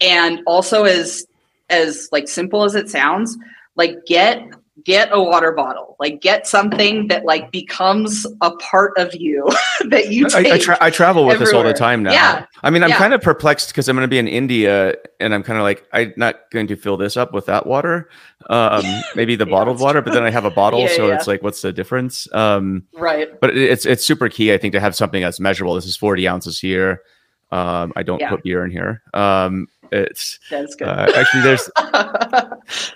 And 0.00 0.40
also 0.46 0.84
as 0.84 1.26
as 1.68 2.08
like 2.12 2.28
simple 2.28 2.62
as 2.62 2.76
it 2.76 2.88
sounds, 2.88 3.36
like 3.74 3.96
get 4.06 4.40
get 4.84 5.08
a 5.10 5.22
water 5.22 5.52
bottle. 5.52 5.96
Like 5.98 6.20
get 6.20 6.46
something 6.46 7.08
that 7.08 7.24
like 7.24 7.50
becomes 7.50 8.26
a 8.40 8.50
part 8.56 8.92
of 8.98 9.14
you 9.14 9.48
that 9.88 10.12
you 10.12 10.26
I, 10.34 10.52
I, 10.52 10.58
tra- 10.58 10.78
I, 10.80 10.90
travel 10.90 11.24
with 11.24 11.34
everywhere. 11.34 11.46
this 11.46 11.54
all 11.54 11.62
the 11.62 11.72
time 11.72 12.02
now. 12.02 12.12
Yeah. 12.12 12.46
I 12.62 12.70
mean 12.70 12.82
i'm 12.82 12.90
yeah. 12.90 12.98
kind 12.98 13.14
of 13.14 13.22
perplexed 13.22 13.68
because 13.68 13.88
i'm 13.88 13.96
going 13.96 14.04
to 14.04 14.08
be 14.08 14.18
in 14.18 14.28
india 14.28 14.94
and 15.20 15.34
i'm 15.34 15.42
kind 15.42 15.58
of 15.58 15.62
like 15.62 15.86
i'm 15.92 16.12
not 16.16 16.50
going 16.50 16.66
to 16.66 16.76
fill 16.76 16.96
this 16.96 17.16
up 17.16 17.32
with 17.32 17.46
that 17.46 17.66
water 17.66 18.08
um 18.50 18.84
maybe 19.14 19.36
the 19.36 19.46
yeah, 19.46 19.50
bottled 19.50 19.80
water 19.80 20.02
but 20.02 20.12
then 20.12 20.22
i 20.22 20.30
have 20.30 20.44
a 20.44 20.50
bottle 20.50 20.80
yeah, 20.80 20.96
so 20.96 21.10
it's 21.10 21.26
like 21.26 21.42
what's 21.42 21.62
the 21.62 21.72
difference? 21.72 22.32
Um 22.32 22.84
right. 22.94 23.28
but 23.40 23.56
it's 23.56 23.86
it's 23.86 24.04
super 24.04 24.28
key 24.28 24.52
i 24.52 24.58
think 24.58 24.72
to 24.72 24.80
have 24.80 24.94
something 24.94 25.22
that's 25.22 25.40
measurable. 25.40 25.74
This 25.74 25.86
is 25.86 25.96
40 25.96 26.28
ounces 26.28 26.58
here 26.58 27.02
um, 27.50 27.92
I 27.96 28.02
don't 28.02 28.22
put 28.28 28.42
beer 28.42 28.64
in 28.64 28.70
here. 28.70 29.02
Um, 29.14 29.68
it's 29.92 30.38
that's 30.50 30.74
good. 30.74 30.88
Uh, 30.88 31.12
actually, 31.14 31.42
there's 31.42 31.70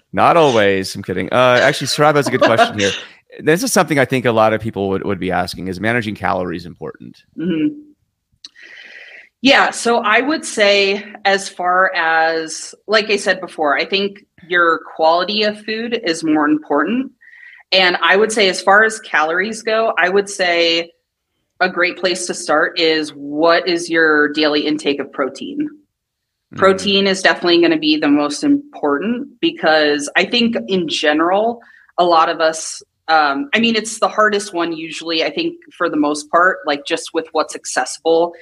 not 0.12 0.36
always. 0.36 0.94
I'm 0.94 1.02
kidding. 1.02 1.28
Uh, 1.32 1.60
actually, 1.62 1.86
Sarab 1.86 2.16
has 2.16 2.26
a 2.26 2.30
good 2.30 2.42
question 2.42 2.78
here. 2.78 2.92
This 3.38 3.62
is 3.62 3.72
something 3.72 3.96
I 3.96 4.04
think 4.06 4.24
a 4.24 4.32
lot 4.32 4.54
of 4.54 4.60
people 4.60 4.88
would, 4.88 5.04
would 5.04 5.20
be 5.20 5.30
asking: 5.30 5.68
Is 5.68 5.78
managing 5.78 6.16
calories 6.16 6.66
important? 6.66 7.22
Mm-hmm. 7.38 7.78
Yeah. 9.40 9.70
So 9.70 9.98
I 9.98 10.20
would 10.20 10.44
say, 10.44 11.14
as 11.24 11.48
far 11.48 11.94
as 11.94 12.74
like 12.88 13.08
I 13.08 13.16
said 13.16 13.40
before, 13.40 13.78
I 13.78 13.84
think 13.84 14.24
your 14.48 14.80
quality 14.96 15.44
of 15.44 15.64
food 15.64 16.00
is 16.04 16.24
more 16.24 16.44
important. 16.44 17.12
And 17.70 17.96
I 18.02 18.16
would 18.16 18.32
say, 18.32 18.48
as 18.48 18.60
far 18.60 18.82
as 18.82 18.98
calories 18.98 19.62
go, 19.62 19.94
I 19.96 20.08
would 20.08 20.28
say 20.28 20.90
a 21.60 21.68
great 21.68 21.98
place 21.98 22.26
to 22.26 22.34
start 22.34 22.78
is 22.78 23.10
what 23.10 23.68
is 23.68 23.90
your 23.90 24.32
daily 24.32 24.66
intake 24.66 24.98
of 24.98 25.12
protein? 25.12 25.58
Mm-hmm. 25.60 26.58
Protein 26.58 27.06
is 27.06 27.22
definitely 27.22 27.58
going 27.58 27.70
to 27.70 27.78
be 27.78 27.96
the 27.96 28.08
most 28.08 28.42
important 28.42 29.40
because 29.40 30.10
I 30.16 30.24
think 30.24 30.56
in 30.68 30.88
general, 30.88 31.60
a 31.98 32.04
lot 32.04 32.28
of 32.28 32.40
us, 32.40 32.82
um, 33.08 33.50
I 33.54 33.60
mean, 33.60 33.76
it's 33.76 34.00
the 34.00 34.08
hardest 34.08 34.54
one 34.54 34.72
usually, 34.72 35.22
I 35.22 35.30
think, 35.30 35.56
for 35.76 35.90
the 35.90 35.96
most 35.96 36.30
part, 36.30 36.58
like 36.66 36.86
just 36.86 37.12
with 37.12 37.28
what's 37.32 37.54
accessible 37.54 38.32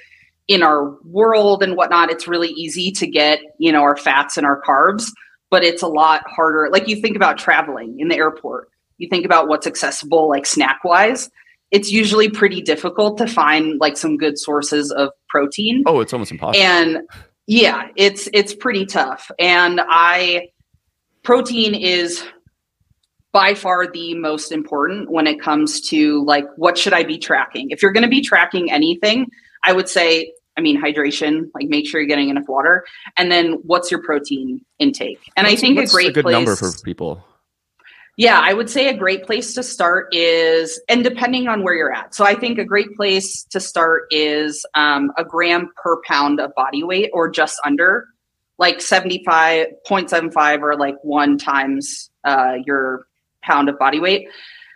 in 0.47 0.63
our 0.63 0.97
world 1.05 1.63
and 1.63 1.77
whatnot, 1.77 2.11
it's 2.11 2.29
really 2.29 2.51
easy 2.51 2.91
to 2.93 3.07
get, 3.07 3.41
you 3.59 3.73
know, 3.73 3.83
our 3.83 3.97
fats 3.97 4.37
and 4.37 4.47
our 4.47 4.63
carbs, 4.63 5.11
but 5.51 5.65
it's 5.65 5.83
a 5.83 5.89
lot 5.89 6.23
harder. 6.27 6.69
Like 6.71 6.89
you 6.89 6.97
think 6.97 7.17
about 7.17 7.37
traveling 7.37 7.99
in 7.99 8.09
the 8.09 8.17
airport, 8.17 8.71
you 8.97 9.09
think 9.09 9.27
about 9.27 9.49
what's 9.49 9.67
accessible, 9.67 10.29
like 10.29 10.47
snack 10.47 10.85
wise 10.85 11.31
it's 11.71 11.91
usually 11.91 12.29
pretty 12.29 12.63
difficult 12.63 13.19
to 13.19 13.27
find 13.27 13.79
like 13.81 13.97
some 13.97 14.17
good 14.17 14.39
sources 14.39 14.91
of 14.91 15.11
protein. 15.29 15.83
Oh, 15.87 16.01
it's 16.01 16.13
almost 16.13 16.31
impossible. 16.31 16.65
And 16.65 16.99
yeah, 17.47 17.89
it's 17.97 18.29
it's 18.33 18.55
pretty 18.55 18.87
tough. 18.87 19.31
And 19.39 19.81
I 19.83 20.49
protein 21.23 21.75
is 21.75 22.25
by 23.33 23.55
far 23.55 23.87
the 23.87 24.15
most 24.15 24.51
important 24.51 25.11
when 25.11 25.27
it 25.27 25.41
comes 25.41 25.81
to 25.89 26.25
like 26.25 26.47
what 26.57 26.79
should 26.79 26.93
I 26.95 27.05
be 27.05 27.19
tracking? 27.19 27.71
If 27.71 27.83
you're 27.83 27.93
going 27.93 28.05
to 28.05 28.09
be 28.09 28.23
tracking 28.23 28.71
anything, 28.71 29.27
I 29.65 29.73
would 29.73 29.89
say 29.89 30.33
I 30.57 30.61
mean 30.61 30.81
hydration, 30.81 31.51
like 31.55 31.69
make 31.69 31.87
sure 31.87 32.01
you're 32.01 32.09
getting 32.09 32.31
enough 32.31 32.49
water 32.49 32.85
and 33.17 33.31
then 33.31 33.61
what's 33.65 33.91
your 33.91 34.03
protein 34.03 34.65
intake? 34.79 35.21
And 35.37 35.47
what's, 35.47 35.59
I 35.59 35.61
think 35.61 35.79
a 35.79 35.87
great 35.87 36.09
a 36.09 36.13
good 36.13 36.25
place, 36.25 36.33
number 36.33 36.57
for 36.57 36.73
people 36.83 37.25
yeah, 38.19 38.41
I 38.43 38.53
would 38.53 38.69
say 38.69 38.89
a 38.89 38.97
great 38.97 39.25
place 39.25 39.55
to 39.55 39.63
start 39.63 40.13
is, 40.13 40.81
and 40.89 41.05
depending 41.05 41.47
on 41.47 41.63
where 41.63 41.75
you're 41.75 41.95
at. 41.95 42.17
So 42.17 42.25
I 42.25 42.35
think 42.35 42.59
a 42.59 42.65
great 42.65 42.97
place 42.97 43.45
to 43.45 43.61
start 43.61 44.09
is 44.11 44.67
um, 44.75 45.13
a 45.17 45.25
gram 45.25 45.71
per 45.81 46.03
pound 46.05 46.41
of 46.41 46.53
body 46.57 46.83
weight 46.83 47.11
or 47.13 47.31
just 47.31 47.61
under, 47.65 48.09
like 48.59 48.79
75.75 48.79 50.63
or 50.63 50.77
like 50.77 50.97
one 51.03 51.39
times 51.39 52.11
uh, 52.25 52.57
your 52.67 53.07
pound 53.45 53.69
of 53.69 53.79
body 53.79 54.01
weight. 54.01 54.27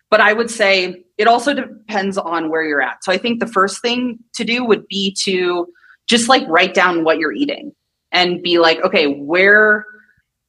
But 0.08 0.20
I 0.20 0.34
would 0.34 0.48
say 0.48 1.02
it 1.18 1.26
also 1.26 1.52
depends 1.52 2.16
on 2.16 2.48
where 2.48 2.62
you're 2.62 2.80
at. 2.80 3.02
So 3.02 3.10
I 3.10 3.18
think 3.18 3.40
the 3.40 3.48
first 3.48 3.82
thing 3.82 4.20
to 4.34 4.44
do 4.44 4.64
would 4.64 4.86
be 4.86 5.16
to 5.24 5.66
just 6.06 6.28
like 6.28 6.46
write 6.46 6.74
down 6.74 7.02
what 7.02 7.18
you're 7.18 7.32
eating 7.32 7.74
and 8.12 8.40
be 8.40 8.60
like, 8.60 8.80
okay, 8.84 9.08
where 9.08 9.84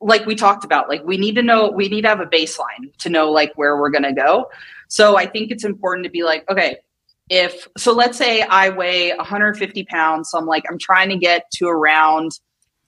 like 0.04 0.26
we 0.26 0.36
talked 0.36 0.64
about 0.64 0.90
like 0.90 1.04
we 1.04 1.18
need 1.18 1.36
to 1.36 1.42
know 1.42 1.70
we 1.70 1.88
need 1.90 2.02
to 2.02 2.08
have 2.08 2.20
a 2.20 2.26
baseline 2.26 2.96
to 2.98 3.10
know 3.10 3.32
like 3.32 3.52
where 3.56 3.78
we're 3.78 3.90
going 3.90 4.04
to 4.04 4.14
go. 4.14 4.50
So 4.88 5.18
i 5.18 5.26
think 5.26 5.50
it's 5.50 5.64
important 5.64 6.04
to 6.06 6.12
be 6.12 6.24
like 6.24 6.48
okay 6.50 6.78
if 7.30 7.68
so 7.78 7.94
let's 7.94 8.18
say 8.18 8.42
i 8.44 8.70
weigh 8.70 9.16
150 9.16 9.86
pounds 9.86 10.30
so 10.30 10.38
i'm 10.38 10.46
like 10.46 10.64
i'm 10.70 10.78
trying 10.78 11.10
to 11.10 11.16
get 11.16 11.50
to 11.56 11.68
around 11.68 12.32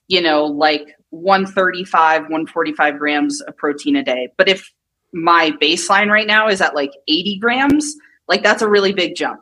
you 0.08 0.20
know 0.20 0.44
like 0.44 0.94
135 1.10 2.22
145 2.22 2.98
grams 2.98 3.40
of 3.42 3.56
protein 3.56 3.96
a 3.96 4.04
day. 4.04 4.28
But 4.36 4.48
if 4.48 4.70
my 5.12 5.52
baseline 5.62 6.10
right 6.10 6.26
now 6.26 6.48
is 6.48 6.60
at 6.60 6.74
like 6.74 6.92
80 7.08 7.38
grams 7.38 7.94
like 8.28 8.42
that's 8.42 8.62
a 8.62 8.68
really 8.68 8.92
big 8.92 9.14
jump. 9.14 9.40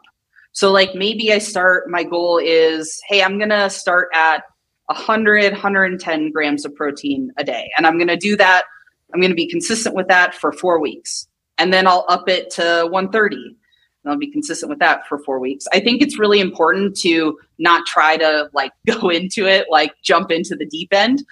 So 0.53 0.71
like 0.71 0.95
maybe 0.95 1.33
i 1.33 1.39
start 1.39 1.91
my 1.91 2.05
goal 2.05 2.39
is 2.39 3.01
hey 3.09 3.23
i'm 3.23 3.39
gonna 3.39 3.69
start 3.71 4.09
at 4.15 4.45
100, 4.87 5.53
110 5.53 6.31
grams 6.31 6.65
of 6.65 6.75
protein 6.75 7.31
a 7.37 7.45
day. 7.45 7.71
And 7.77 7.87
I'm 7.87 7.97
going 7.97 8.09
to 8.09 8.17
do 8.17 8.37
that. 8.37 8.65
I'm 9.13 9.21
going 9.21 9.31
to 9.31 9.37
be 9.37 9.49
consistent 9.49 9.95
with 9.95 10.09
that 10.09 10.35
for 10.35 10.53
four 10.53 10.81
weeks. 10.81 11.27
And 11.59 11.73
then 11.73 11.87
I'll 11.87 12.05
up 12.09 12.29
it 12.29 12.51
to 12.53 12.87
130. 12.91 13.37
And 13.37 14.13
I'll 14.13 14.19
be 14.19 14.31
consistent 14.31 14.69
with 14.69 14.81
that 14.81 15.07
for 15.09 15.19
four 15.21 15.39
weeks. 15.39 15.67
I 15.73 15.81
think 15.81 16.03
it's 16.03 16.19
really 16.19 16.41
important 16.41 16.97
to 16.99 17.39
not 17.59 17.87
try 17.87 18.17
to 18.19 18.51
like 18.53 18.73
go 18.87 19.09
into 19.09 19.47
it, 19.47 19.67
like 19.71 19.93
jump 20.03 20.31
into 20.31 20.57
the 20.57 20.67
deep 20.67 20.93
end. 20.93 21.25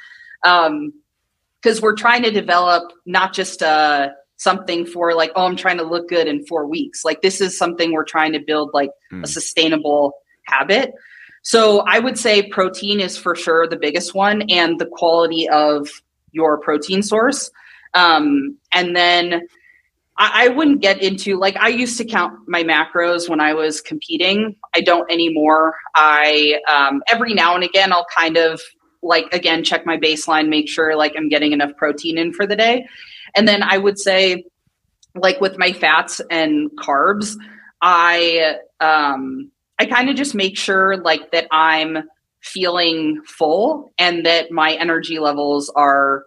Um, 0.44 0.92
because 1.61 1.80
we're 1.80 1.94
trying 1.94 2.24
to 2.24 2.32
develop 2.32 2.92
not 3.07 3.32
just 3.32 3.62
uh 3.62 4.09
something 4.42 4.84
for 4.84 5.14
like, 5.14 5.30
oh, 5.36 5.46
I'm 5.46 5.55
trying 5.55 5.78
to 5.78 5.84
look 5.84 6.09
good 6.09 6.26
in 6.26 6.44
four 6.46 6.66
weeks. 6.66 7.05
Like 7.05 7.22
this 7.22 7.40
is 7.40 7.57
something 7.57 7.92
we're 7.92 8.05
trying 8.05 8.32
to 8.32 8.40
build 8.40 8.70
like 8.74 8.90
mm. 9.12 9.22
a 9.22 9.26
sustainable 9.26 10.14
habit. 10.46 10.92
So 11.43 11.80
I 11.80 11.99
would 11.99 12.18
say 12.18 12.43
protein 12.43 13.01
is 13.01 13.16
for 13.16 13.34
sure 13.34 13.66
the 13.66 13.76
biggest 13.76 14.14
one 14.14 14.43
and 14.49 14.78
the 14.78 14.86
quality 14.86 15.49
of 15.49 15.88
your 16.30 16.59
protein 16.59 17.03
source. 17.03 17.51
Um, 17.95 18.57
and 18.72 18.97
then 18.97 19.47
I, 20.16 20.47
I, 20.47 20.49
wouldn't 20.49 20.80
get 20.80 21.03
into 21.03 21.38
like 21.38 21.57
I 21.57 21.68
used 21.68 21.99
to 21.99 22.05
count 22.05 22.38
my 22.47 22.62
macros 22.62 23.28
when 23.28 23.40
I 23.40 23.53
was 23.53 23.82
competing. 23.82 24.57
I 24.74 24.80
don't 24.80 25.11
anymore. 25.11 25.74
I 25.95 26.61
um, 26.72 27.03
every 27.09 27.34
now 27.34 27.55
and 27.55 27.64
again 27.64 27.93
I'll 27.93 28.07
kind 28.07 28.38
of 28.38 28.62
like 29.03 29.26
again 29.34 29.62
check 29.64 29.84
my 29.84 29.99
baseline, 29.99 30.49
make 30.49 30.68
sure 30.68 30.97
like 30.97 31.12
I'm 31.16 31.28
getting 31.28 31.53
enough 31.53 31.76
protein 31.76 32.16
in 32.16 32.32
for 32.32 32.47
the 32.47 32.57
day. 32.57 32.86
And 33.34 33.47
then 33.47 33.62
I 33.62 33.76
would 33.76 33.99
say 33.99 34.45
like 35.14 35.40
with 35.40 35.59
my 35.59 35.72
fats 35.72 36.20
and 36.30 36.70
carbs, 36.78 37.36
I 37.82 38.57
um 38.80 39.51
I 39.82 39.86
kind 39.86 40.08
of 40.08 40.14
just 40.14 40.32
make 40.32 40.56
sure 40.56 40.98
like 40.98 41.32
that 41.32 41.48
I'm 41.50 42.08
feeling 42.40 43.20
full 43.26 43.92
and 43.98 44.24
that 44.24 44.52
my 44.52 44.74
energy 44.74 45.18
levels 45.18 45.72
are 45.74 46.22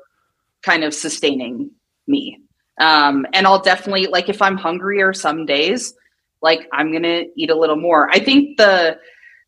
kind 0.61 0.83
of 0.83 0.93
sustaining 0.93 1.71
me. 2.05 2.37
Um, 2.81 3.25
and 3.31 3.47
I'll 3.47 3.61
definitely 3.61 4.07
like 4.07 4.27
if 4.27 4.41
I'm 4.41 4.57
hungrier 4.57 5.13
some 5.13 5.45
days, 5.45 5.93
like 6.41 6.67
I'm 6.73 6.91
to 7.03 7.27
eat 7.37 7.49
a 7.49 7.55
little 7.55 7.77
more. 7.77 8.09
I 8.11 8.19
think 8.19 8.57
the 8.57 8.97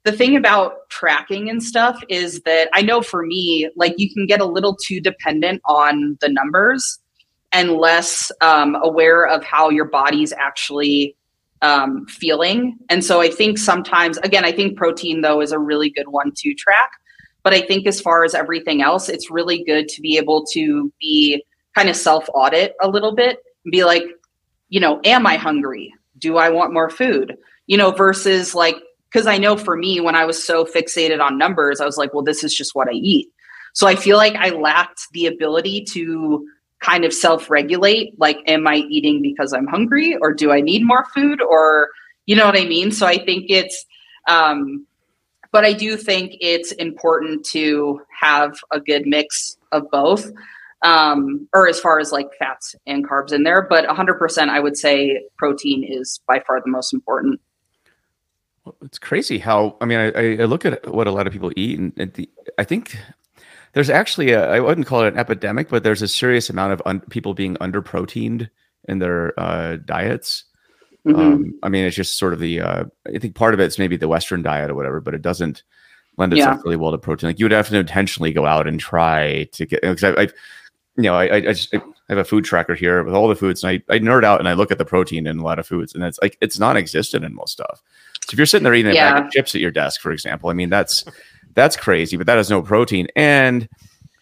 the 0.05 0.13
thing 0.13 0.37
about 0.37 0.89
tracking 0.89 1.49
and 1.49 1.61
stuff 1.61 2.01
is 2.07 2.39
that 2.43 2.69
I 2.71 2.83
know 2.83 3.01
for 3.01 3.25
me, 3.25 3.69
like 3.75 3.95
you 3.97 4.09
can 4.13 4.25
get 4.25 4.39
a 4.39 4.45
little 4.45 4.73
too 4.73 5.01
dependent 5.01 5.61
on 5.65 6.17
the 6.21 6.29
numbers 6.29 6.97
and 7.51 7.73
less 7.73 8.31
um, 8.39 8.77
aware 8.81 9.25
of 9.27 9.43
how 9.43 9.69
your 9.69 9.83
body's 9.83 10.31
actually 10.31 11.16
um, 11.61 12.05
feeling. 12.07 12.77
And 12.89 13.03
so 13.03 13.21
I 13.21 13.29
think 13.29 13.57
sometimes, 13.57 14.17
again, 14.19 14.45
I 14.45 14.51
think 14.51 14.77
protein 14.77 15.21
though 15.21 15.41
is 15.41 15.51
a 15.51 15.59
really 15.59 15.89
good 15.89 16.09
one 16.09 16.31
to 16.35 16.53
track. 16.53 16.91
But 17.43 17.53
I 17.53 17.61
think 17.61 17.87
as 17.87 18.01
far 18.01 18.25
as 18.25 18.35
everything 18.35 18.81
else, 18.81 19.07
it's 19.09 19.31
really 19.31 19.63
good 19.63 19.87
to 19.89 20.01
be 20.01 20.17
able 20.17 20.45
to 20.47 20.91
be 20.99 21.43
kind 21.75 21.89
of 21.89 21.95
self 21.95 22.27
audit 22.33 22.75
a 22.81 22.89
little 22.89 23.15
bit 23.15 23.39
and 23.63 23.71
be 23.71 23.83
like, 23.85 24.03
you 24.69 24.79
know, 24.79 24.99
am 25.05 25.25
I 25.25 25.37
hungry? 25.37 25.93
Do 26.17 26.37
I 26.37 26.49
want 26.49 26.73
more 26.73 26.89
food? 26.89 27.37
You 27.67 27.77
know, 27.77 27.91
versus 27.91 28.53
like 28.53 28.75
because 29.09 29.27
I 29.27 29.37
know 29.37 29.55
for 29.55 29.77
me, 29.77 30.01
when 30.01 30.15
I 30.15 30.25
was 30.25 30.43
so 30.43 30.65
fixated 30.65 31.21
on 31.21 31.37
numbers, 31.37 31.79
I 31.79 31.85
was 31.85 31.97
like, 31.97 32.13
well, 32.13 32.23
this 32.23 32.43
is 32.43 32.53
just 32.53 32.75
what 32.75 32.89
I 32.89 32.93
eat. 32.93 33.29
So 33.73 33.87
I 33.87 33.95
feel 33.95 34.17
like 34.17 34.35
I 34.35 34.49
lacked 34.49 35.03
the 35.13 35.27
ability 35.27 35.85
to 35.91 36.45
kind 36.79 37.05
of 37.05 37.13
self 37.13 37.49
regulate. 37.49 38.19
Like, 38.19 38.39
am 38.47 38.67
I 38.67 38.75
eating 38.75 39.21
because 39.21 39.53
I'm 39.53 39.67
hungry 39.67 40.17
or 40.21 40.33
do 40.33 40.51
I 40.51 40.61
need 40.61 40.85
more 40.85 41.05
food? 41.13 41.41
Or, 41.41 41.89
you 42.25 42.35
know 42.35 42.45
what 42.45 42.57
I 42.57 42.65
mean? 42.65 42.91
So 42.91 43.05
I 43.05 43.17
think 43.17 43.45
it's, 43.49 43.85
um, 44.27 44.85
but 45.51 45.65
I 45.65 45.73
do 45.73 45.97
think 45.97 46.33
it's 46.41 46.71
important 46.73 47.45
to 47.47 48.01
have 48.19 48.59
a 48.71 48.79
good 48.79 49.07
mix 49.07 49.57
of 49.71 49.89
both, 49.91 50.29
um, 50.83 51.47
or 51.53 51.67
as 51.67 51.79
far 51.79 51.99
as 51.99 52.11
like 52.11 52.27
fats 52.37 52.75
and 52.85 53.07
carbs 53.07 53.31
in 53.31 53.43
there. 53.43 53.61
But 53.61 53.85
100%, 53.85 54.49
I 54.49 54.59
would 54.59 54.77
say 54.77 55.23
protein 55.37 55.83
is 55.83 56.19
by 56.27 56.41
far 56.45 56.61
the 56.61 56.69
most 56.69 56.93
important. 56.93 57.39
It's 58.81 58.99
crazy 58.99 59.37
how 59.37 59.77
I 59.79 59.85
mean 59.85 59.97
I, 59.97 60.41
I 60.41 60.45
look 60.45 60.65
at 60.65 60.85
what 60.93 61.07
a 61.07 61.11
lot 61.11 61.25
of 61.25 61.31
people 61.31 61.53
eat 61.55 61.79
and, 61.79 61.93
and 61.95 62.13
the, 62.13 62.29
I 62.57 62.65
think 62.65 62.97
there's 63.77 63.91
actually 63.91 64.31
a 64.31 64.49
I 64.49 64.59
wouldn't 64.59 64.87
call 64.87 65.03
it 65.03 65.13
an 65.13 65.19
epidemic, 65.19 65.69
but 65.69 65.83
there's 65.83 66.01
a 66.01 66.07
serious 66.07 66.49
amount 66.49 66.73
of 66.73 66.81
un, 66.87 66.99
people 67.11 67.35
being 67.35 67.57
under 67.61 67.79
proteined 67.79 68.49
in 68.85 68.97
their 68.97 69.39
uh, 69.39 69.75
diets. 69.85 70.45
Mm-hmm. 71.05 71.19
Um, 71.19 71.59
I 71.61 71.69
mean, 71.69 71.85
it's 71.85 71.95
just 71.95 72.17
sort 72.17 72.33
of 72.33 72.39
the 72.39 72.59
uh, 72.59 72.85
I 73.05 73.19
think 73.19 73.35
part 73.35 73.53
of 73.53 73.59
it's 73.59 73.77
maybe 73.77 73.95
the 73.95 74.07
Western 74.07 74.41
diet 74.41 74.71
or 74.71 74.73
whatever, 74.73 74.99
but 74.99 75.13
it 75.13 75.21
doesn't 75.21 75.61
lend 76.17 76.33
itself 76.33 76.55
yeah. 76.55 76.61
really 76.63 76.75
well 76.75 76.89
to 76.89 76.97
protein. 76.97 77.29
Like 77.29 77.37
you 77.37 77.45
would 77.45 77.51
have 77.51 77.69
to 77.69 77.77
intentionally 77.77 78.33
go 78.33 78.47
out 78.47 78.67
and 78.67 78.79
try 78.79 79.47
to 79.51 79.65
get 79.67 79.83
because 79.83 80.03
I, 80.03 80.23
I, 80.23 80.27
you 80.95 81.03
know, 81.03 81.13
I, 81.13 81.35
I 81.35 81.41
just 81.41 81.71
I 81.75 81.79
have 82.09 82.17
a 82.17 82.25
food 82.25 82.45
tracker 82.45 82.73
here 82.73 83.03
with 83.03 83.13
all 83.13 83.27
the 83.27 83.35
foods, 83.35 83.63
and 83.63 83.69
I, 83.69 83.93
I 83.93 83.99
nerd 83.99 84.23
out 84.23 84.39
and 84.39 84.49
I 84.49 84.53
look 84.53 84.71
at 84.71 84.79
the 84.79 84.85
protein 84.85 85.27
in 85.27 85.37
a 85.37 85.43
lot 85.43 85.59
of 85.59 85.67
foods, 85.67 85.93
and 85.93 86.03
it's 86.03 86.17
like 86.19 86.35
it's 86.41 86.57
non-existent 86.57 87.23
in 87.23 87.35
most 87.35 87.51
stuff. 87.51 87.83
So 88.21 88.33
if 88.33 88.39
you're 88.39 88.47
sitting 88.47 88.63
there 88.63 88.73
eating 88.73 88.95
yeah. 88.95 89.11
a 89.11 89.13
bag 89.13 89.25
of 89.25 89.31
chips 89.31 89.53
at 89.53 89.61
your 89.61 89.69
desk, 89.69 90.01
for 90.01 90.11
example, 90.11 90.49
I 90.49 90.53
mean 90.53 90.71
that's 90.71 91.05
that's 91.57 91.75
crazy, 91.75 92.15
but 92.17 92.27
that 92.27 92.37
has 92.37 92.51
no 92.51 92.61
protein. 92.61 93.07
And 93.15 93.67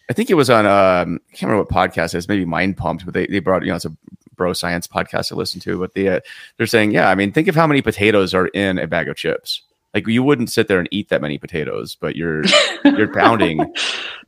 I 0.08 0.14
think 0.14 0.30
it 0.30 0.34
was 0.34 0.48
on 0.48 0.64
um, 0.64 1.20
I 1.30 1.36
can't 1.36 1.50
remember 1.50 1.64
what 1.64 1.68
podcast 1.68 2.14
it 2.14 2.18
is, 2.18 2.28
maybe 2.28 2.46
Mind 2.46 2.78
Pumped, 2.78 3.04
but 3.04 3.12
they, 3.12 3.26
they 3.26 3.40
brought 3.40 3.62
you 3.62 3.68
know 3.68 3.76
it's 3.76 3.84
a 3.84 3.94
bro 4.36 4.54
science 4.54 4.86
podcast 4.86 5.30
I 5.30 5.36
listen 5.36 5.60
to, 5.60 5.78
but 5.78 5.94
they 5.94 6.08
uh, 6.08 6.20
they're 6.56 6.66
saying 6.66 6.92
yeah, 6.92 7.10
I 7.10 7.14
mean 7.14 7.32
think 7.32 7.46
of 7.46 7.54
how 7.54 7.66
many 7.66 7.82
potatoes 7.82 8.32
are 8.32 8.46
in 8.48 8.78
a 8.78 8.86
bag 8.86 9.08
of 9.08 9.16
chips. 9.16 9.62
Like 9.92 10.06
you 10.06 10.22
wouldn't 10.22 10.50
sit 10.50 10.66
there 10.66 10.78
and 10.78 10.88
eat 10.90 11.10
that 11.10 11.20
many 11.20 11.36
potatoes, 11.36 11.94
but 12.00 12.16
you're 12.16 12.42
you're 12.84 13.12
pounding 13.12 13.74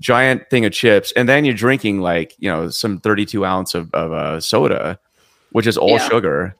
giant 0.00 0.48
thing 0.50 0.66
of 0.66 0.72
chips, 0.72 1.10
and 1.12 1.26
then 1.26 1.46
you're 1.46 1.54
drinking 1.54 2.00
like 2.02 2.36
you 2.38 2.50
know 2.50 2.68
some 2.68 3.00
32 3.00 3.42
ounce 3.42 3.74
of, 3.74 3.92
of 3.94 4.12
uh, 4.12 4.38
soda, 4.38 5.00
which 5.52 5.66
is 5.66 5.78
all 5.78 5.92
yeah. 5.92 6.08
sugar 6.08 6.56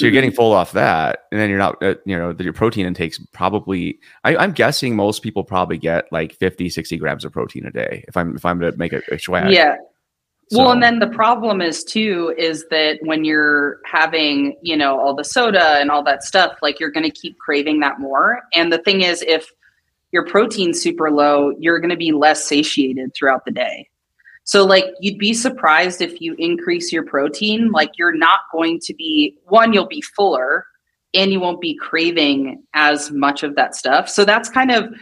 so 0.00 0.06
you're 0.06 0.12
getting 0.12 0.30
mm-hmm. 0.30 0.36
full 0.36 0.52
off 0.52 0.72
that, 0.72 1.24
and 1.30 1.38
then 1.40 1.50
you're 1.50 1.58
not, 1.58 1.82
uh, 1.82 1.94
you 2.06 2.16
know, 2.16 2.34
your 2.38 2.54
protein 2.54 2.86
intake's 2.86 3.18
probably. 3.32 3.98
I, 4.24 4.42
am 4.42 4.52
guessing 4.52 4.96
most 4.96 5.22
people 5.22 5.44
probably 5.44 5.76
get 5.76 6.10
like 6.10 6.34
50, 6.34 6.70
60 6.70 6.96
grams 6.96 7.24
of 7.24 7.32
protein 7.32 7.66
a 7.66 7.70
day. 7.70 8.04
If 8.08 8.16
I'm 8.16 8.34
if 8.34 8.44
I'm 8.44 8.60
to 8.60 8.72
make 8.78 8.94
a, 8.94 9.02
a 9.10 9.18
swag. 9.18 9.52
Yeah. 9.52 9.76
So. 10.50 10.58
Well, 10.58 10.72
and 10.72 10.82
then 10.82 10.98
the 10.98 11.06
problem 11.06 11.60
is 11.60 11.84
too 11.84 12.34
is 12.36 12.66
that 12.70 12.98
when 13.02 13.24
you're 13.24 13.78
having, 13.84 14.56
you 14.62 14.76
know, 14.76 14.98
all 14.98 15.14
the 15.14 15.22
soda 15.22 15.78
and 15.78 15.90
all 15.90 16.02
that 16.04 16.24
stuff, 16.24 16.58
like 16.60 16.80
you're 16.80 16.90
going 16.90 17.04
to 17.04 17.10
keep 17.10 17.38
craving 17.38 17.80
that 17.80 18.00
more. 18.00 18.40
And 18.54 18.72
the 18.72 18.78
thing 18.78 19.02
is, 19.02 19.22
if 19.28 19.52
your 20.12 20.26
protein's 20.26 20.80
super 20.80 21.10
low, 21.10 21.52
you're 21.58 21.78
going 21.78 21.90
to 21.90 21.96
be 21.96 22.10
less 22.10 22.44
satiated 22.44 23.14
throughout 23.14 23.44
the 23.44 23.52
day. 23.52 23.88
So, 24.44 24.64
like, 24.64 24.86
you'd 25.00 25.18
be 25.18 25.34
surprised 25.34 26.00
if 26.00 26.20
you 26.20 26.34
increase 26.38 26.92
your 26.92 27.04
protein, 27.04 27.70
like, 27.70 27.90
you're 27.98 28.16
not 28.16 28.40
going 28.52 28.80
to 28.82 28.94
be 28.94 29.36
one, 29.44 29.72
you'll 29.72 29.86
be 29.86 30.00
fuller 30.00 30.66
and 31.14 31.32
you 31.32 31.40
won't 31.40 31.60
be 31.60 31.76
craving 31.76 32.62
as 32.74 33.10
much 33.10 33.42
of 33.42 33.54
that 33.56 33.74
stuff. 33.74 34.08
So, 34.08 34.24
that's 34.24 34.48
kind 34.48 34.70
of, 34.70 34.92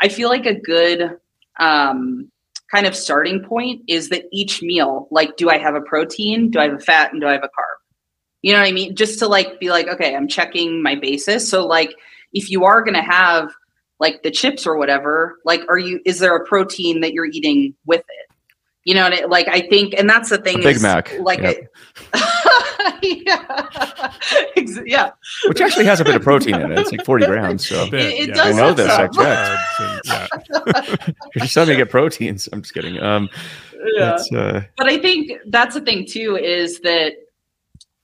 I 0.00 0.08
feel 0.08 0.28
like 0.28 0.46
a 0.46 0.60
good 0.60 1.16
um, 1.58 2.30
kind 2.70 2.86
of 2.86 2.94
starting 2.94 3.42
point 3.42 3.82
is 3.88 4.10
that 4.10 4.24
each 4.32 4.62
meal, 4.62 5.08
like, 5.10 5.36
do 5.36 5.48
I 5.48 5.58
have 5.58 5.74
a 5.74 5.80
protein? 5.80 6.50
Do 6.50 6.58
I 6.58 6.64
have 6.64 6.74
a 6.74 6.80
fat? 6.80 7.12
And 7.12 7.20
do 7.20 7.26
I 7.26 7.32
have 7.32 7.44
a 7.44 7.48
carb? 7.48 7.78
You 8.42 8.52
know 8.52 8.60
what 8.60 8.68
I 8.68 8.72
mean? 8.72 8.94
Just 8.94 9.18
to 9.20 9.26
like 9.26 9.58
be 9.58 9.70
like, 9.70 9.88
okay, 9.88 10.14
I'm 10.14 10.28
checking 10.28 10.82
my 10.82 10.94
basis. 10.94 11.48
So, 11.48 11.66
like, 11.66 11.94
if 12.32 12.50
you 12.50 12.64
are 12.64 12.82
going 12.82 12.94
to 12.94 13.02
have 13.02 13.50
like 14.00 14.22
the 14.22 14.30
chips 14.30 14.66
or 14.66 14.76
whatever, 14.76 15.38
like, 15.44 15.62
are 15.68 15.78
you, 15.78 16.00
is 16.04 16.20
there 16.20 16.36
a 16.36 16.46
protein 16.46 17.00
that 17.00 17.12
you're 17.12 17.26
eating 17.26 17.74
with 17.84 18.00
it? 18.00 18.27
You 18.88 18.94
know, 18.94 19.02
what 19.02 19.12
it, 19.12 19.28
like 19.28 19.48
I 19.48 19.60
think, 19.68 19.92
and 19.98 20.08
that's 20.08 20.30
the 20.30 20.38
thing. 20.38 20.60
A 20.60 20.62
Big 20.62 20.76
is, 20.76 20.82
Mac, 20.82 21.12
like, 21.18 21.40
yep. 21.40 21.70
yeah, 23.02 24.12
yeah, 24.86 25.10
which 25.46 25.60
actually 25.60 25.84
has 25.84 26.00
a 26.00 26.06
bit 26.06 26.14
of 26.14 26.22
protein 26.22 26.54
in 26.54 26.72
it. 26.72 26.78
It's 26.78 26.90
like 26.90 27.04
forty 27.04 27.26
grams. 27.26 27.68
So 27.68 27.84
it, 27.84 27.92
it 27.92 28.28
yeah. 28.30 28.34
does. 28.34 28.56
I 28.56 28.58
know 28.58 28.72
this. 28.72 28.88
I 28.90 29.08
checked. 29.08 30.48
You're 31.34 31.42
just 31.42 31.52
telling 31.52 31.68
me 31.68 31.74
to 31.74 31.82
get 31.82 31.90
proteins. 31.90 32.48
I'm 32.50 32.62
just 32.62 32.72
kidding. 32.72 32.98
Um, 32.98 33.28
yeah. 33.94 34.16
Uh, 34.34 34.62
but 34.78 34.86
I 34.86 34.96
think 34.96 35.32
that's 35.48 35.74
the 35.74 35.82
thing 35.82 36.06
too 36.06 36.38
is 36.38 36.80
that 36.80 37.12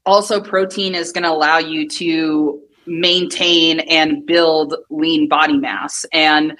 also 0.04 0.38
protein 0.38 0.94
is 0.94 1.12
going 1.12 1.24
to 1.24 1.30
allow 1.30 1.56
you 1.56 1.88
to 1.88 2.60
maintain 2.84 3.80
and 3.80 4.26
build 4.26 4.74
lean 4.90 5.30
body 5.30 5.56
mass 5.56 6.04
and 6.12 6.58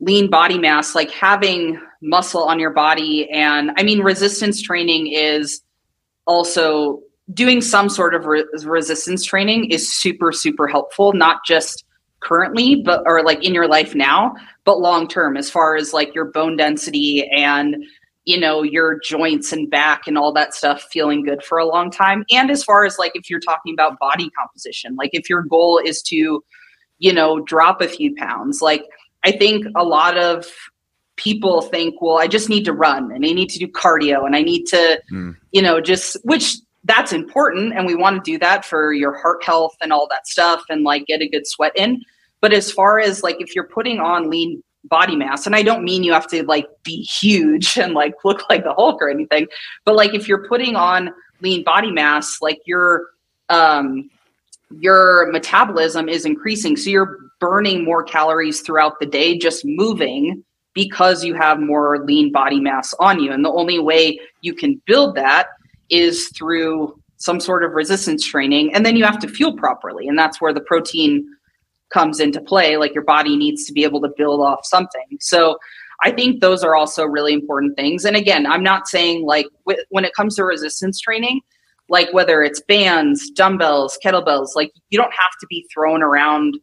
lean 0.00 0.28
body 0.28 0.58
mass 0.58 0.94
like 0.94 1.10
having 1.10 1.80
muscle 2.02 2.44
on 2.44 2.58
your 2.58 2.70
body. 2.70 3.28
And 3.30 3.72
I 3.76 3.82
mean, 3.82 4.00
resistance 4.00 4.62
training 4.62 5.08
is 5.08 5.62
also 6.26 7.00
doing 7.34 7.60
some 7.60 7.88
sort 7.88 8.14
of 8.14 8.26
re- 8.26 8.44
resistance 8.64 9.24
training 9.24 9.70
is 9.70 9.92
super, 9.92 10.32
super 10.32 10.66
helpful, 10.66 11.12
not 11.12 11.44
just 11.46 11.84
currently, 12.20 12.76
but 12.76 13.02
or 13.06 13.22
like 13.22 13.44
in 13.44 13.54
your 13.54 13.68
life 13.68 13.94
now, 13.94 14.34
but 14.64 14.80
long 14.80 15.08
term, 15.08 15.36
as 15.36 15.50
far 15.50 15.76
as 15.76 15.92
like 15.92 16.14
your 16.14 16.26
bone 16.26 16.56
density 16.56 17.28
and 17.28 17.76
you 18.28 18.38
know 18.38 18.62
your 18.62 19.00
joints 19.00 19.52
and 19.52 19.70
back 19.70 20.02
and 20.06 20.18
all 20.18 20.34
that 20.34 20.52
stuff 20.52 20.86
feeling 20.92 21.24
good 21.24 21.42
for 21.42 21.56
a 21.56 21.64
long 21.64 21.90
time 21.90 22.26
and 22.30 22.50
as 22.50 22.62
far 22.62 22.84
as 22.84 22.98
like 22.98 23.12
if 23.14 23.30
you're 23.30 23.40
talking 23.40 23.72
about 23.72 23.98
body 23.98 24.28
composition 24.38 24.94
like 24.96 25.08
if 25.14 25.30
your 25.30 25.42
goal 25.42 25.80
is 25.82 26.02
to 26.02 26.44
you 26.98 27.10
know 27.10 27.40
drop 27.40 27.80
a 27.80 27.88
few 27.88 28.14
pounds 28.16 28.60
like 28.60 28.84
i 29.24 29.32
think 29.32 29.64
a 29.76 29.82
lot 29.82 30.18
of 30.18 30.46
people 31.18 31.60
think, 31.60 32.00
well, 32.00 32.18
I 32.18 32.26
just 32.26 32.48
need 32.48 32.64
to 32.64 32.72
run 32.72 33.12
and 33.12 33.24
I 33.24 33.32
need 33.32 33.50
to 33.50 33.58
do 33.58 33.68
cardio 33.68 34.24
and 34.24 34.34
I 34.34 34.42
need 34.42 34.64
to, 34.66 35.02
mm. 35.12 35.36
you 35.52 35.60
know, 35.60 35.80
just 35.80 36.16
which 36.24 36.56
that's 36.84 37.12
important 37.12 37.74
and 37.74 37.86
we 37.86 37.94
want 37.94 38.24
to 38.24 38.30
do 38.30 38.38
that 38.38 38.64
for 38.64 38.92
your 38.92 39.14
heart 39.14 39.44
health 39.44 39.76
and 39.82 39.92
all 39.92 40.08
that 40.08 40.26
stuff 40.26 40.62
and 40.70 40.84
like 40.84 41.06
get 41.06 41.20
a 41.20 41.28
good 41.28 41.46
sweat 41.46 41.72
in. 41.76 42.02
But 42.40 42.52
as 42.52 42.72
far 42.72 42.98
as 42.98 43.22
like 43.22 43.36
if 43.40 43.54
you're 43.54 43.68
putting 43.68 43.98
on 43.98 44.30
lean 44.30 44.62
body 44.84 45.16
mass, 45.16 45.44
and 45.44 45.54
I 45.54 45.62
don't 45.62 45.84
mean 45.84 46.04
you 46.04 46.12
have 46.12 46.28
to 46.28 46.44
like 46.44 46.66
be 46.84 47.02
huge 47.02 47.76
and 47.76 47.92
like 47.92 48.14
look 48.24 48.48
like 48.48 48.64
the 48.64 48.72
Hulk 48.72 49.02
or 49.02 49.10
anything, 49.10 49.48
but 49.84 49.96
like 49.96 50.14
if 50.14 50.28
you're 50.28 50.46
putting 50.48 50.76
on 50.76 51.10
lean 51.42 51.64
body 51.64 51.90
mass, 51.90 52.40
like 52.40 52.60
your 52.64 53.06
um 53.50 54.08
your 54.80 55.30
metabolism 55.32 56.08
is 56.08 56.24
increasing. 56.24 56.76
So 56.76 56.90
you're 56.90 57.18
burning 57.40 57.84
more 57.84 58.02
calories 58.02 58.60
throughout 58.60 59.00
the 59.00 59.06
day 59.06 59.38
just 59.38 59.64
moving 59.64 60.44
because 60.78 61.24
you 61.24 61.34
have 61.34 61.58
more 61.58 62.04
lean 62.04 62.30
body 62.30 62.60
mass 62.60 62.94
on 63.00 63.18
you. 63.18 63.32
And 63.32 63.44
the 63.44 63.50
only 63.50 63.80
way 63.80 64.16
you 64.42 64.54
can 64.54 64.80
build 64.86 65.16
that 65.16 65.48
is 65.90 66.28
through 66.28 66.96
some 67.16 67.40
sort 67.40 67.64
of 67.64 67.72
resistance 67.72 68.24
training. 68.24 68.72
And 68.72 68.86
then 68.86 68.94
you 68.94 69.04
have 69.04 69.18
to 69.18 69.26
fuel 69.26 69.56
properly. 69.56 70.06
And 70.06 70.16
that's 70.16 70.40
where 70.40 70.54
the 70.54 70.60
protein 70.60 71.26
comes 71.92 72.20
into 72.20 72.40
play. 72.40 72.76
Like 72.76 72.94
your 72.94 73.02
body 73.02 73.36
needs 73.36 73.64
to 73.64 73.72
be 73.72 73.82
able 73.82 74.00
to 74.02 74.12
build 74.16 74.40
off 74.40 74.60
something. 74.62 75.18
So 75.18 75.58
I 76.04 76.12
think 76.12 76.40
those 76.40 76.62
are 76.62 76.76
also 76.76 77.02
really 77.04 77.32
important 77.32 77.74
things. 77.74 78.04
And 78.04 78.14
again, 78.14 78.46
I'm 78.46 78.62
not 78.62 78.86
saying 78.86 79.26
like 79.26 79.46
when 79.64 80.04
it 80.04 80.14
comes 80.14 80.36
to 80.36 80.44
resistance 80.44 81.00
training, 81.00 81.40
like 81.88 82.12
whether 82.12 82.40
it's 82.44 82.60
bands, 82.68 83.30
dumbbells, 83.30 83.98
kettlebells, 84.04 84.50
like 84.54 84.70
you 84.90 84.96
don't 84.96 85.12
have 85.12 85.32
to 85.40 85.46
be 85.48 85.66
throwing 85.74 86.02
around 86.02 86.56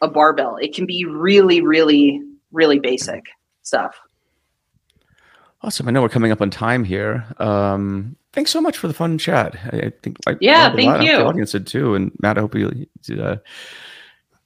a 0.00 0.06
barbell. 0.06 0.58
It 0.58 0.76
can 0.76 0.86
be 0.86 1.04
really, 1.04 1.60
really, 1.60 2.22
really 2.52 2.78
basic 2.78 3.24
stuff. 3.68 4.00
Awesome. 5.62 5.88
I 5.88 5.90
know 5.90 6.02
we're 6.02 6.08
coming 6.08 6.32
up 6.32 6.40
on 6.40 6.50
time 6.50 6.84
here. 6.84 7.26
Um, 7.38 8.16
thanks 8.32 8.50
so 8.50 8.60
much 8.60 8.78
for 8.78 8.88
the 8.88 8.94
fun 8.94 9.18
chat. 9.18 9.56
I, 9.72 9.76
I 9.78 9.92
think 10.02 10.16
I, 10.26 10.36
yeah, 10.40 10.72
thank 10.74 11.02
you. 11.02 11.16
The 11.16 11.26
audience 11.26 11.52
did 11.52 11.66
too, 11.66 11.94
and 11.94 12.12
Matt, 12.20 12.38
I 12.38 12.42
hope 12.42 12.54
you 12.54 12.86
uh, 13.20 13.36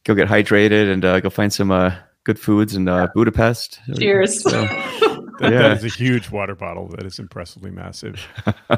go 0.04 0.14
get 0.14 0.28
hydrated 0.28 0.90
and 0.90 1.04
uh, 1.04 1.20
go 1.20 1.28
find 1.28 1.52
some 1.52 1.70
uh, 1.70 1.94
good 2.24 2.38
foods 2.38 2.74
in 2.74 2.88
uh, 2.88 3.08
Budapest. 3.14 3.78
Cheers. 3.98 4.42
So, 4.42 4.50
that, 4.50 5.24
yeah. 5.42 5.50
that 5.50 5.76
is 5.76 5.84
a 5.84 5.88
huge 5.88 6.30
water 6.30 6.54
bottle 6.54 6.88
that 6.88 7.04
is 7.04 7.18
impressively 7.18 7.70
massive. 7.70 8.26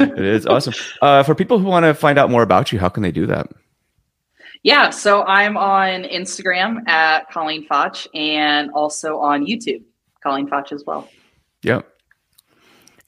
it 0.00 0.18
is 0.18 0.46
awesome. 0.46 0.74
Uh, 1.02 1.22
for 1.22 1.36
people 1.36 1.60
who 1.60 1.66
want 1.66 1.84
to 1.84 1.94
find 1.94 2.18
out 2.18 2.30
more 2.30 2.42
about 2.42 2.72
you, 2.72 2.80
how 2.80 2.88
can 2.88 3.04
they 3.04 3.12
do 3.12 3.26
that? 3.26 3.48
Yeah, 4.64 4.88
so 4.88 5.24
I'm 5.24 5.58
on 5.58 6.04
Instagram 6.04 6.88
at 6.88 7.30
Colleen 7.30 7.68
Fotsch 7.68 8.06
and 8.14 8.70
also 8.72 9.18
on 9.18 9.44
YouTube, 9.46 9.82
Colleen 10.22 10.48
Fotsch 10.48 10.72
as 10.72 10.82
well. 10.86 11.06
Yep. 11.62 11.86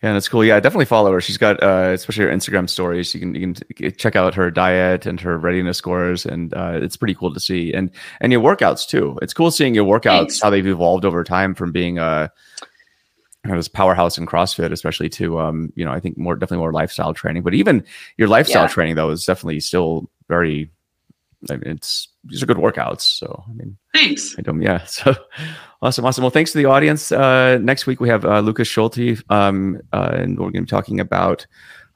Yeah, 0.03 0.13
that's 0.13 0.29
cool. 0.29 0.45
Yeah, 0.45 0.61
definitely 0.61 0.85
follow 0.85 1.11
her. 1.13 1.21
She's 1.23 1.39
got, 1.39 1.61
uh, 1.63 1.93
especially 1.95 2.27
her 2.27 2.31
Instagram 2.31 2.69
stories. 2.69 3.15
You 3.15 3.21
can 3.21 3.35
you 3.35 3.55
can 3.55 3.93
check 3.97 4.15
out 4.15 4.35
her 4.35 4.51
diet 4.51 5.07
and 5.07 5.19
her 5.19 5.39
readiness 5.39 5.79
scores, 5.79 6.27
and 6.27 6.53
uh, 6.53 6.79
it's 6.83 6.99
pretty 6.99 7.15
cool 7.15 7.33
to 7.33 7.41
see. 7.41 7.73
And 7.73 7.91
and 8.21 8.31
your 8.33 8.43
workouts 8.43 8.87
too. 8.87 9.19
It's 9.23 9.33
cool 9.33 9.51
seeing 9.51 9.75
your 9.75 9.87
workouts 9.87 10.19
Thanks. 10.19 10.43
how 10.43 10.51
they've 10.51 10.67
evolved 10.67 11.07
over 11.07 11.25
time 11.25 11.55
from 11.55 11.73
being 11.73 11.99
a 11.99 12.31
you 13.45 13.51
know, 13.51 13.57
this 13.57 13.69
powerhouse 13.69 14.19
in 14.19 14.27
CrossFit, 14.27 14.73
especially 14.73 15.09
to 15.09 15.41
um, 15.41 15.73
you 15.75 15.87
know, 15.87 15.93
I 15.93 16.01
think 16.01 16.19
more 16.19 16.37
definitely 16.37 16.59
more 16.59 16.73
lifestyle 16.73 17.15
training. 17.15 17.43
But 17.43 17.55
even 17.55 17.83
your 18.19 18.29
lifestyle 18.29 18.65
yeah. 18.65 18.69
training 18.69 18.97
though 18.97 19.09
is 19.09 19.25
definitely 19.25 19.61
still 19.61 20.11
very 20.29 20.71
it's 21.51 22.09
these 22.25 22.43
are 22.43 22.47
good 22.47 22.57
workouts. 22.57 23.03
So 23.03 23.45
I 23.49 23.53
mean, 23.53 23.77
thanks. 23.95 24.35
I 24.39 24.43
don't. 24.43 24.63
Yeah. 24.63 24.85
So 24.87 25.15
awesome, 25.83 26.05
awesome. 26.05 26.23
Well, 26.23 26.31
thanks 26.31 26.53
to 26.53 26.59
the 26.59 26.65
audience. 26.65 27.13
Uh, 27.13 27.59
next 27.59 27.87
week 27.87 28.01
we 28.01 28.09
have 28.09 28.25
uh, 28.25 28.41
Lucas 28.41 28.67
Schulte, 28.67 29.23
um, 29.31 29.81
uh, 29.93 30.11
and 30.15 30.39
we're 30.39 30.51
going 30.51 30.55
to 30.55 30.61
be 30.63 30.67
talking 30.67 31.01
about 31.01 31.47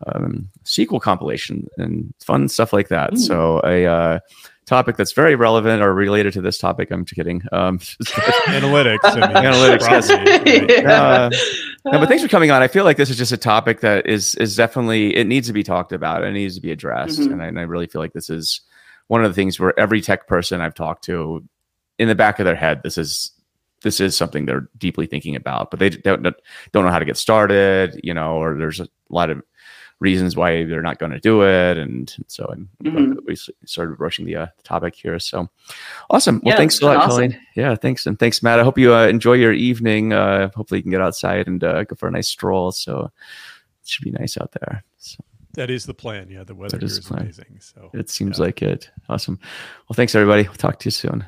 um, 0.07 0.49
SQL 0.65 1.01
compilation 1.01 1.69
and 1.79 2.13
fun 2.21 2.49
stuff 2.49 2.73
like 2.73 2.89
that. 2.89 3.15
Ooh. 3.15 3.19
So 3.19 3.61
a 3.65 3.87
uh, 3.87 4.19
topic 4.67 4.97
that's 4.97 5.13
very 5.13 5.35
relevant 5.35 5.83
or 5.83 5.93
related 5.93 6.33
to 6.35 6.41
this 6.41 6.57
topic. 6.57 6.91
I'm 6.91 7.05
kidding. 7.05 7.43
Um, 7.53 7.79
analytics. 8.47 8.99
I 9.03 9.15
mean, 9.15 9.45
analytics. 9.45 9.81
Yes. 9.91 10.11
Right. 10.11 10.87
Uh, 10.87 11.31
no, 11.85 11.99
but 11.99 12.09
thanks 12.09 12.23
for 12.23 12.29
coming 12.29 12.51
on. 12.51 12.63
I 12.63 12.69
feel 12.69 12.85
like 12.85 12.97
this 12.97 13.11
is 13.11 13.19
just 13.19 13.33
a 13.33 13.37
topic 13.37 13.81
that 13.81 14.07
is 14.07 14.35
is 14.37 14.57
definitely 14.57 15.17
it 15.17 15.27
needs 15.27 15.47
to 15.49 15.53
be 15.53 15.63
talked 15.63 15.93
about. 15.93 16.25
It 16.25 16.33
needs 16.33 16.55
to 16.55 16.61
be 16.61 16.71
addressed, 16.71 17.21
mm-hmm. 17.21 17.33
and, 17.33 17.43
I, 17.43 17.47
and 17.47 17.59
I 17.59 17.63
really 17.63 17.87
feel 17.87 18.01
like 18.01 18.13
this 18.13 18.31
is 18.31 18.61
one 19.11 19.25
of 19.25 19.31
the 19.31 19.35
things 19.35 19.59
where 19.59 19.79
every 19.79 20.01
tech 20.01 20.29
person 20.29 20.61
I've 20.61 20.75
talked 20.75 21.03
to, 21.07 21.45
in 21.99 22.07
the 22.07 22.15
back 22.15 22.39
of 22.39 22.45
their 22.45 22.55
head, 22.55 22.85
this 22.85 22.97
is 22.97 23.33
this 23.83 23.99
is 23.99 24.17
something 24.17 24.47
they're 24.47 24.69
deeply 24.79 25.05
thinking 25.05 25.35
about, 25.35 25.73
but 25.73 25.81
they 25.81 25.91
don't 25.91 26.23
don't 26.23 26.85
know 26.85 26.93
how 26.93 27.01
to 27.01 27.05
get 27.05 27.17
started, 27.17 28.01
you 28.05 28.15
know, 28.15 28.37
or 28.37 28.57
there's 28.57 28.79
a 28.79 28.87
lot 29.09 29.29
of 29.29 29.43
reasons 29.99 30.37
why 30.37 30.65
they're 30.65 30.81
not 30.81 31.01
going 31.01 31.11
to 31.11 31.19
do 31.19 31.43
it, 31.43 31.77
and 31.77 32.15
so 32.29 32.49
I'm, 32.53 32.69
mm-hmm. 32.85 33.15
we 33.27 33.35
started 33.65 33.99
rushing 33.99 34.27
the, 34.27 34.37
uh, 34.37 34.47
topic 34.63 34.95
here. 34.95 35.19
So 35.19 35.51
awesome! 36.09 36.41
Well, 36.45 36.53
yeah, 36.53 36.59
thanks 36.59 36.81
a 36.81 36.87
lot, 36.87 36.99
awesome. 36.99 37.11
Colleen. 37.11 37.41
Yeah, 37.57 37.75
thanks, 37.75 38.07
and 38.07 38.17
thanks, 38.17 38.45
Matt. 38.45 38.61
I 38.61 38.63
hope 38.63 38.79
you 38.79 38.95
uh, 38.95 39.09
enjoy 39.09 39.33
your 39.33 39.53
evening. 39.53 40.13
Uh, 40.13 40.51
hopefully, 40.55 40.79
you 40.79 40.83
can 40.85 40.93
get 40.93 41.01
outside 41.01 41.49
and 41.49 41.65
uh, 41.65 41.83
go 41.83 41.97
for 41.97 42.07
a 42.07 42.13
nice 42.13 42.29
stroll. 42.29 42.71
So 42.71 43.11
it 43.83 43.89
should 43.89 44.05
be 44.05 44.13
nice 44.13 44.39
out 44.39 44.53
there. 44.53 44.85
So. 44.99 45.19
That 45.61 45.69
is 45.69 45.85
the 45.85 45.93
plan. 45.93 46.31
Yeah, 46.31 46.43
the 46.43 46.55
weather 46.55 46.79
is, 46.81 46.97
is 46.97 47.11
amazing. 47.11 47.59
So 47.61 47.91
it 47.93 48.09
seems 48.09 48.39
yeah. 48.39 48.47
like 48.47 48.63
it. 48.63 48.91
Awesome. 49.11 49.39
Well, 49.87 49.95
thanks 49.95 50.15
everybody. 50.15 50.45
We'll 50.45 50.55
talk 50.55 50.79
to 50.79 50.87
you 50.87 50.91
soon. 50.91 51.23